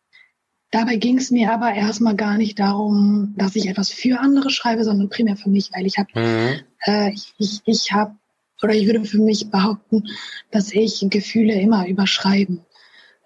Dabei 0.74 0.96
ging 0.96 1.20
es 1.20 1.30
mir 1.30 1.52
aber 1.52 1.72
erstmal 1.72 2.16
gar 2.16 2.36
nicht 2.36 2.58
darum, 2.58 3.36
dass 3.38 3.56
ich 3.56 3.68
etwas 3.68 3.92
für 3.92 4.20
andere 4.20 4.50
schreibe, 4.50 4.84
sondern 4.84 5.08
primär 5.08 5.38
für 5.38 5.52
mich, 5.52 5.70
weil 5.72 5.86
ich 5.86 6.00
habe, 6.00 6.10
mhm. 6.20 6.62
äh, 6.88 7.12
ich, 7.12 7.32
ich, 7.38 7.62
ich 7.66 7.92
habe, 7.92 8.16
oder 8.64 8.74
ich 8.74 8.88
würde 8.88 9.06
für 9.06 9.20
mich 9.20 9.52
behaupten, 9.52 10.06
dass 10.50 10.72
ich 10.72 11.06
Gefühle 11.12 11.54
immer 11.62 11.88
überschreiben 11.88 12.62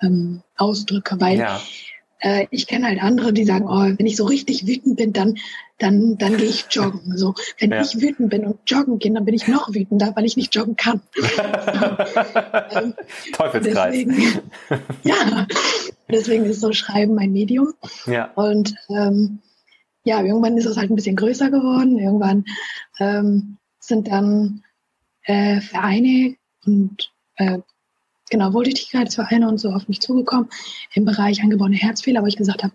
ähm, 0.01 0.41
ausdrücke, 0.57 1.21
weil 1.21 1.37
ja. 1.37 1.61
äh, 2.19 2.47
ich 2.51 2.67
kenne 2.67 2.87
halt 2.87 3.01
andere, 3.01 3.31
die 3.31 3.45
sagen, 3.45 3.65
oh, 3.65 3.97
wenn 3.97 4.05
ich 4.05 4.17
so 4.17 4.25
richtig 4.25 4.67
wütend 4.67 4.97
bin, 4.97 5.13
dann 5.13 5.35
dann, 5.79 6.17
dann 6.17 6.37
gehe 6.37 6.49
ich 6.49 6.65
joggen. 6.71 7.15
So, 7.17 7.35
wenn 7.59 7.71
ja. 7.71 7.81
ich 7.81 8.01
wütend 8.01 8.29
bin 8.29 8.45
und 8.45 8.59
joggen 8.65 8.99
gehe, 8.99 9.13
dann 9.13 9.25
bin 9.25 9.35
ich 9.35 9.47
noch 9.47 9.73
wütender, 9.73 10.11
weil 10.15 10.25
ich 10.25 10.35
nicht 10.35 10.53
joggen 10.55 10.75
kann. 10.75 11.01
ähm, 12.71 12.93
Teufelskreis. 13.31 13.93
Deswegen, 13.93 14.41
ja, 15.03 15.47
deswegen 16.10 16.45
ist 16.45 16.62
so 16.62 16.74
Schreiben 16.74 17.16
mein 17.16 17.32
Medium. 17.32 17.74
Ja. 18.05 18.32
Und 18.36 18.76
ähm, 18.89 19.39
ja, 20.03 20.22
irgendwann 20.22 20.58
ist 20.58 20.66
es 20.66 20.78
halt 20.78 20.89
ein 20.89 20.95
bisschen 20.95 21.16
größer 21.16 21.49
geworden. 21.49 21.99
Irgendwann 21.99 22.45
ähm, 22.99 23.58
sind 23.80 24.08
dann 24.08 24.64
äh, 25.24 25.60
Vereine 25.62 26.36
und 26.66 27.12
äh, 27.36 27.60
genau 28.30 28.53
Wohltätigkeitsvereine 28.53 29.47
und 29.47 29.58
so 29.58 29.72
auf 29.72 29.88
mich 29.88 30.01
zugekommen 30.01 30.49
im 30.93 31.05
Bereich 31.05 31.41
angeborene 31.41 31.76
Herzfehler, 31.76 32.22
wo 32.22 32.28
ich 32.28 32.38
gesagt 32.38 32.64
habe, 32.64 32.74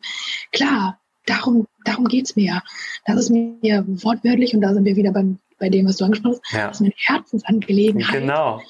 klar, 0.53 1.01
darum, 1.26 1.66
darum 1.85 2.07
geht's 2.07 2.37
mir 2.37 2.45
ja. 2.45 2.62
Das 3.07 3.16
ist 3.16 3.30
mir 3.30 3.85
wortwörtlich, 3.87 4.55
und 4.55 4.61
da 4.61 4.72
sind 4.74 4.85
wir 4.85 4.97
wieder 4.97 5.12
beim, 5.12 5.39
bei 5.59 5.68
dem, 5.68 5.87
was 5.87 5.97
du 5.97 6.05
angesprochen 6.05 6.41
hast, 6.43 6.53
ja. 6.53 6.68
das 6.68 6.80
ist 6.80 6.87
eine 6.87 6.95
Herzensangelegenheit. 6.97 8.20
Genau. 8.20 8.62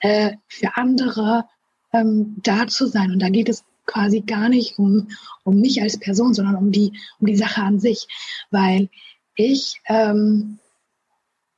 Äh, 0.00 0.36
für 0.48 0.76
andere 0.76 1.44
ähm, 1.92 2.36
da 2.42 2.66
zu 2.66 2.86
sein. 2.86 3.10
Und 3.10 3.20
da 3.20 3.28
geht 3.28 3.48
es 3.48 3.64
quasi 3.90 4.20
gar 4.20 4.48
nicht 4.48 4.78
um, 4.78 5.08
um 5.44 5.60
mich 5.60 5.82
als 5.82 5.98
Person, 5.98 6.34
sondern 6.34 6.56
um 6.56 6.70
die, 6.70 6.92
um 7.18 7.26
die 7.26 7.36
Sache 7.36 7.62
an 7.62 7.80
sich. 7.80 8.06
Weil 8.50 8.88
ich, 9.34 9.80
ähm, 9.86 10.58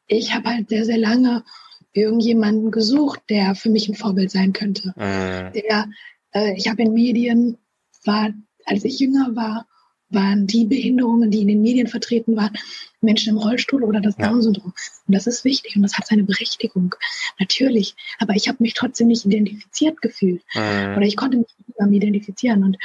ich 0.07 0.35
habe 0.35 0.49
halt 0.49 0.69
sehr, 0.69 0.85
sehr 0.85 0.99
lange 0.99 1.45
irgendjemanden 1.93 2.71
gesucht, 2.71 3.21
der 3.29 3.55
für 3.55 3.71
mich 3.71 3.89
ein 3.89 3.95
Vorbild 3.95 4.31
sein 4.31 4.53
könnte. 4.53 4.95
Mhm. 4.97 5.53
Der, 5.53 5.89
äh, 6.33 6.55
ich 6.57 6.69
habe 6.69 6.83
in 6.83 6.95
Medien, 6.95 7.59
war, 8.05 8.31
als 8.65 8.85
ich 8.85 8.99
jünger 8.99 9.37
war, 9.37 9.67
waren 10.13 10.47
die 10.47 10.65
Behinderungen, 10.65 11.31
die 11.31 11.43
in 11.43 11.49
den 11.49 11.63
Medien 11.63 11.87
vertreten 11.87 12.37
waren, 12.37 12.57
Menschen 13.01 13.31
im 13.31 13.39
Rollstuhl 13.39 13.85
oder 13.85 14.01
das 14.01 14.17
Down-Syndrom. 14.17 14.73
Und 15.07 15.15
das 15.15 15.27
ist 15.27 15.45
wichtig 15.45 15.77
und 15.77 15.83
das 15.83 15.97
hat 15.97 16.07
seine 16.07 16.25
Berechtigung. 16.25 16.95
Natürlich. 17.39 17.95
Aber 18.19 18.35
ich 18.35 18.49
habe 18.49 18.59
mich 18.61 18.75
trotzdem 18.75 19.09
nicht 19.09 19.25
identifiziert 19.25 20.01
gefühlt. 20.01 20.43
Mhm. 20.55 20.97
Oder 20.97 21.07
ich 21.07 21.17
konnte 21.17 21.39
mich 21.39 21.49
nicht 21.59 21.81
mit 21.81 21.95
identifizieren. 21.95 22.65
Und 22.65 22.77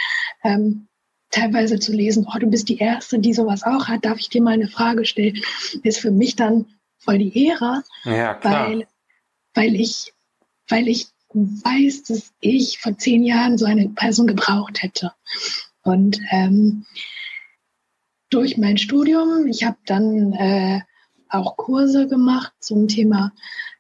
ähm, 0.44 0.88
teilweise 1.30 1.80
zu 1.80 1.92
lesen, 1.92 2.28
oh, 2.34 2.40
du 2.40 2.48
bist 2.48 2.70
die 2.70 2.78
Erste, 2.78 3.20
die 3.20 3.34
sowas 3.34 3.64
auch 3.64 3.88
hat, 3.88 4.06
darf 4.06 4.20
ich 4.20 4.30
dir 4.30 4.42
mal 4.42 4.54
eine 4.54 4.68
Frage 4.68 5.06
stellen, 5.06 5.40
ist 5.84 6.00
für 6.00 6.12
mich 6.12 6.36
dann 6.36 6.66
voll 7.00 7.20
die 7.20 7.46
Ehre, 7.46 7.84
ja, 8.06 8.40
weil, 8.42 8.88
weil 9.54 9.76
ich 9.76 10.14
weil 10.68 10.88
ich 10.88 11.08
weiß, 11.34 12.04
dass 12.04 12.34
ich 12.40 12.80
vor 12.80 12.98
zehn 12.98 13.24
Jahren 13.24 13.58
so 13.58 13.66
eine 13.66 13.90
Person 13.90 14.28
gebraucht 14.28 14.82
hätte. 14.82 15.14
Und 15.88 16.20
ähm, 16.32 16.86
durch 18.30 18.58
mein 18.58 18.78
Studium, 18.78 19.48
ich 19.48 19.64
habe 19.64 19.78
dann 19.86 20.34
äh, 20.34 20.82
auch 21.30 21.56
Kurse 21.56 22.10
gemacht 22.10 22.52
zum 22.60 22.90
Thema 22.90 23.32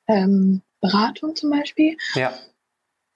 ähm, 0.07 0.61
Beratung 0.79 1.35
zum 1.35 1.49
Beispiel. 1.49 1.97
Ja. 2.15 2.33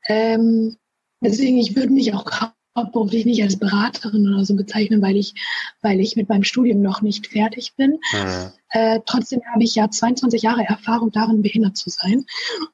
Ähm, 0.08 0.76
deswegen, 1.24 1.58
ich 1.58 1.74
würde 1.78 1.94
mich 1.94 2.14
auch 2.14 2.30
hauptberuflich 2.78 3.26
nicht 3.26 3.42
als 3.42 3.58
Beraterin 3.58 4.28
oder 4.28 4.44
so 4.44 4.56
bezeichnen, 4.56 5.02
weil 5.02 5.16
ich, 5.16 5.36
weil 5.82 6.02
ich 6.02 6.18
mit 6.18 6.28
meinem 6.28 6.44
Studium 6.44 6.82
noch 6.82 7.02
nicht 7.02 7.28
fertig 7.28 7.74
bin. 7.78 7.92
Mhm. 8.12 8.52
Äh, 8.72 9.00
trotzdem 9.06 9.42
habe 9.54 9.64
ich 9.64 9.74
ja 9.76 9.90
22 9.90 10.42
Jahre 10.42 10.66
Erfahrung 10.66 11.12
darin, 11.12 11.42
behindert 11.42 11.78
zu 11.78 11.90
sein. 11.90 12.26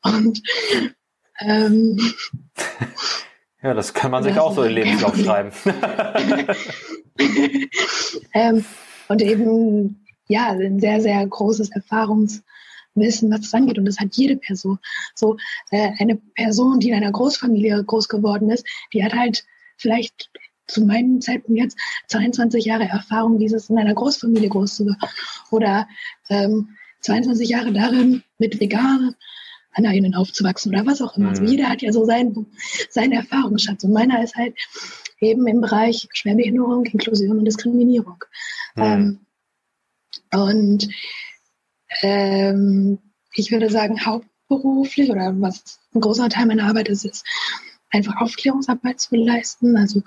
Und 0.01 0.41
ähm, 1.41 1.99
ja, 3.63 3.73
das 3.73 3.93
kann 3.93 4.11
man 4.11 4.23
sich 4.23 4.37
auch 4.39 4.53
so 4.53 4.63
in 4.63 4.75
den 4.75 4.83
Lebenslauf 4.83 5.17
schreiben. 5.23 5.51
ähm, 8.33 8.65
und 9.07 9.21
eben, 9.21 10.05
ja, 10.27 10.51
ein 10.51 10.79
sehr, 10.79 11.01
sehr 11.01 11.25
großes 11.25 11.71
Erfahrungswissen, 11.71 13.31
was 13.31 13.41
das 13.41 13.53
angeht. 13.53 13.79
Und 13.79 13.85
das 13.85 13.99
hat 13.99 14.15
jede 14.15 14.37
Person. 14.37 14.77
So 15.15 15.37
äh, 15.71 15.91
eine 15.97 16.17
Person, 16.35 16.79
die 16.79 16.89
in 16.89 16.95
einer 16.95 17.11
Großfamilie 17.11 17.83
groß 17.83 18.09
geworden 18.09 18.49
ist, 18.49 18.65
die 18.93 19.03
hat 19.03 19.13
halt 19.13 19.43
vielleicht 19.77 20.29
zu 20.67 20.85
meinem 20.85 21.21
Zeitpunkt 21.21 21.59
jetzt 21.59 21.77
22 22.07 22.65
Jahre 22.65 22.83
Erfahrung, 22.83 23.39
dieses 23.39 23.69
in 23.69 23.77
einer 23.77 23.93
Großfamilie 23.93 24.49
groß 24.49 24.75
zu 24.75 24.95
oder 25.49 25.87
ähm, 26.29 26.75
22 27.01 27.49
Jahre 27.49 27.71
darin, 27.71 28.23
mit 28.37 28.59
veganen 28.59 29.15
Aneilen 29.77 30.15
aufzuwachsen 30.15 30.73
oder 30.73 30.85
was 30.85 31.01
auch 31.01 31.15
immer. 31.17 31.29
Also 31.29 31.41
mhm. 31.41 31.47
Also 31.47 31.55
jeder 31.55 31.69
hat 31.69 31.81
ja 31.81 31.91
so 31.91 32.05
seinen, 32.05 32.47
seinen 32.89 33.13
Erfahrungsschatz. 33.13 33.83
Und 33.83 33.93
meiner 33.93 34.23
ist 34.23 34.35
halt 34.35 34.55
eben 35.19 35.47
im 35.47 35.61
Bereich 35.61 36.07
Schwerbehinderung, 36.11 36.85
Inklusion 36.85 37.39
und 37.39 37.45
Diskriminierung. 37.45 38.23
Mhm. 38.75 38.83
Ähm, 38.83 39.19
und 40.31 40.89
ähm, 42.01 42.99
ich 43.33 43.51
würde 43.51 43.69
sagen, 43.69 44.05
hauptberuflich 44.05 45.09
oder 45.09 45.33
was 45.39 45.79
ein 45.93 46.01
großer 46.01 46.29
Teil 46.29 46.47
meiner 46.47 46.65
Arbeit 46.67 46.89
ist, 46.89 47.05
ist 47.05 47.25
einfach 47.91 48.17
Aufklärungsarbeit 48.17 48.99
zu 48.99 49.15
leisten. 49.15 49.77
Also 49.77 50.03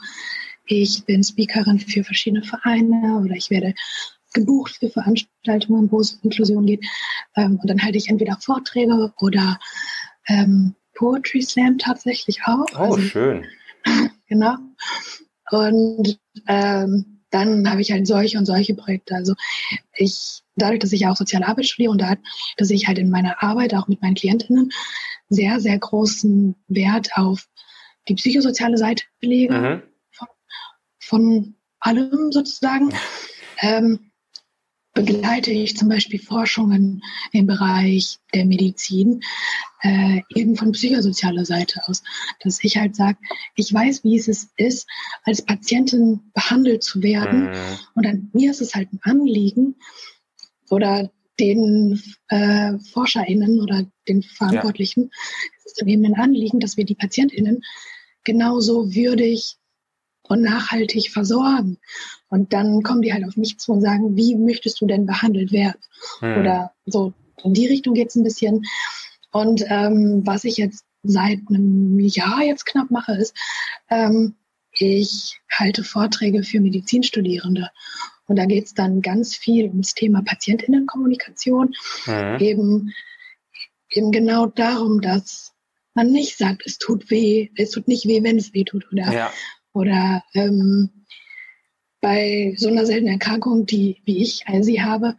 ich 0.67 1.05
bin 1.05 1.25
Speakerin 1.25 1.79
für 1.79 2.05
verschiedene 2.05 2.45
Vereine 2.45 3.21
oder 3.25 3.35
ich 3.35 3.51
werde 3.51 3.75
gebucht 4.33 4.77
für 4.79 4.91
Veranstaltungen, 4.91 5.91
wo 5.91 6.01
es 6.01 6.13
um 6.13 6.21
Inklusion 6.25 6.67
geht. 6.67 6.85
Ähm, 7.37 7.59
und 7.61 7.69
dann 7.69 7.83
halte 7.83 7.99
ich 7.99 8.09
entweder 8.09 8.37
Vorträge 8.41 9.13
oder 9.19 9.59
ähm, 10.29 10.75
Poetry 10.95 11.43
Slam 11.43 11.79
tatsächlich 11.79 12.41
auch. 12.45 12.67
Oh, 12.75 12.95
also, 12.95 12.99
schön. 13.01 13.47
Genau. 14.29 14.55
Und 15.51 16.21
ähm, 16.47 17.21
dann 17.31 17.69
habe 17.69 17.81
ich 17.81 17.91
halt 17.91 18.07
solche 18.07 18.39
und 18.39 18.47
solche 18.47 18.75
Projekte. 18.75 19.15
Also 19.15 19.35
ich, 19.97 20.43
dadurch, 20.57 20.81
dass 20.81 20.93
ich 20.93 21.07
auch 21.07 21.17
soziale 21.17 21.49
Arbeit 21.49 21.67
studiere 21.67 21.91
und 21.91 22.01
dadurch, 22.01 22.21
dass 22.57 22.71
ich 22.71 22.87
halt 22.87 22.99
in 22.99 23.11
meiner 23.11 23.43
Arbeit 23.43 23.75
auch 23.75 23.89
mit 23.89 24.03
meinen 24.03 24.15
Klientinnen 24.15 24.71
sehr, 25.29 25.61
sehr 25.61 25.79
großen 25.79 26.55
Wert 26.69 27.11
auf 27.15 27.49
die 28.09 28.15
psychosoziale 28.15 28.77
Seite 28.77 29.05
lege, 29.21 29.55
mhm. 29.55 29.83
von, 30.11 30.29
von, 30.99 31.55
allem 31.83 32.31
sozusagen, 32.31 32.93
ähm, 33.63 34.10
begleite 34.93 35.51
ich 35.53 35.77
zum 35.77 35.89
Beispiel 35.89 36.19
Forschungen 36.19 37.03
im 37.33 37.47
Bereich 37.47 38.19
der 38.35 38.45
Medizin 38.45 39.21
äh, 39.83 40.21
eben 40.35 40.57
von 40.57 40.73
psychosozialer 40.73 41.45
Seite 41.45 41.81
aus, 41.87 42.03
dass 42.41 42.63
ich 42.63 42.77
halt 42.77 42.97
sage, 42.97 43.19
ich 43.55 43.73
weiß, 43.73 44.05
wie 44.05 44.17
es 44.17 44.29
ist, 44.57 44.89
als 45.25 45.43
Patientin 45.43 46.21
behandelt 46.35 46.83
zu 46.83 47.03
werden 47.03 47.51
mhm. 47.51 47.79
und 47.95 48.07
an 48.07 48.31
mir 48.33 48.51
ist 48.51 48.61
es 48.61 48.75
halt 48.75 48.93
ein 48.93 49.01
Anliegen 49.03 49.77
oder 50.71 51.11
den 51.39 52.01
äh, 52.29 52.79
ForscherInnen 52.93 53.61
oder 53.61 53.87
den 54.09 54.23
Verantwortlichen 54.23 55.05
ja. 55.05 55.09
ist 55.65 55.81
es 55.81 55.87
eben 55.87 56.05
ein 56.05 56.15
Anliegen, 56.15 56.61
dass 56.61 56.77
wir 56.77 56.85
die 56.85 56.95
PatientInnen 56.95 57.63
genauso 58.25 58.93
würdig 58.93 59.57
und 60.31 60.43
nachhaltig 60.43 61.11
versorgen. 61.11 61.79
Und 62.29 62.53
dann 62.53 62.85
kommen 62.85 63.03
die 63.03 63.13
halt 63.13 63.27
auf 63.27 63.37
mich 63.37 63.59
zu 63.59 63.73
und 63.73 63.81
sagen, 63.81 64.17
wie 64.17 64.37
möchtest 64.37 64.81
du 64.81 64.87
denn 64.87 65.05
behandelt 65.05 65.51
werden? 65.51 65.81
Hm. 66.21 66.39
Oder 66.39 66.73
so, 66.87 67.13
in 67.43 67.53
die 67.53 67.67
Richtung 67.67 67.95
geht's 67.95 68.15
ein 68.15 68.23
bisschen. 68.23 68.65
Und 69.33 69.65
ähm, 69.67 70.23
was 70.25 70.45
ich 70.45 70.57
jetzt 70.57 70.85
seit 71.03 71.41
einem 71.49 71.99
Jahr 71.99 72.43
jetzt 72.45 72.65
knapp 72.65 72.93
mache, 72.93 73.15
ist, 73.15 73.37
ähm, 73.91 74.37
ich 74.73 75.41
halte 75.51 75.83
Vorträge 75.83 76.45
für 76.45 76.61
Medizinstudierende. 76.61 77.69
Und 78.27 78.37
da 78.37 78.45
geht's 78.45 78.73
dann 78.73 79.03
ganz 79.03 79.35
viel 79.35 79.67
ums 79.67 79.95
Thema 79.95 80.23
Patientinnenkommunikation. 80.23 81.75
Mhm. 82.07 82.37
Eben, 82.39 82.95
eben 83.91 84.13
genau 84.13 84.47
darum, 84.47 85.01
dass 85.01 85.55
man 85.95 86.13
nicht 86.13 86.39
sagt, 86.39 86.63
es 86.67 86.79
tut 86.79 87.11
weh, 87.11 87.49
es 87.57 87.71
tut 87.71 87.89
nicht 87.89 88.07
weh, 88.07 88.23
wenn 88.23 88.39
es 88.39 88.55
weh 88.55 88.63
tut. 88.63 88.87
Oder, 88.93 89.13
ja. 89.13 89.33
Oder 89.73 90.23
ähm, 90.35 90.91
bei 92.01 92.55
so 92.57 92.69
einer 92.69 92.87
seltenen 92.87 93.15
Erkrankung, 93.15 93.67
die 93.67 94.01
wie 94.05 94.23
ich 94.23 94.45
sie 94.63 94.83
habe, 94.83 95.17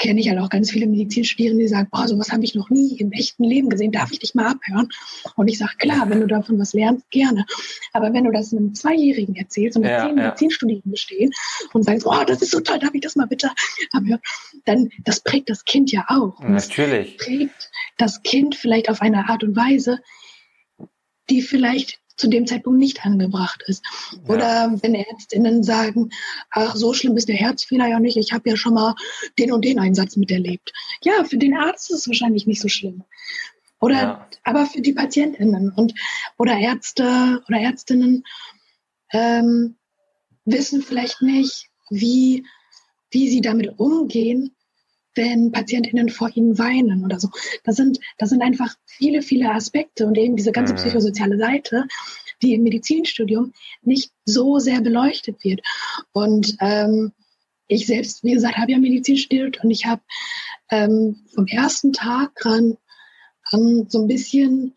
kenne 0.00 0.18
ich 0.18 0.30
halt 0.30 0.38
auch 0.40 0.48
ganz 0.48 0.70
viele 0.70 0.86
Medizinstudierende, 0.86 1.62
die 1.62 1.68
sagen, 1.68 1.88
boah, 1.92 2.08
sowas 2.08 2.32
habe 2.32 2.42
ich 2.42 2.54
noch 2.54 2.70
nie 2.70 2.96
im 2.96 3.12
echten 3.12 3.44
Leben 3.44 3.68
gesehen, 3.68 3.92
darf 3.92 4.10
ich 4.10 4.18
dich 4.18 4.34
mal 4.34 4.46
abhören? 4.46 4.88
Und 5.36 5.48
ich 5.48 5.58
sage, 5.58 5.76
klar, 5.78 6.08
wenn 6.08 6.20
du 6.20 6.26
davon 6.26 6.58
was 6.58 6.72
lernst, 6.72 7.08
gerne. 7.10 7.44
Aber 7.92 8.12
wenn 8.12 8.24
du 8.24 8.32
das 8.32 8.52
einem 8.52 8.74
Zweijährigen 8.74 9.36
erzählst 9.36 9.76
und 9.76 9.84
ja, 9.84 10.06
zehn 10.06 10.16
ja. 10.16 10.24
Medizinstudierenden 10.24 10.96
stehen 10.96 11.30
und 11.74 11.84
sagst, 11.84 12.06
oh, 12.06 12.24
das 12.26 12.40
ist 12.40 12.50
so 12.50 12.60
toll, 12.60 12.78
darf 12.78 12.94
ich 12.94 13.02
das 13.02 13.14
mal 13.14 13.26
bitte 13.26 13.50
abhören? 13.92 14.20
Dann, 14.64 14.88
das 15.04 15.20
prägt 15.20 15.50
das 15.50 15.66
Kind 15.66 15.92
ja 15.92 16.06
auch. 16.08 16.40
Und 16.40 16.52
Natürlich. 16.52 17.18
Das 17.18 17.26
prägt 17.26 17.70
das 17.98 18.22
Kind 18.22 18.54
vielleicht 18.54 18.88
auf 18.88 19.02
eine 19.02 19.28
Art 19.28 19.44
und 19.44 19.54
Weise, 19.54 20.00
die 21.28 21.42
vielleicht 21.42 21.99
zu 22.20 22.28
dem 22.28 22.46
Zeitpunkt 22.46 22.78
nicht 22.78 23.04
angebracht 23.04 23.62
ist. 23.66 23.82
Ja. 24.12 24.34
Oder 24.34 24.78
wenn 24.82 24.94
Ärztinnen 24.94 25.62
sagen, 25.62 26.10
ach, 26.50 26.76
so 26.76 26.92
schlimm 26.92 27.16
ist 27.16 27.28
der 27.28 27.36
Herzfehler 27.36 27.88
ja 27.88 27.98
nicht, 27.98 28.16
ich 28.16 28.32
habe 28.32 28.48
ja 28.50 28.56
schon 28.56 28.74
mal 28.74 28.94
den 29.38 29.52
und 29.52 29.64
den 29.64 29.78
Einsatz 29.78 30.16
miterlebt. 30.16 30.72
Ja, 31.02 31.24
für 31.24 31.38
den 31.38 31.56
Arzt 31.56 31.90
ist 31.90 32.00
es 32.00 32.08
wahrscheinlich 32.08 32.46
nicht 32.46 32.60
so 32.60 32.68
schlimm. 32.68 33.02
Oder 33.80 33.96
ja. 33.96 34.28
aber 34.44 34.66
für 34.66 34.82
die 34.82 34.92
Patientinnen 34.92 35.72
und 35.72 35.94
oder 36.36 36.58
Ärzte 36.58 37.42
oder 37.48 37.58
Ärztinnen 37.58 38.24
ähm, 39.12 39.76
wissen 40.44 40.82
vielleicht 40.82 41.22
nicht, 41.22 41.68
wie, 41.88 42.46
wie 43.10 43.28
sie 43.30 43.40
damit 43.40 43.78
umgehen, 43.78 44.54
wenn 45.14 45.52
PatientInnen 45.52 46.08
vor 46.08 46.30
ihnen 46.34 46.58
weinen 46.58 47.04
oder 47.04 47.18
so. 47.18 47.28
Das 47.64 47.76
sind, 47.76 47.98
das 48.18 48.30
sind 48.30 48.42
einfach 48.42 48.74
viele, 48.86 49.22
viele 49.22 49.50
Aspekte 49.50 50.06
und 50.06 50.16
eben 50.16 50.36
diese 50.36 50.52
ganze 50.52 50.74
mhm. 50.74 50.78
psychosoziale 50.78 51.36
Seite, 51.36 51.86
die 52.42 52.54
im 52.54 52.62
Medizinstudium 52.62 53.52
nicht 53.82 54.12
so 54.24 54.58
sehr 54.58 54.80
beleuchtet 54.80 55.42
wird. 55.44 55.60
Und 56.12 56.56
ähm, 56.60 57.12
ich 57.66 57.86
selbst, 57.86 58.24
wie 58.24 58.32
gesagt, 58.32 58.56
habe 58.56 58.72
ja 58.72 58.78
Medizin 58.78 59.16
studiert 59.16 59.62
und 59.62 59.70
ich 59.70 59.86
habe 59.86 60.02
ähm, 60.70 61.24
vom 61.34 61.46
ersten 61.46 61.92
Tag 61.92 62.44
an, 62.44 62.76
an 63.44 63.86
so 63.88 64.00
ein 64.00 64.08
bisschen 64.08 64.74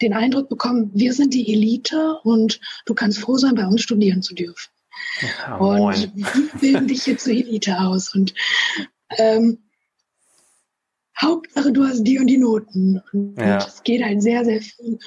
den 0.00 0.14
Eindruck 0.14 0.48
bekommen, 0.48 0.90
wir 0.94 1.12
sind 1.12 1.34
die 1.34 1.52
Elite 1.52 2.18
und 2.22 2.60
du 2.86 2.94
kannst 2.94 3.18
froh 3.18 3.36
sein, 3.36 3.56
bei 3.56 3.66
uns 3.66 3.82
studieren 3.82 4.22
zu 4.22 4.34
dürfen. 4.34 4.70
Ja, 5.20 5.56
und 5.56 6.12
wie 6.14 6.58
bilden 6.60 6.86
dich 6.86 7.06
jetzt 7.06 7.24
zur 7.24 7.32
Elite 7.32 7.78
aus? 7.80 8.14
Und 8.14 8.34
ähm, 9.16 9.58
Hauptsache, 11.20 11.72
du 11.72 11.84
hast 11.84 12.02
die 12.04 12.18
und 12.18 12.26
die 12.26 12.38
Noten. 12.38 13.02
Und 13.12 13.36
ja. 13.38 13.58
es 13.58 13.82
geht 13.82 14.02
halt 14.02 14.22
sehr, 14.22 14.44
sehr 14.44 14.60
viel 14.60 14.98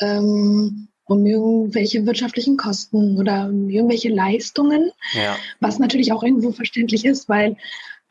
ähm, 0.00 0.88
um 1.04 1.26
irgendwelche 1.26 2.06
wirtschaftlichen 2.06 2.56
Kosten 2.56 3.18
oder 3.18 3.48
um 3.48 3.68
irgendwelche 3.68 4.08
Leistungen, 4.08 4.90
ja. 5.14 5.36
was 5.60 5.78
natürlich 5.78 6.12
auch 6.12 6.22
irgendwo 6.22 6.52
verständlich 6.52 7.04
ist, 7.04 7.28
weil 7.28 7.56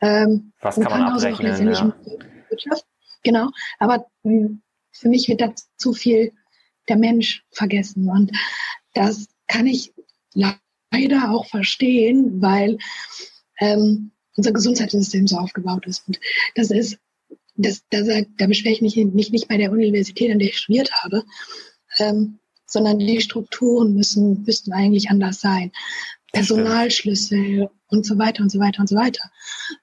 ähm, 0.00 0.52
was 0.60 0.76
kann 0.76 0.90
man 0.90 1.02
abrechnen, 1.02 1.72
ja. 1.72 1.94
Wirtschaft, 2.48 2.84
genau, 3.22 3.50
aber 3.78 4.06
mh, 4.22 4.32
hm, 4.32 4.62
für 4.92 5.08
mich 5.08 5.28
wird 5.28 5.40
da 5.40 5.52
zu 5.76 5.92
viel 5.94 6.32
der 6.88 6.96
Mensch 6.96 7.44
vergessen 7.50 8.08
und 8.08 8.32
das 8.94 9.28
kann 9.46 9.66
ich 9.66 9.92
leider 10.34 11.30
auch 11.30 11.46
verstehen, 11.46 12.42
weil 12.42 12.78
ähm, 13.58 14.12
unser 14.36 14.52
Gesundheitssystem 14.52 15.26
so 15.26 15.38
aufgebaut 15.38 15.86
ist 15.86 16.06
und 16.06 16.20
das 16.56 16.70
ist 16.70 16.98
das, 17.54 17.84
da, 17.90 17.98
da 18.38 18.46
beschwere 18.46 18.74
ich 18.74 18.82
mich 18.82 18.96
nicht, 18.96 19.32
nicht 19.32 19.48
bei 19.48 19.56
der 19.56 19.72
Universität, 19.72 20.32
an 20.32 20.38
der 20.38 20.48
ich 20.48 20.58
studiert 20.58 20.90
habe, 21.02 21.24
ähm, 21.98 22.38
sondern 22.66 22.98
die 22.98 23.20
Strukturen 23.20 23.94
müssen, 23.94 24.44
müssten 24.44 24.72
eigentlich 24.72 25.10
anders 25.10 25.40
sein. 25.40 25.72
Personalschlüssel 26.32 27.68
und 27.88 28.06
so 28.06 28.18
weiter 28.18 28.42
und 28.42 28.50
so 28.50 28.58
weiter 28.58 28.80
und 28.80 28.88
so 28.88 28.96
weiter. 28.96 29.30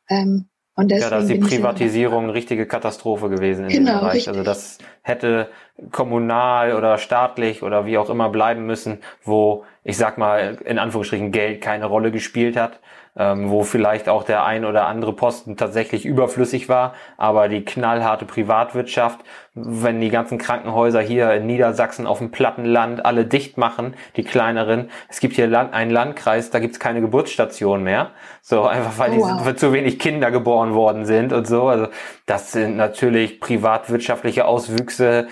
Ähm, 0.09 0.49
Und 0.74 0.91
ja, 0.91 1.09
da 1.09 1.20
ist 1.20 1.28
die 1.28 1.36
Privatisierung 1.36 2.24
eine 2.24 2.34
richtige 2.34 2.65
Katastrophe 2.65 3.30
gewesen 3.30 3.65
in 3.65 3.70
genau, 3.70 3.91
dem 3.91 3.99
Bereich. 3.99 4.13
Richtig. 4.15 4.30
Also 4.30 4.43
das 4.43 4.78
hätte 5.03 5.49
kommunal 5.91 6.74
oder 6.74 6.97
staatlich 6.97 7.61
oder 7.61 7.86
wie 7.86 7.97
auch 7.97 8.09
immer 8.09 8.30
bleiben 8.30 8.65
müssen, 8.65 8.99
wo 9.24 9.65
ich 9.84 9.97
sag 9.97 10.17
mal 10.17 10.57
in 10.65 10.80
Anführungsstrichen 10.80 11.32
Geld 11.32 11.61
keine 11.61 11.86
Rolle 11.86 12.11
gespielt 12.11 12.55
hat 12.55 12.80
ähm, 13.20 13.49
wo 13.49 13.63
vielleicht 13.63 14.07
auch 14.07 14.24
der 14.24 14.45
ein 14.45 14.63
oder 14.63 14.88
andere 14.88 15.11
Posten 15.13 15.57
tatsächlich 15.57 16.05
überflüssig 16.05 16.70
war, 16.70 16.93
aber 17.17 17.49
die 17.49 17.65
knallharte 17.65 18.26
Privatwirtschaft, 18.26 19.20
wenn 19.53 19.99
die 19.99 20.09
ganzen 20.09 20.38
Krankenhäuser 20.38 21.01
hier 21.01 21.34
in 21.34 21.45
Niedersachsen 21.45 22.07
auf 22.07 22.20
dem 22.20 22.32
Plattenland 22.32 23.05
alle 23.05 23.26
dicht 23.26 23.57
machen, 23.57 23.93
die 24.15 24.24
kleineren, 24.24 24.89
es 25.09 25.20
gibt 25.20 25.36
hier 25.36 25.45
einen 25.74 25.91
Landkreis, 25.91 26.49
da 26.49 26.59
gibt's 26.59 26.80
keine 26.80 27.01
Geburtsstation 27.01 27.84
mehr, 27.84 28.11
so 28.41 28.63
einfach 28.63 28.97
weil 28.97 29.11
oh, 29.11 29.22
wow. 29.22 29.55
zu 29.55 29.74
wenig 29.74 29.99
Kinder 29.99 30.32
geboren 30.32 30.74
worden 30.74 31.05
sind 31.05 31.34
und 31.34 31.45
so, 31.45 31.67
also 31.67 31.88
das 32.26 32.53
sind 32.53 32.78
natürlich 32.78 33.41
privatwirtschaftliche 33.41 34.45
Auswüchse, 34.45 35.28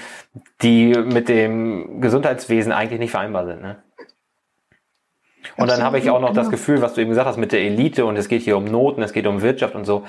die 0.62 0.90
mit 0.90 1.30
dem 1.30 2.02
Gesundheitswesen 2.02 2.74
eigentlich 2.74 3.00
nicht 3.00 3.12
vereinbar 3.12 3.46
sind. 3.46 3.62
Ne? 3.62 3.78
Und 5.56 5.70
dann 5.70 5.84
habe 5.84 6.00
ich 6.00 6.10
auch 6.10 6.20
noch 6.20 6.34
das 6.34 6.50
Gefühl, 6.50 6.82
was 6.82 6.94
du 6.94 7.02
eben 7.02 7.10
gesagt 7.10 7.28
hast 7.28 7.38
mit 7.38 7.52
der 7.52 7.62
Elite 7.62 8.06
und 8.06 8.18
es 8.18 8.28
geht 8.28 8.42
hier 8.42 8.58
um 8.58 8.66
Noten, 8.66 9.02
es 9.02 9.14
geht 9.14 9.28
um 9.28 9.42
Wirtschaft 9.42 9.76
und 9.76 9.86
so. 9.86 10.04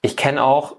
Ich 0.00 0.16
kenne 0.16 0.42
auch, 0.42 0.76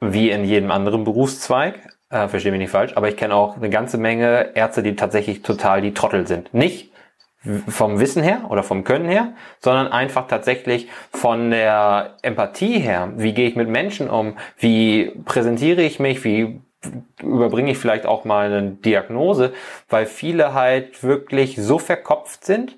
wie 0.00 0.30
in 0.30 0.44
jedem 0.44 0.70
anderen 0.70 1.04
Berufszweig, 1.04 1.80
äh, 2.10 2.28
verstehe 2.28 2.52
mich 2.52 2.60
nicht 2.60 2.70
falsch, 2.70 2.96
aber 2.96 3.08
ich 3.08 3.16
kenne 3.16 3.34
auch 3.34 3.56
eine 3.56 3.70
ganze 3.70 3.98
Menge 3.98 4.52
Ärzte, 4.54 4.82
die 4.82 4.96
tatsächlich 4.96 5.42
total 5.42 5.80
die 5.80 5.94
Trottel 5.94 6.26
sind. 6.26 6.52
Nicht 6.54 6.92
vom 7.68 8.00
Wissen 8.00 8.22
her 8.22 8.42
oder 8.48 8.62
vom 8.62 8.84
Können 8.84 9.08
her, 9.08 9.32
sondern 9.60 9.88
einfach 9.88 10.26
tatsächlich 10.26 10.88
von 11.12 11.50
der 11.50 12.16
Empathie 12.22 12.78
her. 12.78 13.12
Wie 13.16 13.32
gehe 13.32 13.48
ich 13.48 13.56
mit 13.56 13.68
Menschen 13.68 14.10
um? 14.10 14.36
Wie 14.58 15.12
präsentiere 15.24 15.82
ich 15.82 16.00
mich? 16.00 16.24
Wie 16.24 16.60
überbringe 17.22 17.70
ich 17.70 17.78
vielleicht 17.78 18.06
auch 18.06 18.24
mal 18.24 18.52
eine 18.52 18.70
Diagnose? 18.70 19.52
Weil 19.88 20.06
viele 20.06 20.52
halt 20.52 21.02
wirklich 21.02 21.56
so 21.56 21.78
verkopft 21.78 22.44
sind, 22.44 22.76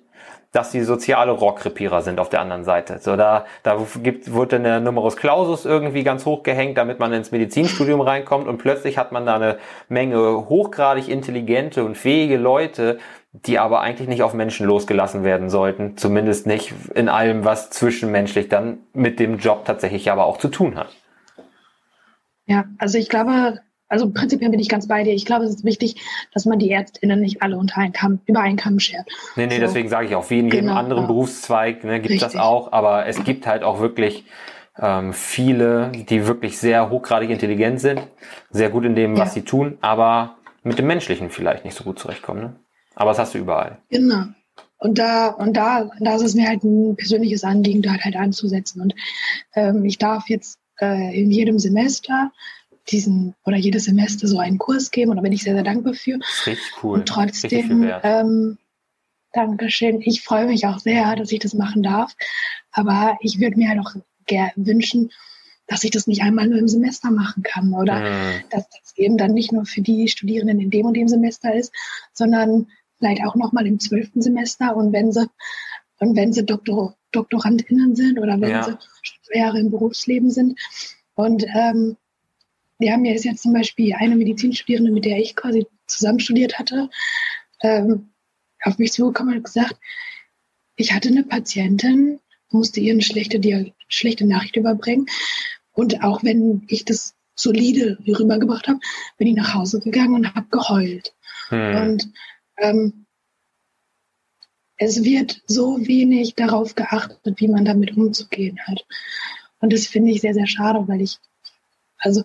dass 0.53 0.73
die 0.73 0.83
soziale 0.83 1.31
Rohrkrepierer 1.31 2.03
sind 2.03 2.19
auf 2.19 2.29
der 2.29 2.41
anderen 2.41 2.65
Seite. 2.65 2.99
So, 2.99 3.17
da, 3.17 3.45
da 3.63 3.79
gibt, 4.03 4.33
wurde 4.33 4.57
eine 4.57 4.81
Numerus 4.81 5.17
Clausus 5.17 5.65
irgendwie 5.65 6.03
ganz 6.03 6.27
hochgehängt, 6.27 6.77
damit 6.77 6.99
man 6.99 7.13
ins 7.13 7.31
Medizinstudium 7.31 8.01
reinkommt 8.01 8.49
und 8.49 8.59
plötzlich 8.59 8.99
hat 8.99 9.13
man 9.13 9.27
da 9.27 9.37
eine 9.37 9.59
Menge 9.89 10.49
hochgradig 10.49 11.09
intelligente 11.09 11.85
und 11.85 11.97
fähige 11.97 12.37
Leute, 12.37 12.99
die 13.33 13.61
aber 13.61 13.81
eigentlich 13.81 14.09
nicht 14.09 14.25
auf 14.25 14.35
Menschen 14.35 14.67
losgelassen 14.67 15.23
werden 15.23 15.51
sollten, 15.51 15.97
zumindest 15.97 16.49
nicht 16.49 16.75
in 16.95 17.09
allem, 17.09 17.45
was 17.45 17.71
zwischenmenschlich 17.71 18.49
dann 18.49 18.79
mit 18.93 19.21
dem 19.21 19.39
Job 19.39 19.65
tatsächlich 19.65 20.11
aber 20.11 20.27
auch 20.27 20.39
zu 20.39 20.49
tun 20.49 20.75
hat. 20.75 20.89
Ja, 22.47 22.65
also 22.79 22.99
ich 22.99 23.09
glaube, 23.09 23.61
also 23.91 24.09
prinzipiell 24.09 24.51
bin 24.51 24.61
ich 24.61 24.69
ganz 24.69 24.89
bei 24.89 25.03
dir. 25.03 25.13
Ich 25.13 25.27
glaube, 25.27 25.45
es 25.45 25.57
ist 25.57 25.65
wichtig, 25.65 25.97
dass 26.33 26.47
man 26.47 26.59
die 26.59 26.71
ÄrztInnen 26.71 27.21
nicht 27.21 27.43
alle 27.43 27.59
unter 27.59 27.79
einen 27.79 27.93
Kamm, 27.93 28.21
über 28.25 28.41
einen 28.41 28.57
Kamm 28.57 28.79
schert. 28.79 29.07
Nee, 29.37 29.47
nee, 29.47 29.57
so. 29.57 29.61
deswegen 29.61 29.89
sage 29.89 30.07
ich 30.07 30.15
auch, 30.15 30.31
wie 30.31 30.39
in 30.39 30.47
jedem 30.47 30.61
genau, 30.61 30.77
anderen 30.77 31.03
ja. 31.03 31.09
Berufszweig 31.09 31.85
ne, 31.85 32.01
gibt 32.01 32.15
es 32.15 32.21
das 32.21 32.37
auch, 32.37 32.73
aber 32.73 33.07
es 33.07 33.23
gibt 33.25 33.47
halt 33.47 33.65
auch 33.65 33.81
wirklich 33.81 34.25
ähm, 34.79 35.13
viele, 35.13 35.91
die 35.93 36.27
wirklich 36.27 36.59
sehr 36.59 36.89
hochgradig 36.89 37.31
intelligent 37.31 37.81
sind, 37.81 38.01
sehr 38.51 38.71
gut 38.71 38.85
in 38.85 38.95
dem, 38.95 39.13
was 39.19 39.35
ja. 39.35 39.35
sie 39.35 39.43
tun, 39.43 39.77
aber 39.81 40.37
mit 40.63 40.79
dem 40.79 40.87
Menschlichen 40.87 41.31
vielleicht 41.31 41.65
nicht 41.65 41.77
so 41.77 41.85
gut 41.85 41.99
zurechtkommen. 41.99 42.43
Ne? 42.43 42.57
Aber 42.95 43.11
das 43.11 43.19
hast 43.19 43.35
du 43.35 43.39
überall. 43.39 43.79
Genau. 43.91 44.25
Und 44.79 44.99
da, 44.99 45.29
und 45.29 45.57
da, 45.57 45.91
da 46.01 46.15
ist 46.15 46.23
es 46.23 46.35
mir 46.35 46.49
halt 46.49 46.63
ein 46.65 46.97
persönliches 46.97 47.45
Anliegen, 47.45 47.83
da 47.83 47.93
halt 47.99 48.17
anzusetzen. 48.17 48.81
Und 48.81 48.95
ähm, 49.55 49.85
ich 49.85 49.99
darf 49.99 50.29
jetzt 50.29 50.59
äh, 50.81 51.21
in 51.21 51.31
jedem 51.31 51.59
Semester 51.59 52.31
diesen 52.89 53.35
oder 53.45 53.57
jedes 53.57 53.85
Semester 53.85 54.27
so 54.27 54.39
einen 54.39 54.59
Kurs 54.59 54.91
geben 54.91 55.11
und 55.11 55.17
da 55.17 55.23
bin 55.23 55.33
ich 55.33 55.43
sehr, 55.43 55.55
sehr 55.55 55.63
dankbar 55.63 55.95
für. 55.95 56.19
Richtig 56.47 56.73
cool. 56.83 56.99
Und 56.99 57.07
trotzdem, 57.07 57.91
ähm, 58.03 58.59
Dankeschön. 59.33 60.01
Ich 60.03 60.23
freue 60.23 60.47
mich 60.47 60.67
auch 60.67 60.79
sehr, 60.79 61.15
dass 61.15 61.31
ich 61.31 61.39
das 61.39 61.55
machen 61.55 61.83
darf. 61.83 62.15
Aber 62.73 63.17
ich 63.21 63.39
würde 63.39 63.57
mir 63.57 63.69
halt 63.69 63.81
auch 63.81 63.95
gerne 64.27 64.53
wünschen, 64.57 65.11
dass 65.67 65.85
ich 65.85 65.93
das 65.93 66.09
nicht 66.09 66.23
einmal 66.23 66.49
nur 66.49 66.59
im 66.59 66.67
Semester 66.67 67.11
machen 67.11 67.45
kann 67.45 67.73
oder 67.73 68.01
mhm. 68.01 68.43
dass 68.51 68.69
das 68.69 68.93
eben 68.97 69.17
dann 69.17 69.33
nicht 69.33 69.53
nur 69.53 69.67
für 69.67 69.83
die 69.83 70.09
Studierenden 70.09 70.59
in 70.59 70.71
dem 70.71 70.87
und 70.87 70.95
dem 70.95 71.07
Semester 71.07 71.55
ist, 71.55 71.73
sondern 72.13 72.67
vielleicht 72.99 73.23
auch 73.25 73.37
nochmal 73.37 73.67
im 73.67 73.79
zwölften 73.79 74.21
Semester 74.21 74.77
und 74.77 74.93
wenn 74.93 75.13
sie 75.13 75.29
und 76.01 76.17
wenn 76.17 76.33
sie 76.33 76.45
Doktor, 76.45 76.97
DoktorandInnen 77.13 77.95
sind 77.95 78.19
oder 78.19 78.41
wenn 78.41 78.51
ja. 78.51 78.65
sie 78.65 78.77
schon 79.03 79.41
Jahre 79.41 79.61
im 79.61 79.71
Berufsleben 79.71 80.31
sind. 80.31 80.59
Und 81.15 81.45
ähm, 81.55 81.97
wir 82.81 82.93
haben 82.93 83.05
ja 83.05 83.13
jetzt 83.13 83.43
zum 83.43 83.53
Beispiel 83.53 83.95
eine 83.95 84.17
Medizinstudierende, 84.17 84.91
mit 84.91 85.05
der 85.05 85.19
ich 85.19 85.37
quasi 85.37 85.67
zusammen 85.87 86.19
studiert 86.19 86.59
hatte, 86.59 86.91
ähm, 87.63 88.11
auf 88.63 88.79
mich 88.79 88.93
zugekommen 88.93 89.37
und 89.37 89.45
gesagt, 89.45 89.77
ich 90.77 90.93
hatte 90.93 91.09
eine 91.09 91.25
Patientin, 91.25 92.21
musste 92.51 92.81
ihr 92.81 92.93
eine 92.93 93.03
schlechte, 93.03 93.39
die, 93.39 93.75
schlechte 93.89 94.27
Nachricht 94.27 94.57
überbringen. 94.57 95.07
Und 95.73 96.03
auch 96.03 96.25
wenn 96.25 96.65
ich 96.69 96.85
das 96.85 97.15
solide 97.35 97.99
rübergebracht 98.07 98.67
habe, 98.67 98.81
bin 99.19 99.29
ich 99.29 99.35
nach 99.35 99.55
Hause 99.55 99.81
gegangen 99.81 100.15
und 100.15 100.35
habe 100.35 100.47
geheult. 100.51 101.15
Hm. 101.49 101.77
Und 101.77 102.13
ähm, 102.59 103.07
es 104.77 105.05
wird 105.05 105.43
so 105.47 105.87
wenig 105.87 106.35
darauf 106.35 106.75
geachtet, 106.75 107.41
wie 107.41 107.49
man 107.49 107.67
damit 107.67 107.97
umzugehen 107.97 108.59
hat. 108.67 108.87
Und 109.59 109.73
das 109.73 109.87
finde 109.87 110.11
ich 110.11 110.23
sehr, 110.23 110.35
sehr 110.35 110.47
schade, 110.47 110.89
weil 110.89 111.03
ich, 111.03 111.19
also 112.01 112.23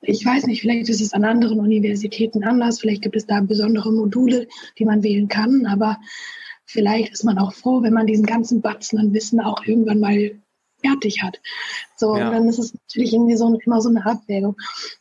ich 0.00 0.24
weiß 0.24 0.46
nicht, 0.46 0.62
vielleicht 0.62 0.88
ist 0.88 1.00
es 1.00 1.12
an 1.12 1.24
anderen 1.24 1.60
Universitäten 1.60 2.42
anders, 2.44 2.80
vielleicht 2.80 3.02
gibt 3.02 3.16
es 3.16 3.26
da 3.26 3.40
besondere 3.40 3.92
Module, 3.92 4.48
die 4.78 4.84
man 4.84 5.02
wählen 5.02 5.28
kann, 5.28 5.66
aber 5.66 6.00
vielleicht 6.64 7.12
ist 7.12 7.24
man 7.24 7.38
auch 7.38 7.52
froh, 7.52 7.82
wenn 7.82 7.92
man 7.92 8.06
diesen 8.06 8.26
ganzen 8.26 8.60
Batzen 8.60 8.98
an 8.98 9.14
Wissen 9.14 9.40
auch 9.40 9.64
irgendwann 9.64 10.00
mal 10.00 10.32
fertig 10.82 11.22
hat. 11.22 11.40
So, 11.96 12.16
ja. 12.16 12.26
und 12.26 12.32
dann 12.32 12.48
ist 12.48 12.58
es 12.58 12.74
natürlich 12.74 13.12
irgendwie 13.12 13.36
so 13.36 13.58
immer 13.64 13.80
so 13.80 13.88
eine 13.88 14.04
Abwägung. 14.04 14.56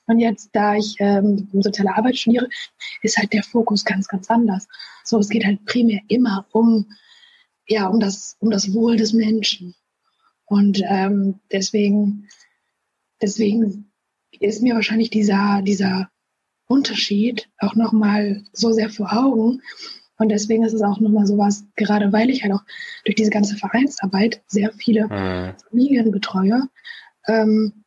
Und 0.05 0.19
jetzt, 0.19 0.49
da 0.53 0.75
ich 0.75 0.95
ähm, 0.99 1.49
soziale 1.53 1.95
Arbeit 1.95 2.17
studiere, 2.17 2.47
ist 3.01 3.17
halt 3.17 3.33
der 3.33 3.43
Fokus 3.43 3.83
ganz, 3.83 4.07
ganz 4.07 4.29
anders. 4.29 4.67
So, 5.03 5.17
es 5.17 5.29
geht 5.29 5.45
halt 5.45 5.65
primär 5.65 6.01
immer 6.07 6.45
um, 6.51 6.85
ja, 7.67 7.87
um 7.87 7.99
das, 7.99 8.37
um 8.39 8.51
das 8.51 8.73
Wohl 8.73 8.97
des 8.97 9.13
Menschen. 9.13 9.75
Und 10.45 10.81
ähm, 10.85 11.39
deswegen, 11.51 12.27
deswegen 13.21 13.91
ist 14.39 14.61
mir 14.61 14.75
wahrscheinlich 14.75 15.09
dieser, 15.09 15.61
dieser 15.61 16.09
Unterschied 16.67 17.49
auch 17.59 17.75
nochmal 17.75 18.43
so 18.53 18.71
sehr 18.71 18.89
vor 18.89 19.11
Augen. 19.13 19.61
Und 20.17 20.29
deswegen 20.29 20.63
ist 20.63 20.73
es 20.73 20.81
auch 20.81 20.99
nochmal 20.99 21.25
sowas, 21.25 21.65
gerade 21.75 22.13
weil 22.13 22.29
ich 22.29 22.43
halt 22.43 22.53
auch 22.53 22.63
durch 23.05 23.15
diese 23.15 23.31
ganze 23.31 23.57
Vereinsarbeit 23.57 24.41
sehr 24.47 24.71
viele 24.73 25.07
mhm. 25.07 25.55
Familien 25.69 26.11
betreue, 26.11 26.69
ähm, 27.27 27.83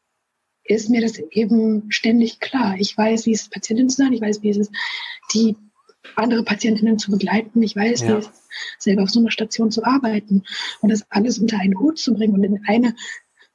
ist 0.64 0.91
mir 0.91 1.01
das 1.01 1.18
eben 1.18 1.91
ständig 1.91 2.41
klar. 2.41 2.76
Ich 2.78 2.97
weiß, 2.97 3.26
wie 3.26 3.32
es 3.32 3.43
ist, 3.43 3.53
Patientin 3.53 3.89
zu 3.89 3.97
sein, 3.97 4.12
ich 4.12 4.20
weiß, 4.20 4.43
wie 4.43 4.51
es 4.51 4.57
ist, 4.57 4.72
die 5.32 5.57
andere 6.16 6.43
Patientinnen 6.43 6.99
zu 6.99 7.11
begleiten, 7.11 7.62
ich 7.62 7.76
weiß, 7.76 8.03
ja. 8.03 8.09
wie 8.09 8.12
es 8.12 8.26
ist, 8.26 8.43
selber 8.78 9.03
auf 9.03 9.11
so 9.11 9.20
einer 9.20 9.30
Station 9.30 9.70
zu 9.70 9.85
arbeiten 9.85 10.43
und 10.80 10.91
das 10.91 11.05
alles 11.11 11.39
unter 11.39 11.59
einen 11.59 11.78
Hut 11.78 11.99
zu 11.99 12.14
bringen 12.14 12.35
und 12.35 12.45
in 12.45 12.64
eine 12.66 12.95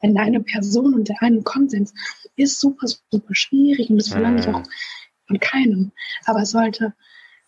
in 0.01 0.17
eine 0.17 0.39
Person 0.41 0.93
und 0.93 1.09
der 1.09 1.21
einen 1.21 1.43
Konsens 1.43 1.93
ist 2.35 2.59
super, 2.59 2.87
super 2.87 3.35
schwierig 3.35 3.89
und 3.89 3.97
das 3.97 4.09
verlange 4.09 4.39
ich 4.39 4.47
mhm. 4.47 4.55
auch 4.55 4.63
von 5.27 5.39
keinem. 5.39 5.91
Aber 6.25 6.41
es 6.41 6.51
sollte 6.51 6.93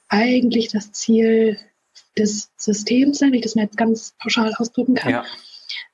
eigentlich 0.10 0.70
das 0.70 0.91
Ziel 0.91 1.58
des 2.18 2.52
Systems 2.58 3.20
sein, 3.20 3.30
wenn 3.30 3.39
ich 3.39 3.43
das 3.43 3.56
mir 3.56 3.64
jetzt 3.64 3.78
ganz 3.78 4.16
pauschal 4.20 4.54
ausdrücken 4.58 4.95
kann, 4.95 5.12
ja. 5.12 5.26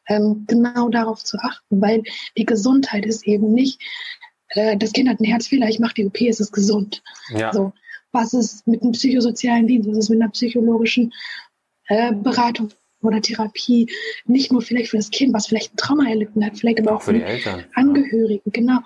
ähm, 0.08 0.46
genau 0.48 0.90
darauf 0.90 1.24
zu 1.24 1.38
achten, 1.38 1.82
weil 1.82 2.04
die 2.38 2.46
Gesundheit 2.46 3.06
ist 3.06 3.28
eben 3.28 3.54
nicht, 3.54 3.82
äh, 4.50 4.78
das 4.78 4.94
Kind 4.94 5.10
hat 5.10 5.20
einen 5.20 5.30
Herzfehler, 5.30 5.68
ich 5.70 5.80
mache 5.80 5.96
die 5.96 6.06
OP, 6.06 6.20
es 6.22 6.40
ist 6.40 6.52
gesund. 6.52 7.04
Ja. 7.30 7.54
So, 7.54 7.74
was 8.12 8.34
ist 8.34 8.66
mit 8.68 8.82
einem 8.82 8.94
psychosozialen 8.94 9.68
Dienst, 9.68 9.90
was 9.90 9.98
ist 9.98 10.10
mit 10.10 10.22
einer 10.22 10.32
psychologischen 10.32 11.14
äh, 11.88 12.14
Beratung, 12.14 12.70
oder 13.08 13.22
Therapie, 13.22 13.90
nicht 14.26 14.52
nur 14.52 14.62
vielleicht 14.62 14.92
für 14.92 14.98
das 14.98 15.10
Kind, 15.10 15.34
was 15.34 15.48
vielleicht 15.48 15.74
ein 15.74 15.78
Trauma 15.78 16.10
erlitten 16.10 16.46
hat, 16.46 16.58
vielleicht 16.58 16.80
aber 16.80 16.98
auch, 16.98 17.02
für 17.02 17.14
die 17.14 17.24
Eltern. 17.24 17.64
Angehörigen, 17.74 18.52
genau. 18.52 18.80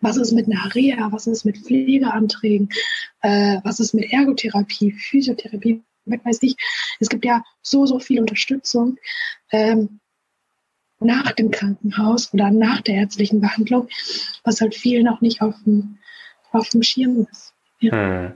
Was 0.00 0.16
ist 0.16 0.32
mit 0.32 0.46
einer 0.46 0.74
Reha, 0.74 1.12
was 1.12 1.26
ist 1.26 1.44
mit 1.44 1.58
Pflegeanträgen, 1.58 2.70
äh, 3.22 3.58
was 3.64 3.80
ist 3.80 3.92
mit 3.94 4.12
Ergotherapie, 4.12 4.92
Physiotherapie, 4.92 5.82
weiß 6.06 6.38
ich. 6.42 6.56
Es 6.98 7.08
gibt 7.08 7.24
ja 7.24 7.42
so, 7.62 7.86
so 7.86 7.98
viel 7.98 8.20
Unterstützung 8.20 8.96
ähm, 9.52 10.00
nach 11.00 11.32
dem 11.32 11.50
Krankenhaus 11.50 12.32
oder 12.32 12.50
nach 12.50 12.80
der 12.82 12.96
ärztlichen 12.96 13.40
Behandlung, 13.40 13.88
was 14.44 14.60
halt 14.60 14.74
vielen 14.74 15.08
auch 15.08 15.20
nicht 15.20 15.42
auf 15.42 15.54
dem, 15.64 15.98
auf 16.52 16.68
dem 16.68 16.82
Schirm 16.82 17.26
ist. 17.30 17.52
Ja. 17.80 17.92
Hm. 17.92 18.32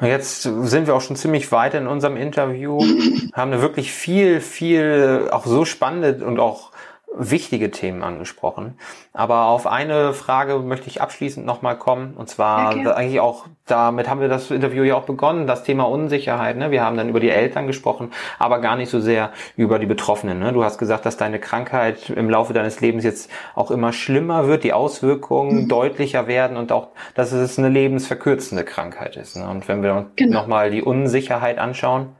Jetzt 0.00 0.42
sind 0.42 0.86
wir 0.86 0.94
auch 0.94 1.00
schon 1.00 1.16
ziemlich 1.16 1.50
weit 1.50 1.74
in 1.74 1.86
unserem 1.86 2.16
Interview, 2.16 2.78
haben 3.32 3.52
eine 3.52 3.62
wirklich 3.62 3.92
viel, 3.92 4.40
viel, 4.40 5.28
auch 5.32 5.44
so 5.44 5.64
spannende 5.64 6.24
und 6.24 6.38
auch 6.38 6.70
wichtige 7.14 7.70
Themen 7.72 8.04
angesprochen. 8.04 8.78
Aber 9.12 9.46
auf 9.46 9.66
eine 9.66 10.12
Frage 10.12 10.58
möchte 10.60 10.88
ich 10.88 11.02
abschließend 11.02 11.44
nochmal 11.44 11.76
kommen. 11.76 12.14
Und 12.16 12.28
zwar 12.28 12.74
gerne. 12.74 12.94
eigentlich 12.94 13.18
auch, 13.18 13.46
damit 13.66 14.08
haben 14.08 14.20
wir 14.20 14.28
das 14.28 14.50
Interview 14.52 14.84
ja 14.84 14.94
auch 14.94 15.02
begonnen, 15.02 15.46
das 15.48 15.64
Thema 15.64 15.84
Unsicherheit. 15.88 16.56
Ne? 16.56 16.70
Wir 16.70 16.84
haben 16.84 16.96
dann 16.96 17.08
über 17.08 17.18
die 17.18 17.30
Eltern 17.30 17.66
gesprochen, 17.66 18.12
aber 18.38 18.60
gar 18.60 18.76
nicht 18.76 18.90
so 18.90 19.00
sehr 19.00 19.32
über 19.56 19.80
die 19.80 19.86
Betroffenen. 19.86 20.38
Ne? 20.38 20.52
Du 20.52 20.62
hast 20.62 20.78
gesagt, 20.78 21.06
dass 21.06 21.16
deine 21.16 21.40
Krankheit 21.40 22.08
im 22.10 22.30
Laufe 22.30 22.52
deines 22.52 22.80
Lebens 22.80 23.02
jetzt 23.02 23.30
auch 23.56 23.72
immer 23.72 23.92
schlimmer 23.92 24.46
wird, 24.46 24.62
die 24.62 24.72
Auswirkungen 24.72 25.64
Mhm. 25.64 25.68
deutlicher 25.68 26.28
werden 26.28 26.56
und 26.56 26.70
auch, 26.70 26.88
dass 27.14 27.32
es 27.32 27.58
eine 27.58 27.68
lebensverkürzende 27.68 28.64
Krankheit 28.64 29.16
ist. 29.16 29.36
Ne? 29.36 29.48
Und 29.48 29.66
wenn 29.66 29.82
wir 29.82 29.94
uns 29.94 30.06
Genau. 30.16 30.40
nochmal 30.42 30.70
die 30.70 30.82
Unsicherheit 30.82 31.58
anschauen, 31.58 32.14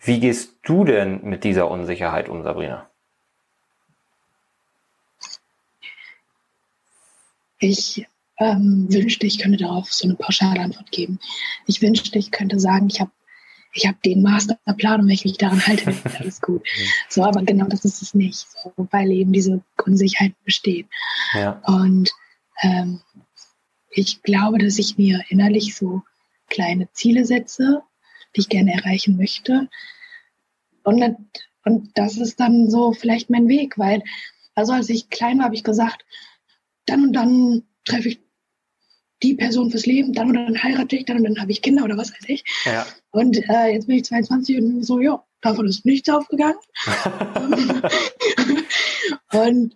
wie 0.00 0.18
gehst 0.18 0.56
du 0.64 0.84
denn 0.84 1.20
mit 1.22 1.44
dieser 1.44 1.70
Unsicherheit 1.70 2.28
um, 2.28 2.42
Sabrina? 2.42 2.87
Ich 7.58 8.06
ähm, 8.38 8.86
wünschte, 8.90 9.26
ich 9.26 9.38
könnte 9.38 9.58
darauf 9.58 9.92
so 9.92 10.06
eine 10.06 10.14
pauschale 10.14 10.60
Antwort 10.60 10.90
geben. 10.92 11.18
Ich 11.66 11.82
wünschte, 11.82 12.18
ich 12.18 12.30
könnte 12.30 12.60
sagen, 12.60 12.88
ich 12.90 13.00
habe 13.00 13.10
ich 13.74 13.86
hab 13.86 14.02
den 14.02 14.22
Masterplan 14.22 15.00
und 15.00 15.06
wenn 15.06 15.14
ich 15.14 15.24
mich 15.24 15.36
daran 15.36 15.64
halte, 15.66 15.84
dann 15.84 15.94
ist 15.94 16.20
alles 16.20 16.40
gut. 16.40 16.66
So, 17.08 17.24
aber 17.24 17.42
genau 17.42 17.66
das 17.66 17.84
ist 17.84 18.02
es 18.02 18.14
nicht, 18.14 18.36
so, 18.36 18.72
weil 18.90 19.10
eben 19.10 19.32
diese 19.32 19.62
Unsicherheit 19.84 20.34
besteht. 20.44 20.86
Ja. 21.34 21.60
Und 21.66 22.10
ähm, 22.62 23.00
ich 23.90 24.22
glaube, 24.22 24.58
dass 24.58 24.78
ich 24.78 24.98
mir 24.98 25.22
innerlich 25.28 25.74
so 25.74 26.02
kleine 26.48 26.90
Ziele 26.92 27.24
setze, 27.24 27.82
die 28.34 28.40
ich 28.40 28.48
gerne 28.48 28.72
erreichen 28.72 29.16
möchte. 29.16 29.68
Und, 30.82 31.16
und 31.64 31.90
das 31.94 32.16
ist 32.16 32.40
dann 32.40 32.70
so 32.70 32.92
vielleicht 32.92 33.30
mein 33.30 33.48
Weg, 33.48 33.78
weil, 33.78 34.02
also 34.54 34.72
als 34.72 34.88
ich 34.88 35.10
klein 35.10 35.38
war, 35.38 35.46
habe 35.46 35.54
ich 35.54 35.64
gesagt, 35.64 36.04
dann 36.88 37.04
und 37.04 37.12
dann 37.12 37.62
treffe 37.84 38.08
ich 38.08 38.20
die 39.22 39.34
Person 39.34 39.70
fürs 39.70 39.86
Leben, 39.86 40.12
dann 40.12 40.28
und 40.28 40.34
dann 40.34 40.62
heirate 40.62 40.96
ich, 40.96 41.04
dann 41.04 41.18
und 41.18 41.24
dann 41.24 41.40
habe 41.40 41.50
ich 41.50 41.62
Kinder 41.62 41.84
oder 41.84 41.96
was 41.96 42.12
weiß 42.12 42.28
ich. 42.28 42.44
Ja. 42.64 42.86
Und 43.10 43.36
äh, 43.48 43.72
jetzt 43.72 43.86
bin 43.86 43.96
ich 43.96 44.04
22 44.04 44.58
und 44.58 44.82
so, 44.84 45.00
ja, 45.00 45.24
davon 45.40 45.66
ist 45.66 45.84
nichts 45.84 46.08
aufgegangen. 46.08 46.58
und, 49.32 49.74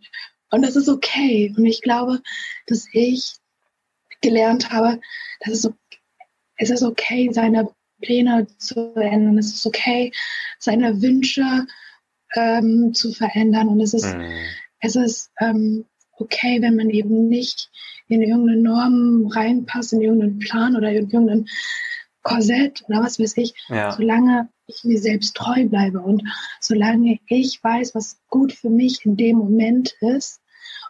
und 0.51 0.63
das 0.63 0.77
ist 0.77 0.89
okay. 0.89 1.53
Und 1.57 1.65
ich 1.65 1.83
glaube, 1.83 2.21
dass 2.67 2.87
ich 2.93 3.35
gelernt 4.21 4.71
habe, 4.71 5.01
dass 5.41 5.65
es, 5.65 5.71
es 6.57 6.71
ist 6.71 6.83
okay, 6.83 7.29
seine 7.33 7.69
Pläne 8.01 8.47
zu 8.59 8.95
ändern. 8.95 9.39
Es 9.39 9.53
ist 9.53 9.67
okay, 9.67 10.13
seine 10.59 11.03
Wünsche 11.03 11.67
ähm, 12.37 12.95
zu 12.95 13.13
verändern. 13.13 13.69
Und 13.69 13.81
es 13.81 13.95
ist, 13.95 14.15
Mhm. 14.15 14.33
es 14.81 14.97
ist 14.97 15.31
ähm, 15.41 15.85
okay, 16.19 16.61
wenn 16.61 16.77
man 16.77 16.91
eben 16.91 17.29
nicht 17.29 17.71
in 18.09 18.23
irgendeine 18.23 18.61
Norm 18.61 19.27
reinpasst, 19.27 19.93
in 19.93 20.03
irgendeinen 20.03 20.39
Plan 20.39 20.77
oder 20.77 20.91
in 20.91 21.09
irgendein 21.11 21.47
Korsett 22.23 22.85
oder 22.89 23.03
was 23.03 23.19
weiß 23.19 23.37
ich, 23.39 23.55
Ja. 23.69 23.93
solange 23.93 24.49
ich 24.67 24.85
mir 24.85 24.99
selbst 24.99 25.35
treu 25.35 25.67
bleibe 25.67 26.01
und 26.01 26.23
solange 26.61 27.19
ich 27.27 27.63
weiß, 27.63 27.95
was 27.95 28.21
gut 28.29 28.53
für 28.53 28.71
mich 28.71 29.05
in 29.05 29.17
dem 29.17 29.39
Moment 29.39 29.95
ist 30.01 30.41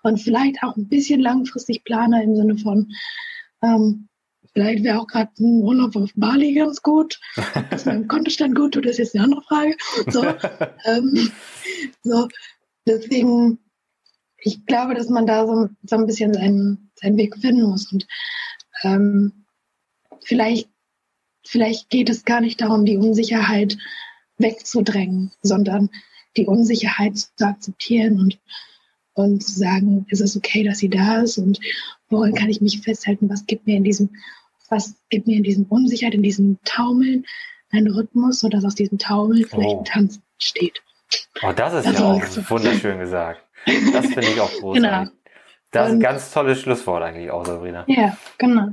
und 0.03 0.21
vielleicht 0.21 0.63
auch 0.63 0.77
ein 0.77 0.89
bisschen 0.89 1.21
langfristig 1.21 1.85
plane 1.85 2.23
im 2.23 2.37
Sinne 2.37 2.59
von, 2.59 2.93
ähm, 3.63 4.09
vielleicht 4.53 4.85
wäre 4.85 5.01
auch 5.01 5.07
gerade 5.07 5.31
ein 5.39 5.63
Urlaub 5.63 5.97
auf 5.97 6.11
Bali 6.17 6.53
ganz 6.55 6.83
gut, 6.83 7.19
dass 7.71 7.87
meinem 7.87 8.09
Kontostand 8.09 8.55
gut 8.55 8.75
tut, 8.75 8.85
ist 8.87 8.99
jetzt 8.99 9.15
eine 9.15 9.25
andere 9.25 9.43
Frage. 9.43 9.75
So, 10.09 10.23
ähm, 10.85 11.31
so 12.03 12.29
deswegen, 12.87 13.59
ich 14.45 14.67
glaube, 14.67 14.95
dass 14.95 15.09
man 15.09 15.27
da 15.27 15.47
so, 15.47 15.69
so 15.85 15.97
ein 15.97 16.07
bisschen 16.07 16.35
seinen, 16.35 16.91
seinen 16.95 17.17
Weg 17.17 17.37
finden 17.37 17.63
muss 17.63 17.91
und 17.93 18.07
ähm, 18.83 19.45
vielleicht 20.25 20.69
vielleicht 21.45 21.91
geht 21.91 22.09
es 22.09 22.25
gar 22.25 22.41
nicht 22.41 22.61
darum, 22.61 22.85
die 22.85 22.97
Unsicherheit 22.97 23.77
wegzudrängen, 24.39 25.33
sondern 25.43 25.91
die 26.37 26.47
Unsicherheit 26.47 27.19
zu 27.19 27.45
akzeptieren 27.47 28.19
und, 28.19 28.39
und 29.15 29.43
zu 29.43 29.53
sagen, 29.53 30.07
es 30.11 30.21
ist 30.21 30.37
okay, 30.37 30.65
dass 30.65 30.79
sie 30.79 30.89
da 30.89 31.21
ist 31.21 31.39
und 31.39 31.61
woran 32.09 32.35
kann 32.35 32.49
ich 32.49 32.61
mich 32.61 32.81
festhalten, 32.81 33.29
was 33.29 33.47
gibt 33.47 33.67
mir 33.67 33.77
in 33.77 33.85
diesem, 33.85 34.11
was 34.71 34.95
gibt 35.11 35.27
mir 35.27 35.37
in 35.37 35.43
diesem 35.43 35.65
Unsicherheit, 35.67 36.15
in 36.15 36.23
diesem 36.23 36.59
Taumeln 36.65 37.27
einen 37.71 37.91
Rhythmus, 37.91 38.41
sodass 38.41 38.65
aus 38.65 38.75
diesem 38.75 38.99
Taumeln 38.99 39.45
vielleicht 39.45 39.75
Oh. 39.75 39.79
ein 39.81 39.85
Tanz 39.85 40.21
entsteht. 40.35 40.83
Oh, 41.43 41.53
das 41.53 41.75
ist 41.75 41.87
Das 41.87 41.99
ja 41.99 42.05
auch 42.05 42.51
wunderschön 42.51 42.99
gesagt. 42.99 43.43
Das 43.93 44.07
finde 44.07 44.29
ich 44.29 44.41
auch 44.41 44.51
großartig. 44.51 44.83
Genau. 44.83 45.05
Das 45.71 45.89
ist 45.89 45.95
ein 45.95 46.01
ganz 46.01 46.31
tolles 46.33 46.61
Schlusswort 46.61 47.03
eigentlich 47.03 47.31
auch, 47.31 47.45
Sabrina. 47.47 47.85
Ja, 47.87 48.17
genau. 48.39 48.69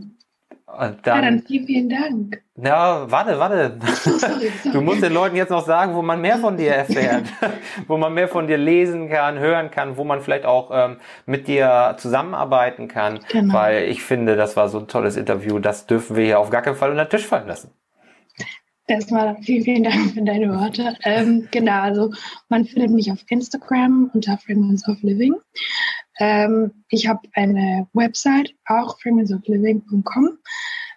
Und 0.72 0.82
ja, 0.82 0.90
dann 1.04 1.22
dann, 1.24 1.40
vielen, 1.48 1.66
vielen 1.66 1.90
Dank. 1.90 2.44
ja, 2.56 3.10
warte, 3.10 3.40
warte. 3.40 3.80
So, 4.04 4.12
sorry, 4.12 4.52
sorry. 4.62 4.74
Du 4.74 4.82
musst 4.82 5.02
den 5.02 5.14
Leuten 5.14 5.36
jetzt 5.36 5.50
noch 5.50 5.66
sagen, 5.66 5.96
wo 5.96 6.04
man 6.04 6.22
mehr 6.22 6.38
von 6.38 6.58
dir 6.58 6.72
erfährt, 6.76 7.24
wo 7.88 7.98
man 7.98 8.14
mehr 8.14 8.28
von 8.28 8.46
dir 8.48 8.58
lesen 8.58 9.10
kann, 9.10 9.40
hören 9.40 9.72
kann, 9.72 9.98
wo 9.98 10.04
man 10.04 10.22
vielleicht 10.22 10.46
auch 10.46 10.70
ähm, 10.72 10.98
mit 11.26 11.48
dir 11.48 11.96
zusammenarbeiten 11.98 12.88
kann, 12.88 13.20
Genau. 13.32 13.54
weil 13.54 13.86
ich 13.86 14.04
finde, 14.04 14.36
das 14.36 14.56
war 14.58 14.70
so 14.70 14.78
ein 14.80 14.88
tolles 14.88 15.18
Interview, 15.18 15.58
das 15.58 15.88
dürfen 15.88 16.16
wir 16.16 16.26
hier 16.26 16.40
auf 16.40 16.52
gar 16.52 16.62
keinen 16.62 16.76
Fall 16.76 16.92
unter 16.92 17.06
den 17.06 17.10
Tisch 17.10 17.26
fallen 17.26 17.48
lassen. 17.48 17.72
Erstmal 18.90 19.38
vielen, 19.44 19.64
vielen 19.64 19.84
Dank 19.84 20.14
für 20.16 20.24
deine 20.24 20.50
Worte. 20.50 20.98
Ähm, 21.04 21.48
genau, 21.52 21.82
also 21.82 22.12
man 22.50 22.66
findet 22.66 22.90
mich 22.90 23.12
auf 23.12 23.20
Instagram 23.30 24.10
unter 24.16 24.40
Fragments 24.40 24.88
of 24.90 24.98
Living. 25.04 25.36
Ähm, 26.18 26.72
ich 26.90 27.08
habe 27.08 27.22
eine 27.34 27.88
Website, 27.94 28.56
auch 28.66 29.00
fragmentsofliving.com. 29.00 30.40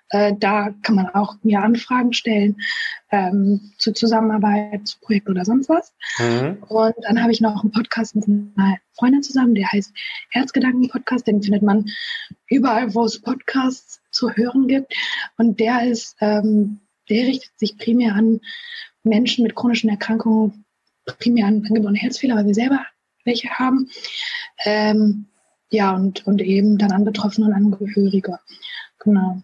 Äh, 0.08 0.34
da 0.38 0.74
kann 0.82 0.94
man 0.94 1.08
auch 1.10 1.36
mir 1.42 1.60
Anfragen 1.60 2.14
stellen 2.14 2.56
ähm, 3.10 3.72
zur 3.76 3.94
Zusammenarbeit, 3.94 4.88
zu 4.88 4.98
Projekten 5.00 5.32
oder 5.32 5.44
sonst 5.44 5.68
was. 5.68 5.92
Mhm. 6.18 6.62
Und 6.68 6.94
dann 7.02 7.22
habe 7.22 7.32
ich 7.32 7.42
noch 7.42 7.62
einen 7.62 7.72
Podcast 7.72 8.16
mit 8.16 8.26
einer 8.26 8.78
Freundin 8.94 9.22
zusammen, 9.22 9.54
der 9.54 9.70
heißt 9.70 9.92
Herzgedanken-Podcast. 10.30 11.26
Den 11.26 11.42
findet 11.42 11.62
man 11.62 11.90
überall, 12.46 12.94
wo 12.94 13.04
es 13.04 13.20
Podcasts 13.20 14.00
zu 14.10 14.30
hören 14.30 14.66
gibt. 14.66 14.94
Und 15.36 15.60
der 15.60 15.86
ist, 15.86 16.16
ähm, 16.20 16.80
der 17.12 17.26
richtet 17.26 17.58
sich 17.58 17.76
primär 17.76 18.14
an 18.14 18.40
Menschen 19.02 19.42
mit 19.42 19.54
chronischen 19.54 19.90
Erkrankungen, 19.90 20.64
primär 21.18 21.46
an 21.46 21.64
angeborene 21.66 21.98
Herzfehler, 21.98 22.36
weil 22.36 22.46
wir 22.46 22.54
selber 22.54 22.86
welche 23.24 23.50
haben. 23.50 23.90
Ähm, 24.64 25.26
ja, 25.70 25.94
und, 25.94 26.26
und 26.26 26.42
eben 26.42 26.78
dann 26.78 26.92
an 26.92 27.04
Betroffene 27.04 27.46
und 27.46 27.52
Angehörige. 27.54 28.38
Genau. 28.98 29.42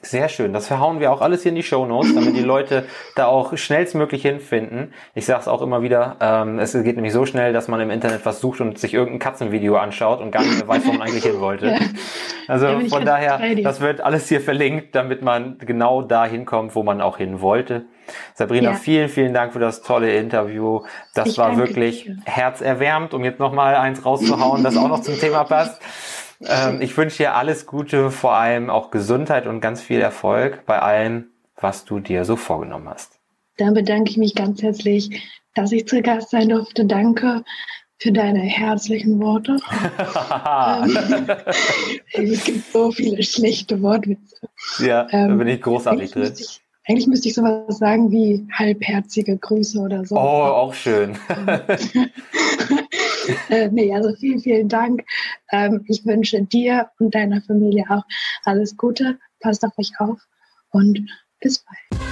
Sehr 0.00 0.28
schön. 0.28 0.52
Das 0.52 0.68
verhauen 0.68 1.00
wir 1.00 1.10
auch 1.10 1.20
alles 1.20 1.42
hier 1.42 1.50
in 1.50 1.56
die 1.56 1.64
Show 1.64 1.84
Notes, 1.84 2.14
damit 2.14 2.36
die 2.36 2.42
Leute 2.44 2.84
da 3.16 3.26
auch 3.26 3.56
schnellstmöglich 3.56 4.22
hinfinden. 4.22 4.94
Ich 5.14 5.26
sage 5.26 5.40
es 5.40 5.48
auch 5.48 5.60
immer 5.60 5.82
wieder, 5.82 6.16
ähm, 6.20 6.60
es 6.60 6.72
geht 6.72 6.94
nämlich 6.94 7.12
so 7.12 7.26
schnell, 7.26 7.52
dass 7.52 7.66
man 7.66 7.80
im 7.80 7.90
Internet 7.90 8.24
was 8.24 8.40
sucht 8.40 8.60
und 8.60 8.78
sich 8.78 8.94
irgendein 8.94 9.18
Katzenvideo 9.18 9.76
anschaut 9.76 10.20
und 10.20 10.30
gar 10.30 10.42
nicht 10.42 10.56
mehr 10.56 10.68
weiß, 10.68 10.86
wo 10.86 10.92
man 10.92 11.02
eigentlich 11.02 11.24
hin 11.24 11.40
wollte. 11.40 11.66
Ja. 11.70 11.78
Also 12.46 12.78
ich 12.78 12.90
von 12.90 13.04
daher, 13.04 13.40
das 13.62 13.80
wird 13.80 14.00
alles 14.00 14.28
hier 14.28 14.40
verlinkt, 14.40 14.94
damit 14.94 15.20
man 15.20 15.58
genau 15.58 16.00
da 16.02 16.24
hinkommt, 16.26 16.76
wo 16.76 16.82
man 16.84 17.00
auch 17.00 17.18
hin 17.18 17.40
wollte. 17.40 17.84
Sabrina, 18.34 18.70
Ja. 18.70 18.76
vielen, 18.76 19.08
vielen 19.08 19.34
Dank 19.34 19.52
für 19.52 19.58
das 19.58 19.82
tolle 19.82 20.14
Interview. 20.16 20.82
Das 21.14 21.28
Ich 21.28 21.38
war 21.38 21.56
wirklich 21.58 22.04
dir. 22.04 22.16
herzerwärmend, 22.24 23.12
um 23.14 23.24
jetzt 23.24 23.38
nochmal 23.40 23.74
eins 23.74 24.04
rauszuhauen, 24.06 24.62
das 24.62 24.76
auch 24.76 24.88
noch 24.88 25.00
zum 25.02 25.18
Thema 25.18 25.44
passt. 25.44 25.82
Ähm, 26.44 26.80
ich 26.80 26.96
wünsche 26.96 27.18
dir 27.18 27.34
alles 27.34 27.66
Gute, 27.66 28.10
vor 28.10 28.34
allem 28.34 28.70
auch 28.70 28.90
Gesundheit 28.90 29.46
und 29.46 29.60
ganz 29.60 29.80
viel 29.82 30.00
Erfolg 30.00 30.64
bei 30.66 30.78
allem, 30.80 31.26
was 31.60 31.84
du 31.84 31.98
dir 32.00 32.24
so 32.24 32.36
vorgenommen 32.36 32.88
hast. 32.88 33.12
Dann 33.56 33.74
bedanke 33.74 34.10
ich 34.10 34.16
mich 34.16 34.34
ganz 34.34 34.62
herzlich, 34.62 35.22
dass 35.54 35.72
ich 35.72 35.88
zu 35.88 36.00
Gast 36.02 36.30
sein 36.30 36.48
durfte. 36.48 36.84
Danke 36.84 37.42
für 37.98 38.12
deine 38.12 38.40
herzlichen 38.40 39.18
Worte. 39.20 39.56
Ähm, 40.78 41.26
es 42.32 42.44
gibt 42.44 42.72
so 42.72 42.92
viele 42.92 43.22
schlechte 43.22 43.80
Wortwitze. 43.82 44.36
ja, 44.78 45.04
da 45.10 45.24
Ähm, 45.26 45.38
bin 45.38 45.48
ich 45.48 45.60
großartig 45.60 46.12
drin. 46.12 46.32
eigentlich 46.86 47.06
müsste 47.08 47.28
ich 47.28 47.34
sowas 47.34 47.78
sagen 47.78 48.10
wie 48.12 48.46
halbherzige 48.52 49.36
Grüße 49.36 49.78
oder 49.80 50.04
so. 50.04 50.14
Oh, 50.16 50.18
auch 50.20 50.74
schön. 50.74 51.16
nee, 53.70 53.94
also 53.94 54.14
vielen, 54.14 54.40
vielen 54.40 54.68
Dank. 54.68 55.04
Ähm, 55.50 55.84
ich 55.88 56.04
wünsche 56.06 56.42
dir 56.42 56.90
und 56.98 57.14
deiner 57.14 57.42
Familie 57.42 57.84
auch 57.88 58.04
alles 58.44 58.76
Gute. 58.76 59.18
Passt 59.40 59.64
auf 59.64 59.78
euch 59.78 59.92
auf 59.98 60.18
und 60.70 61.08
bis 61.40 61.64
bald. 61.64 62.02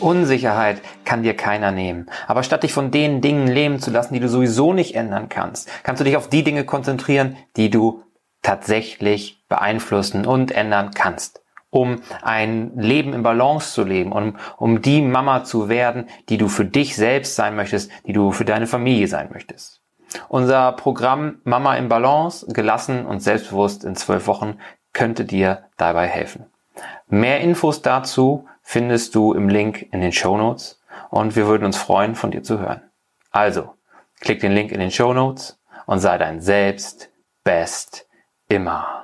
Unsicherheit 0.00 0.82
kann 1.06 1.22
dir 1.22 1.34
keiner 1.34 1.70
nehmen. 1.70 2.10
Aber 2.26 2.42
statt 2.42 2.62
dich 2.62 2.74
von 2.74 2.90
den 2.90 3.22
Dingen 3.22 3.46
leben 3.46 3.80
zu 3.80 3.90
lassen, 3.90 4.12
die 4.12 4.20
du 4.20 4.28
sowieso 4.28 4.74
nicht 4.74 4.94
ändern 4.94 5.30
kannst, 5.30 5.70
kannst 5.82 6.00
du 6.00 6.04
dich 6.04 6.16
auf 6.18 6.28
die 6.28 6.44
Dinge 6.44 6.64
konzentrieren, 6.64 7.36
die 7.56 7.70
du 7.70 8.02
tatsächlich 8.42 9.42
beeinflussen 9.48 10.26
und 10.26 10.52
ändern 10.52 10.90
kannst. 10.94 11.43
Um 11.74 12.00
ein 12.22 12.70
Leben 12.76 13.12
im 13.14 13.24
Balance 13.24 13.72
zu 13.72 13.82
leben, 13.82 14.12
um, 14.12 14.36
um 14.58 14.80
die 14.80 15.02
Mama 15.02 15.42
zu 15.42 15.68
werden, 15.68 16.08
die 16.28 16.38
du 16.38 16.46
für 16.46 16.64
dich 16.64 16.94
selbst 16.94 17.34
sein 17.34 17.56
möchtest, 17.56 17.90
die 18.06 18.12
du 18.12 18.30
für 18.30 18.44
deine 18.44 18.68
Familie 18.68 19.08
sein 19.08 19.30
möchtest. 19.32 19.80
Unser 20.28 20.70
Programm 20.70 21.40
Mama 21.42 21.74
im 21.74 21.88
Balance, 21.88 22.46
gelassen 22.46 23.04
und 23.04 23.18
selbstbewusst 23.20 23.82
in 23.82 23.96
zwölf 23.96 24.28
Wochen 24.28 24.58
könnte 24.92 25.24
dir 25.24 25.64
dabei 25.76 26.06
helfen. 26.06 26.46
Mehr 27.08 27.40
Infos 27.40 27.82
dazu 27.82 28.46
findest 28.62 29.16
du 29.16 29.32
im 29.32 29.48
Link 29.48 29.88
in 29.90 30.00
den 30.00 30.12
Show 30.12 30.36
Notes 30.36 30.80
und 31.10 31.34
wir 31.34 31.48
würden 31.48 31.64
uns 31.64 31.76
freuen, 31.76 32.14
von 32.14 32.30
dir 32.30 32.44
zu 32.44 32.60
hören. 32.60 32.82
Also, 33.32 33.74
klick 34.20 34.38
den 34.38 34.52
Link 34.52 34.70
in 34.70 34.78
den 34.78 34.92
Show 34.92 35.12
Notes 35.12 35.58
und 35.86 35.98
sei 35.98 36.18
dein 36.18 36.40
Selbst 36.40 37.10
best 37.42 38.06
immer. 38.48 39.03